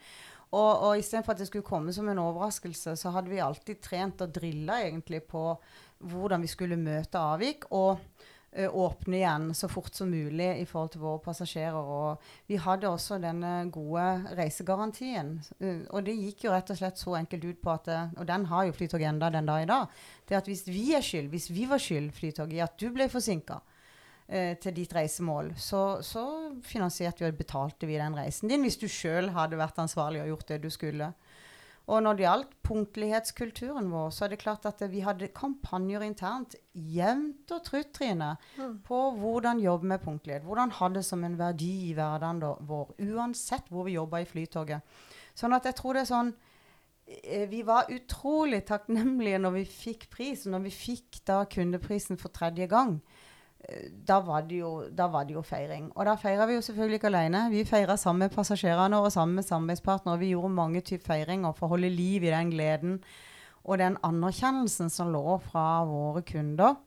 Og, 0.53 0.71
og 0.85 1.01
istedenfor 1.01 1.33
at 1.33 1.41
det 1.41 1.49
skulle 1.49 1.65
komme 1.65 1.97
som 1.97 2.09
en 2.13 2.27
overraskelse, 2.29 2.93
så 2.97 3.17
hadde 3.17 3.33
vi 3.33 3.41
alltid 3.41 3.81
trent 3.85 4.21
og 4.25 4.37
drilla 4.37 4.83
egentlig 4.85 5.25
på 5.29 5.51
hvordan 6.13 6.45
vi 6.45 6.51
skulle 6.53 6.77
møte 6.77 7.21
avvik. 7.21 7.73
og 7.73 8.05
åpne 8.67 9.17
igjen 9.21 9.55
så 9.55 9.69
fort 9.71 9.95
som 9.95 10.11
mulig 10.11 10.49
i 10.59 10.67
forhold 10.67 10.91
til 10.95 11.03
våre 11.05 11.21
passasjerer. 11.23 11.79
Og 11.79 12.51
vi 12.51 12.59
hadde 12.59 12.91
også 12.91 13.21
denne 13.23 13.53
gode 13.75 14.07
reisegarantien. 14.39 15.37
Eh, 15.61 15.85
og 15.93 16.05
det 16.09 16.17
gikk 16.19 16.49
jo 16.49 16.55
rett 16.55 16.73
og 16.75 16.81
slett 16.81 16.99
så 16.99 17.15
enkelt 17.21 17.45
ut 17.45 17.63
på 17.63 17.75
at 17.77 17.89
Og 18.19 18.27
den 18.27 18.47
har 18.51 18.67
jo 18.67 18.73
Flytoget 18.73 19.09
enda 19.09 19.31
den 19.31 19.47
dag 19.47 19.63
i 19.63 19.71
dag. 19.71 19.87
Det 20.29 20.37
at 20.37 20.47
hvis 20.47 20.67
vi 20.67 20.93
er 20.95 21.03
skyld, 21.03 21.29
hvis 21.29 21.51
vi 21.51 21.67
var 21.67 21.79
skyld, 21.79 22.13
Flytoget, 22.13 22.57
i 22.57 22.65
at 22.65 22.79
du 22.79 22.91
ble 22.91 23.09
forsinka 23.09 23.61
eh, 24.29 24.57
til 24.59 24.75
ditt 24.75 24.95
reisemål, 24.95 25.53
så, 25.57 26.03
så 26.03 26.25
finansierte 26.63 27.25
vi 27.25 27.31
og 27.31 27.39
betalte 27.39 27.87
vi 27.87 27.99
den 27.99 28.17
reisen 28.17 28.49
din 28.49 28.63
hvis 28.63 28.81
du 28.81 28.89
sjøl 28.89 29.31
hadde 29.37 29.61
vært 29.61 29.79
ansvarlig 29.79 30.23
og 30.23 30.33
gjort 30.35 30.49
det 30.49 30.63
du 30.63 30.71
skulle. 30.71 31.13
Og 31.89 32.03
når 32.05 32.17
det 32.19 32.25
gjaldt 32.27 32.51
punktlighetskulturen 32.69 33.87
vår, 33.89 34.11
så 34.13 34.27
er 34.27 34.35
det 34.35 34.41
klart 34.43 34.67
at 34.69 34.83
vi 34.93 35.01
hadde 35.01 35.31
kampanjer 35.33 36.05
internt 36.05 36.57
jevnt 36.73 37.55
og 37.55 37.63
trutt, 37.65 37.95
Trine, 37.97 38.35
mm. 38.59 38.75
på 38.85 38.99
hvordan 39.17 39.63
jobbe 39.63 39.89
med 39.95 40.03
punktlighet. 40.05 40.45
Hvordan 40.45 40.75
ha 40.77 40.91
det 40.93 41.05
som 41.09 41.25
en 41.25 41.39
verdi 41.41 41.73
i 41.89 41.95
hverdagen 41.97 42.43
vår, 42.69 42.93
uansett 43.09 43.73
hvor 43.73 43.89
vi 43.89 43.97
jobba 43.97 44.21
i 44.21 44.29
Flytoget. 44.29 45.01
Sånn 45.39 45.57
at 45.57 45.65
jeg 45.71 45.79
tror 45.79 45.97
det 45.97 46.05
er 46.05 46.11
sånn 46.11 46.35
eh, 47.07 47.47
vi 47.49 47.63
var 47.65 47.89
utrolig 47.95 48.67
takknemlige 48.69 49.41
når 49.41 49.57
vi 49.57 49.65
fikk 49.73 50.11
pris, 50.13 50.45
når 50.45 50.67
vi 50.67 50.75
fikk 50.75 51.23
da 51.31 51.41
kundeprisen 51.49 52.21
for 52.21 52.35
tredje 52.37 52.69
gang 52.69 52.99
da 54.09 54.21
var, 54.25 54.47
jo, 54.49 54.87
da 54.95 55.09
var, 55.11 55.27
det 55.29 55.35
jo, 55.35 55.43
feiring. 55.45 55.91
Og 55.97 56.07
da 56.07 56.15
feira 56.17 56.47
vi 56.49 56.57
jo 56.57 56.65
selvfølgelig 56.65 57.01
ikke 57.01 57.11
alene. 57.11 57.43
Vi 57.53 57.65
feira 57.69 57.99
sammen 58.01 58.27
med 58.27 58.35
passasjerene 58.37 59.01
og 59.03 59.11
sammen 59.13 59.41
med 59.41 59.49
samarbeidspartnere. 59.49 60.21
Vi 60.23 60.31
gjorde 60.33 60.55
mange 60.55 60.81
typer 60.81 61.13
feiringer 61.13 61.57
for 61.57 61.67
å 61.67 61.75
holde 61.75 61.91
liv 61.93 62.25
i 62.25 62.33
den 62.33 62.53
gleden 62.55 63.01
og 63.69 63.81
den 63.83 63.99
anerkjennelsen 64.07 64.89
som 64.93 65.11
lå 65.13 65.41
fra 65.45 65.83
våre 65.85 66.23
kunder. 66.25 66.79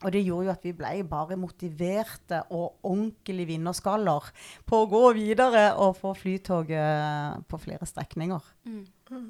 Og 0.00 0.12
det 0.12 0.22
gjorde 0.24 0.48
jo 0.48 0.52
at 0.52 0.64
vi 0.64 0.72
ble 0.76 0.92
bare 1.08 1.36
motiverte 1.40 2.42
og 2.56 2.80
ordentlig 2.88 3.46
vinnerskaller 3.52 4.30
på 4.68 4.82
å 4.82 4.88
gå 4.88 5.02
videre 5.16 5.66
og 5.80 5.98
få 6.00 6.14
flytoget 6.16 7.44
på 7.48 7.60
flere 7.60 7.88
strekninger. 7.88 8.52
Mm. 8.64 9.28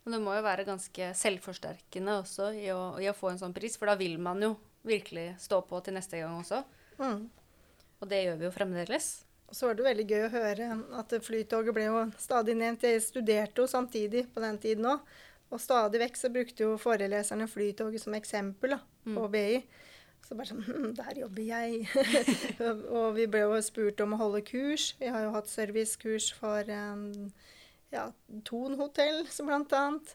Og 0.00 0.14
det 0.14 0.20
må 0.22 0.34
jo 0.34 0.46
være 0.46 0.66
ganske 0.66 1.12
selvforsterkende 1.14 2.20
også 2.24 2.50
i 2.58 2.66
å, 2.74 2.82
i 3.02 3.06
å 3.10 3.14
få 3.14 3.30
en 3.32 3.42
sånn 3.42 3.54
pris, 3.54 3.76
for 3.78 3.90
da 3.90 3.98
vil 4.00 4.18
man 4.22 4.42
jo 4.42 4.56
virkelig 4.86 5.34
stå 5.42 5.60
på 5.66 5.80
til 5.84 5.96
neste 5.96 6.20
gang 6.20 6.38
også. 6.40 6.62
Mm. 7.00 7.26
Og 8.00 8.08
det 8.08 8.22
gjør 8.24 8.38
vi 8.40 8.48
jo 8.48 8.54
fremdeles. 8.54 9.10
Så 9.50 9.66
var 9.66 9.76
det 9.76 9.86
veldig 9.88 10.06
gøy 10.06 10.24
å 10.28 10.32
høre 10.32 10.68
at 11.00 11.14
Flytoget 11.26 11.74
ble 11.74 11.88
jo 11.88 12.04
stadig 12.22 12.54
nevnt. 12.58 12.86
Jeg 12.86 13.02
studerte 13.02 13.64
jo 13.64 13.70
samtidig 13.70 14.28
på 14.32 14.42
den 14.44 14.60
tiden 14.62 14.86
òg. 14.92 15.02
Og 15.50 15.58
stadig 15.58 15.98
vekk 15.98 16.18
så 16.18 16.30
brukte 16.30 16.62
jo 16.62 16.76
foreleserne 16.78 17.48
Flytoget 17.50 18.04
som 18.04 18.14
eksempel 18.14 18.76
da, 18.76 18.80
mm. 19.08 19.16
på 19.16 19.24
BI. 19.32 19.62
Så 20.26 20.36
bare 20.38 20.52
sånn 20.52 20.62
hm, 20.62 20.90
Der 20.98 21.18
jobber 21.24 21.42
jeg. 21.42 21.88
og 22.94 23.16
vi 23.16 23.26
ble 23.30 23.42
jo 23.42 23.58
spurt 23.66 24.02
om 24.04 24.14
å 24.14 24.20
holde 24.20 24.44
kurs. 24.46 24.92
Vi 25.00 25.10
har 25.10 25.26
jo 25.26 25.34
hatt 25.34 25.50
servicekurs 25.50 26.30
for 26.38 26.70
um, 26.70 27.08
ja, 27.90 28.06
Thon 28.46 28.78
hotell, 28.78 29.24
blant 29.42 29.74
annet. 29.74 30.14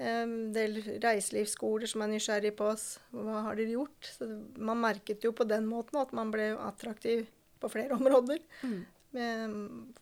En 0.00 0.30
del 0.54 0.78
reiselivsskoler 1.02 1.90
som 1.90 2.04
er 2.04 2.14
nysgjerrig 2.14 2.54
på 2.56 2.70
oss. 2.72 2.94
Hva 3.12 3.42
har 3.44 3.58
dere 3.58 3.74
gjort? 3.74 4.08
Så 4.14 4.28
man 4.56 4.80
merket 4.80 5.26
jo 5.26 5.34
på 5.36 5.44
den 5.48 5.68
måten 5.68 6.00
at 6.00 6.14
man 6.16 6.32
ble 6.32 6.54
attraktiv 6.56 7.26
på 7.60 7.68
flere 7.72 7.96
områder. 8.00 8.40
Mm. 8.64 8.80
Med 9.10 9.54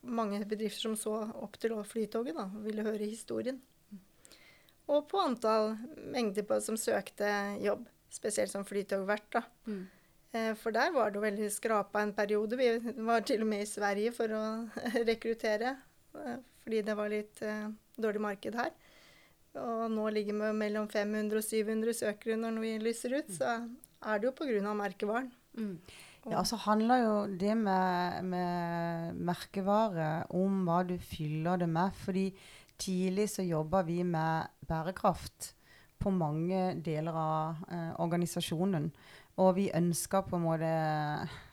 mange 0.05 0.38
bedrifter 0.46 0.86
som 0.86 0.96
så 1.01 1.16
opp 1.40 1.57
til 1.59 1.74
Flytoget 1.88 2.36
da, 2.36 2.46
og 2.46 2.64
ville 2.68 2.84
høre 2.86 3.09
historien. 3.09 3.59
Og 4.88 5.05
på 5.11 5.20
antall 5.20 5.74
mengder 6.12 6.46
på 6.49 6.61
som 6.64 6.78
søkte 6.80 7.28
jobb, 7.61 7.84
spesielt 8.12 8.53
som 8.53 8.64
flytogvert. 8.64 9.40
Mm. 9.68 9.82
Eh, 10.32 10.53
for 10.61 10.72
der 10.76 10.92
var 10.92 11.12
det 11.12 11.24
veldig 11.24 11.49
skrapa 11.53 12.03
en 12.03 12.14
periode. 12.16 12.57
Vi 12.57 12.94
var 13.05 13.20
til 13.20 13.44
og 13.44 13.51
med 13.51 13.64
i 13.64 13.68
Sverige 13.68 14.12
for 14.16 14.32
å 14.36 14.44
rekruttere, 15.11 15.74
eh, 16.22 16.38
fordi 16.64 16.82
det 16.84 16.96
var 16.96 17.12
litt 17.12 17.42
eh, 17.44 17.68
dårlig 17.96 18.24
marked 18.24 18.57
her. 18.59 18.72
Og 19.57 19.88
nå 19.90 20.09
ligger 20.12 20.36
vi 20.36 20.53
mellom 20.57 20.88
500 20.90 21.40
og 21.40 21.46
700 21.46 21.96
søkere 21.96 22.36
når 22.40 22.61
vi 22.62 22.74
lyser 22.82 23.16
ut. 23.18 23.30
Så 23.32 23.55
er 24.05 24.20
det 24.20 24.28
jo 24.28 24.34
pga. 24.36 24.74
merkevaren. 24.74 25.32
Mm. 25.57 25.78
Ja, 26.28 26.42
så 26.44 26.59
handler 26.61 27.05
jo 27.05 27.14
det 27.40 27.55
med, 27.57 28.24
med, 28.24 29.14
merkevare 29.14 30.26
om 30.36 30.64
hva 30.66 30.82
du 30.84 30.99
fyller 30.99 31.57
det 31.57 31.68
med. 31.68 31.92
fordi 31.94 32.32
tidlig 32.78 33.28
så 33.30 33.42
jobber 33.42 33.82
vi 33.82 34.03
med 34.03 34.46
bærekraft 34.68 35.55
på 35.99 36.11
mange 36.11 36.76
deler 36.84 37.12
av 37.12 37.64
eh, 37.72 37.92
organisasjonen. 37.99 38.92
Og 39.39 39.53
vi 39.55 39.68
ønska 39.70 40.24
på 40.26 40.34
en 40.34 40.43
måte 40.43 40.68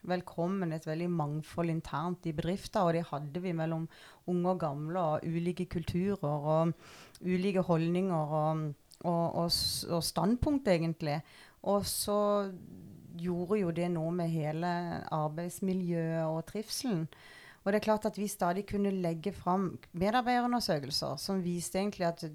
velkommen 0.10 0.74
et 0.74 0.88
veldig 0.88 1.10
mangfold 1.14 1.70
internt 1.70 2.26
i 2.26 2.34
bedrifter. 2.34 2.82
Og 2.82 2.96
det 2.98 3.04
hadde 3.12 3.44
vi 3.44 3.54
mellom 3.54 3.86
unge 4.32 4.54
og 4.56 4.60
gamle 4.64 5.04
og 5.14 5.28
ulike 5.28 5.68
kulturer. 5.70 6.26
og 6.26 6.74
ulike 7.22 7.62
holdninger 7.62 8.34
og, 8.40 8.74
og, 9.04 9.36
og, 9.36 9.52
og 9.90 10.04
standpunkt, 10.04 10.68
egentlig. 10.68 11.22
Og 11.64 11.86
så 11.86 12.52
gjorde 13.18 13.62
jo 13.62 13.72
det 13.72 13.92
noe 13.94 14.12
med 14.12 14.34
hele 14.34 14.68
arbeidsmiljøet 15.14 16.26
og 16.26 16.46
trivselen. 16.50 17.08
Og 17.66 17.72
det 17.72 17.80
er 17.80 17.86
klart 17.86 18.06
at 18.06 18.18
vi 18.18 18.28
stadig 18.30 18.66
kunne 18.70 18.92
legge 19.02 19.32
fram 19.34 19.72
medarbeiderundersøkelser 19.98 21.16
som 21.18 21.42
viste 21.42 21.80
egentlig 21.80 22.06
at 22.06 22.26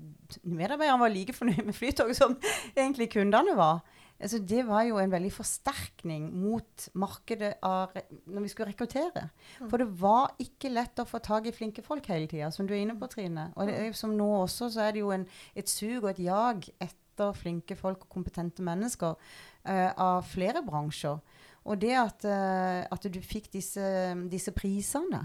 medarbeiderne 0.42 1.02
var 1.04 1.12
like 1.12 1.34
fornøyd 1.36 1.62
med 1.66 1.74
Flytoget 1.74 2.18
som 2.18 2.34
egentlig 2.76 3.12
kundene 3.12 3.54
var. 3.56 3.84
Altså, 4.20 4.38
det 4.44 4.66
var 4.68 4.84
jo 4.84 4.98
en 5.00 5.12
veldig 5.12 5.30
forsterkning 5.32 6.26
mot 6.42 6.88
markedet 7.00 7.54
av, 7.64 7.94
når 8.28 8.44
vi 8.44 8.50
skulle 8.52 8.68
rekruttere. 8.68 9.28
Mm. 9.60 9.70
For 9.70 9.80
det 9.80 9.88
var 10.02 10.34
ikke 10.44 10.72
lett 10.72 11.00
å 11.00 11.08
få 11.08 11.22
tak 11.24 11.48
i 11.48 11.54
flinke 11.56 11.84
folk 11.84 12.10
hele 12.12 12.28
tida, 12.28 12.50
som 12.52 12.68
du 12.68 12.74
er 12.76 12.82
inne 12.84 12.98
på, 13.00 13.08
Trine. 13.08 13.48
Og 13.56 13.70
det 13.70 13.94
som 13.96 14.12
nå 14.16 14.28
også, 14.42 14.68
så 14.74 14.84
er 14.86 14.96
det 14.96 15.04
jo 15.04 15.12
en, 15.16 15.24
et 15.56 15.72
sug 15.72 16.02
og 16.02 16.10
et 16.12 16.24
jag 16.26 16.68
etter 16.76 17.36
flinke 17.36 17.76
folk 17.76 18.04
og 18.04 18.12
kompetente 18.12 18.64
mennesker 18.64 19.16
uh, 19.16 19.90
av 19.96 20.28
flere 20.28 20.62
bransjer. 20.66 21.20
Og 21.68 21.80
det 21.80 21.92
at, 22.00 22.24
uh, 22.24 22.84
at 22.92 23.08
du 23.12 23.20
fikk 23.24 23.50
disse, 23.52 23.84
disse, 24.32 24.52
prisene 24.56 25.22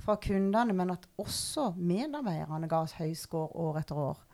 fra 0.00 0.16
kundene, 0.20 0.76
men 0.76 0.96
at 0.96 1.04
også 1.20 1.70
medarbeiderne 1.76 2.68
ga 2.68 2.82
oss 2.84 2.96
høy 2.96 3.12
score 3.16 3.52
år 3.60 3.82
etter 3.82 4.00
år. 4.08 4.24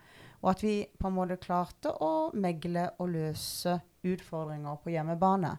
Og 0.45 0.51
at 0.53 0.63
vi 0.63 0.83
på 1.01 1.09
en 1.09 1.17
måte 1.17 1.41
klarte 1.41 1.95
å 2.05 2.29
megle 2.37 2.91
og 3.01 3.15
løse 3.15 3.79
utfordringer 4.05 4.77
på 4.83 4.93
hjemmebane. 4.93 5.55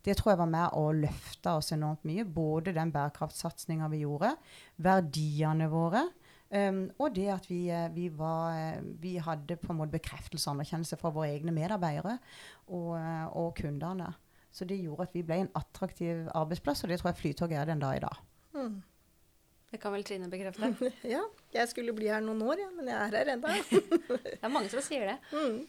Det 0.00 0.14
tror 0.16 0.32
jeg 0.32 0.40
var 0.40 0.48
med 0.48 0.76
å 0.80 0.86
løfte 0.96 1.52
oss 1.60 1.74
enormt 1.76 2.06
mye. 2.08 2.24
Både 2.24 2.72
den 2.72 2.92
bærekraftsatsinga 2.94 3.90
vi 3.92 4.00
gjorde, 4.06 4.32
verdiene 4.80 5.68
våre, 5.68 6.06
um, 6.48 6.86
og 6.96 7.12
det 7.18 7.28
at 7.34 7.50
vi, 7.50 7.66
eh, 7.68 7.90
vi, 7.92 8.08
var, 8.08 8.56
eh, 8.56 8.80
vi, 9.02 9.18
hadde 9.20 9.58
på 9.60 9.74
en 9.74 9.82
måte 9.82 9.98
bekreftelse 9.98 10.48
og 10.48 10.56
anerkjennelse 10.56 10.96
fra 11.02 11.12
våre 11.12 11.28
egne 11.34 11.52
medarbeidere 11.52 12.16
og, 12.72 12.96
eh, 12.96 13.26
og, 13.28 13.52
kundene. 13.60 14.08
Så 14.50 14.64
det 14.64 14.80
gjorde 14.80 15.10
at 15.10 15.14
vi 15.14 15.22
ble 15.22 15.42
en 15.44 15.52
attraktiv 15.54 16.24
arbeidsplass, 16.32 16.82
og 16.82 16.90
det 16.90 17.02
tror 17.02 17.12
jeg 17.12 17.20
Flytoget 17.20 17.60
er 17.60 17.68
den 17.68 17.84
dag 17.84 18.00
i 18.00 18.04
dag. 18.08 18.24
Det 19.70 19.78
kan 19.78 19.94
vel 19.94 20.04
Trine 20.06 20.28
bekrefte? 20.30 20.90
ja. 21.14 21.22
Jeg 21.54 21.70
skulle 21.70 21.94
bli 21.94 22.10
her 22.10 22.22
noen 22.24 22.42
år, 22.42 22.64
ja, 22.64 22.70
men 22.74 22.90
jeg 22.90 22.98
er 22.98 23.16
her 23.20 23.32
ennå. 23.36 23.54
det 24.24 24.40
er 24.40 24.52
mange 24.52 24.72
som 24.72 24.82
sier 24.82 25.12
det. 25.12 25.18
Mm. 25.30 25.60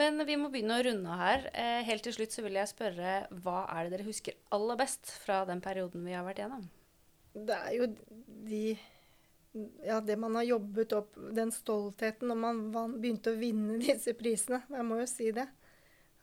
Men 0.00 0.22
vi 0.26 0.36
må 0.38 0.48
begynne 0.52 0.78
å 0.78 0.84
runde 0.86 1.16
her. 1.20 1.48
Eh, 1.52 1.80
helt 1.88 2.06
til 2.06 2.14
slutt 2.14 2.34
så 2.34 2.44
vil 2.46 2.56
jeg 2.60 2.70
spørre 2.70 3.16
hva 3.42 3.64
er 3.74 3.86
det 3.86 3.96
dere 3.96 4.06
husker 4.06 4.38
aller 4.54 4.78
best 4.80 5.10
fra 5.24 5.42
den 5.48 5.60
perioden 5.64 6.06
vi 6.06 6.14
har 6.14 6.24
vært 6.24 6.44
gjennom? 6.44 6.64
Det 7.34 7.58
er 7.58 7.76
jo 7.76 7.90
de 8.46 8.64
Ja, 9.82 9.98
det 9.98 10.14
man 10.22 10.36
har 10.38 10.46
jobbet 10.46 10.92
opp, 10.94 11.16
den 11.34 11.50
stoltheten 11.50 12.30
når 12.30 12.38
man 12.38 12.58
van, 12.70 12.92
begynte 13.02 13.32
å 13.34 13.38
vinne 13.38 13.80
disse 13.82 14.14
prisene. 14.14 14.62
Jeg 14.70 14.86
må 14.86 15.00
jo 15.02 15.08
si 15.10 15.32
det. 15.34 15.48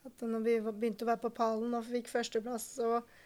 At 0.07 0.23
når 0.23 0.45
vi 0.45 0.53
begynte 0.69 1.03
å 1.03 1.11
være 1.11 1.25
på 1.25 1.36
pallen 1.36 1.75
og 1.75 1.89
fikk 1.89 2.07
førsteplass 2.07 2.69
og 2.88 3.16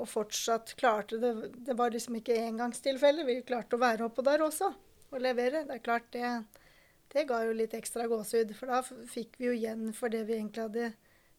og 0.00 0.08
fortsatt 0.08 0.74
klarte 0.80 1.18
det 1.20 1.32
Det 1.66 1.76
var 1.76 1.92
liksom 1.92 2.16
ikke 2.18 2.38
engangstilfelle. 2.46 3.26
Vi 3.28 3.42
klarte 3.46 3.76
å 3.76 3.82
være 3.82 4.08
oppå 4.08 4.24
der 4.26 4.44
også 4.44 4.72
og 5.12 5.20
levere. 5.20 5.64
Det 5.68 5.76
er 5.76 5.84
klart 5.84 6.08
det, 6.16 6.32
det 7.12 7.26
ga 7.28 7.42
jo 7.44 7.54
litt 7.56 7.74
ekstra 7.76 8.08
gåsehud. 8.10 8.54
For 8.56 8.72
da 8.72 8.80
fikk 8.84 9.36
vi 9.38 9.50
jo 9.50 9.56
igjen 9.56 9.92
for 9.96 10.12
det 10.12 10.24
vi 10.28 10.38
egentlig 10.38 10.64
hadde 10.68 10.92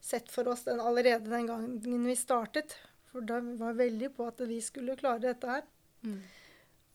sett 0.04 0.30
for 0.30 0.48
oss 0.52 0.66
den, 0.68 0.80
allerede 0.80 1.30
den 1.32 1.48
gangen 1.50 2.06
vi 2.06 2.16
startet. 2.18 2.76
For 3.10 3.26
da 3.26 3.40
var 3.42 3.74
vi 3.74 3.86
veldig 3.88 4.14
på 4.16 4.26
at 4.30 4.42
vi 4.46 4.60
skulle 4.62 4.98
klare 5.00 5.22
dette 5.26 5.50
her. 5.50 5.66
Mm. 6.04 6.18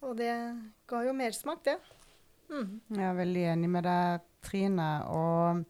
Og 0.08 0.16
det 0.20 0.34
ga 0.88 1.04
jo 1.04 1.16
mersmak, 1.18 1.64
det. 1.68 1.80
Mm. 2.50 2.80
Jeg 2.96 3.06
er 3.06 3.18
veldig 3.18 3.46
enig 3.54 3.70
med 3.72 3.88
deg, 3.88 4.28
Trine. 4.46 4.90
Og 5.12 5.66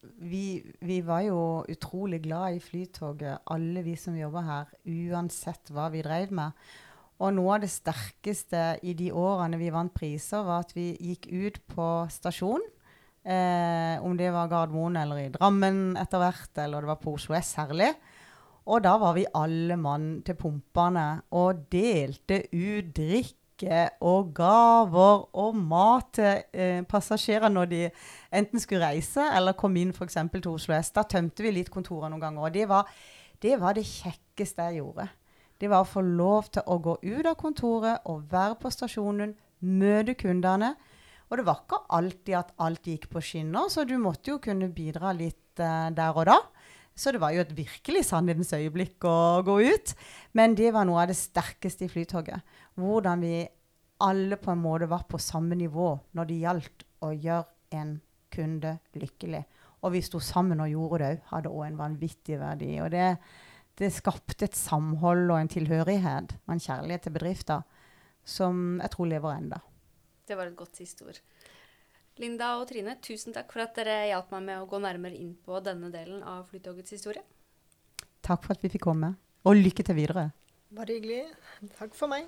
vi, 0.00 0.62
vi, 0.80 1.00
var 1.04 1.24
jo 1.26 1.40
utrolig 1.68 2.22
glad 2.24 2.56
i 2.56 2.62
Flytoget, 2.62 3.42
alle 3.52 3.82
vi 3.84 3.96
som 4.00 4.16
jobber 4.16 4.46
her, 4.46 4.70
uansett 4.88 5.72
hva 5.74 5.90
vi 5.92 6.04
drev 6.04 6.32
med. 6.32 6.56
Og 7.20 7.34
noe 7.36 7.58
av 7.58 7.64
det 7.64 7.72
sterkeste 7.72 8.78
i 8.86 8.94
de 8.96 9.10
årene 9.12 9.60
vi 9.60 9.72
vant 9.72 9.92
priser, 9.92 10.44
var 10.46 10.64
at 10.64 10.72
vi 10.76 10.94
gikk 10.96 11.28
ut 11.28 11.58
på 11.68 11.88
stasjon. 12.12 12.64
Eh, 13.20 14.00
om 14.00 14.14
det 14.16 14.30
var 14.32 14.48
Gardermoen 14.48 14.96
eller 14.96 15.26
i 15.26 15.32
Drammen 15.34 15.98
etter 16.00 16.22
hvert, 16.22 16.54
eller 16.56 16.80
det 16.80 16.92
var 16.94 17.02
på 17.02 17.12
Oslo 17.18 17.36
S 17.36 17.52
særlig. 17.58 17.90
Og 18.70 18.80
da 18.84 18.94
var 19.00 19.16
vi 19.16 19.26
alle 19.36 19.76
mann 19.80 20.08
til 20.24 20.38
pumpene 20.40 21.20
og 21.36 21.66
delte 21.72 22.42
ut 22.52 22.88
drikk 22.96 23.36
drikke 23.60 23.90
og 24.00 24.32
gaver 24.34 25.26
og 25.36 25.56
mat 25.56 26.12
til 26.14 26.42
eh, 26.52 26.82
passasjerer 26.84 27.50
når 27.50 27.66
de 27.70 27.80
enten 28.32 28.60
skulle 28.60 28.86
reise 28.86 29.20
eller 29.36 29.52
kom 29.52 29.76
inn 29.76 29.92
f.eks. 29.92 30.16
til 30.32 30.50
Oslo 30.50 30.74
S. 30.74 30.90
Da 30.90 31.02
tømte 31.02 31.42
vi 31.42 31.52
litt 31.52 31.70
kontoret 31.70 32.10
noen 32.10 32.20
ganger. 32.20 32.42
Og 32.42 32.52
det 32.54 32.68
var, 32.68 32.88
det 33.40 33.60
var 33.60 33.74
det 33.74 33.84
kjekkeste 33.84 34.62
jeg 34.62 34.80
gjorde. 34.80 35.08
Det 35.60 35.68
var 35.68 35.84
å 35.84 35.88
få 35.88 36.00
lov 36.00 36.48
til 36.50 36.62
å 36.66 36.78
gå 36.80 36.96
ut 37.02 37.26
av 37.26 37.36
kontoret 37.36 38.06
og 38.08 38.30
være 38.30 38.56
på 38.60 38.70
stasjonen, 38.72 39.34
møte 39.60 40.14
kundene. 40.16 40.74
Og 41.28 41.38
det 41.38 41.46
var 41.46 41.60
ikke 41.62 41.84
alltid 41.94 42.38
at 42.38 42.54
alt 42.58 42.86
gikk 42.88 43.10
på 43.12 43.20
skinner, 43.22 43.68
så 43.70 43.84
du 43.84 43.98
måtte 44.00 44.32
jo 44.32 44.40
kunne 44.42 44.72
bidra 44.72 45.12
litt 45.14 45.60
eh, 45.60 45.90
der 45.94 46.16
og 46.16 46.26
da. 46.30 46.40
Så 47.00 47.14
det 47.14 47.20
var 47.22 47.32
jo 47.32 47.40
et 47.40 47.52
virkelig 47.56 48.02
sannhetens 48.10 48.50
øyeblikk 48.52 49.04
å 49.08 49.40
gå 49.46 49.54
ut. 49.70 49.92
Men 50.36 50.56
det 50.58 50.72
var 50.74 50.84
noe 50.88 51.04
av 51.04 51.08
det 51.12 51.16
sterkeste 51.16 51.86
i 51.86 51.92
Flytoget. 51.92 52.42
Hvordan 52.78 53.24
vi 53.24 53.34
alle 54.00 54.36
på 54.40 54.52
en 54.52 54.62
måte 54.62 54.88
var 54.88 55.04
på 55.08 55.18
samme 55.20 55.56
nivå 55.58 55.92
når 56.16 56.28
det 56.28 56.38
gjaldt 56.40 56.84
å 57.04 57.10
gjøre 57.12 57.76
en 57.76 57.96
kunde 58.32 58.76
lykkelig. 58.96 59.42
Og 59.80 59.94
vi 59.94 60.02
sto 60.04 60.20
sammen 60.22 60.60
og 60.62 60.70
gjorde 60.70 61.00
det 61.02 61.10
òg. 61.10 61.22
Hadde 61.32 61.52
òg 61.52 61.64
en 61.66 61.80
vanvittig 61.80 62.38
verdi. 62.40 62.74
Og 62.84 62.90
det, 62.92 63.06
det 63.80 63.92
skapte 63.94 64.46
et 64.46 64.56
samhold 64.56 65.26
og 65.30 65.38
en 65.38 65.50
tilhørighet 65.50 66.36
og 66.44 66.54
en 66.54 66.62
kjærlighet 66.62 67.06
til 67.06 67.16
bedrifter 67.16 67.64
som 68.24 68.78
jeg 68.82 68.92
tror 68.94 69.10
lever 69.10 69.36
enda. 69.36 69.60
Det 70.28 70.36
var 70.38 70.50
et 70.50 70.58
godt 70.58 70.78
siste 70.78 71.06
ord. 71.08 71.18
Linda 72.20 72.52
og 72.60 72.66
Trine, 72.68 72.98
tusen 73.00 73.32
takk 73.32 73.52
for 73.54 73.64
at 73.64 73.72
dere 73.78 74.10
hjalp 74.10 74.34
meg 74.34 74.44
med 74.50 74.60
å 74.60 74.68
gå 74.68 74.78
nærmere 74.82 75.16
inn 75.16 75.32
på 75.40 75.56
denne 75.64 75.88
delen 75.92 76.20
av 76.26 76.44
Flytogets 76.50 76.92
historie. 76.92 77.22
Takk 78.20 78.44
for 78.44 78.52
at 78.52 78.62
vi 78.62 78.68
fikk 78.74 78.84
komme, 78.84 79.14
og 79.48 79.56
lykke 79.56 79.86
til 79.86 79.96
videre. 79.96 80.26
Bare 80.70 80.94
hyggelig. 80.94 81.24
Takk 81.78 81.94
for 81.98 82.06
meg. 82.06 82.24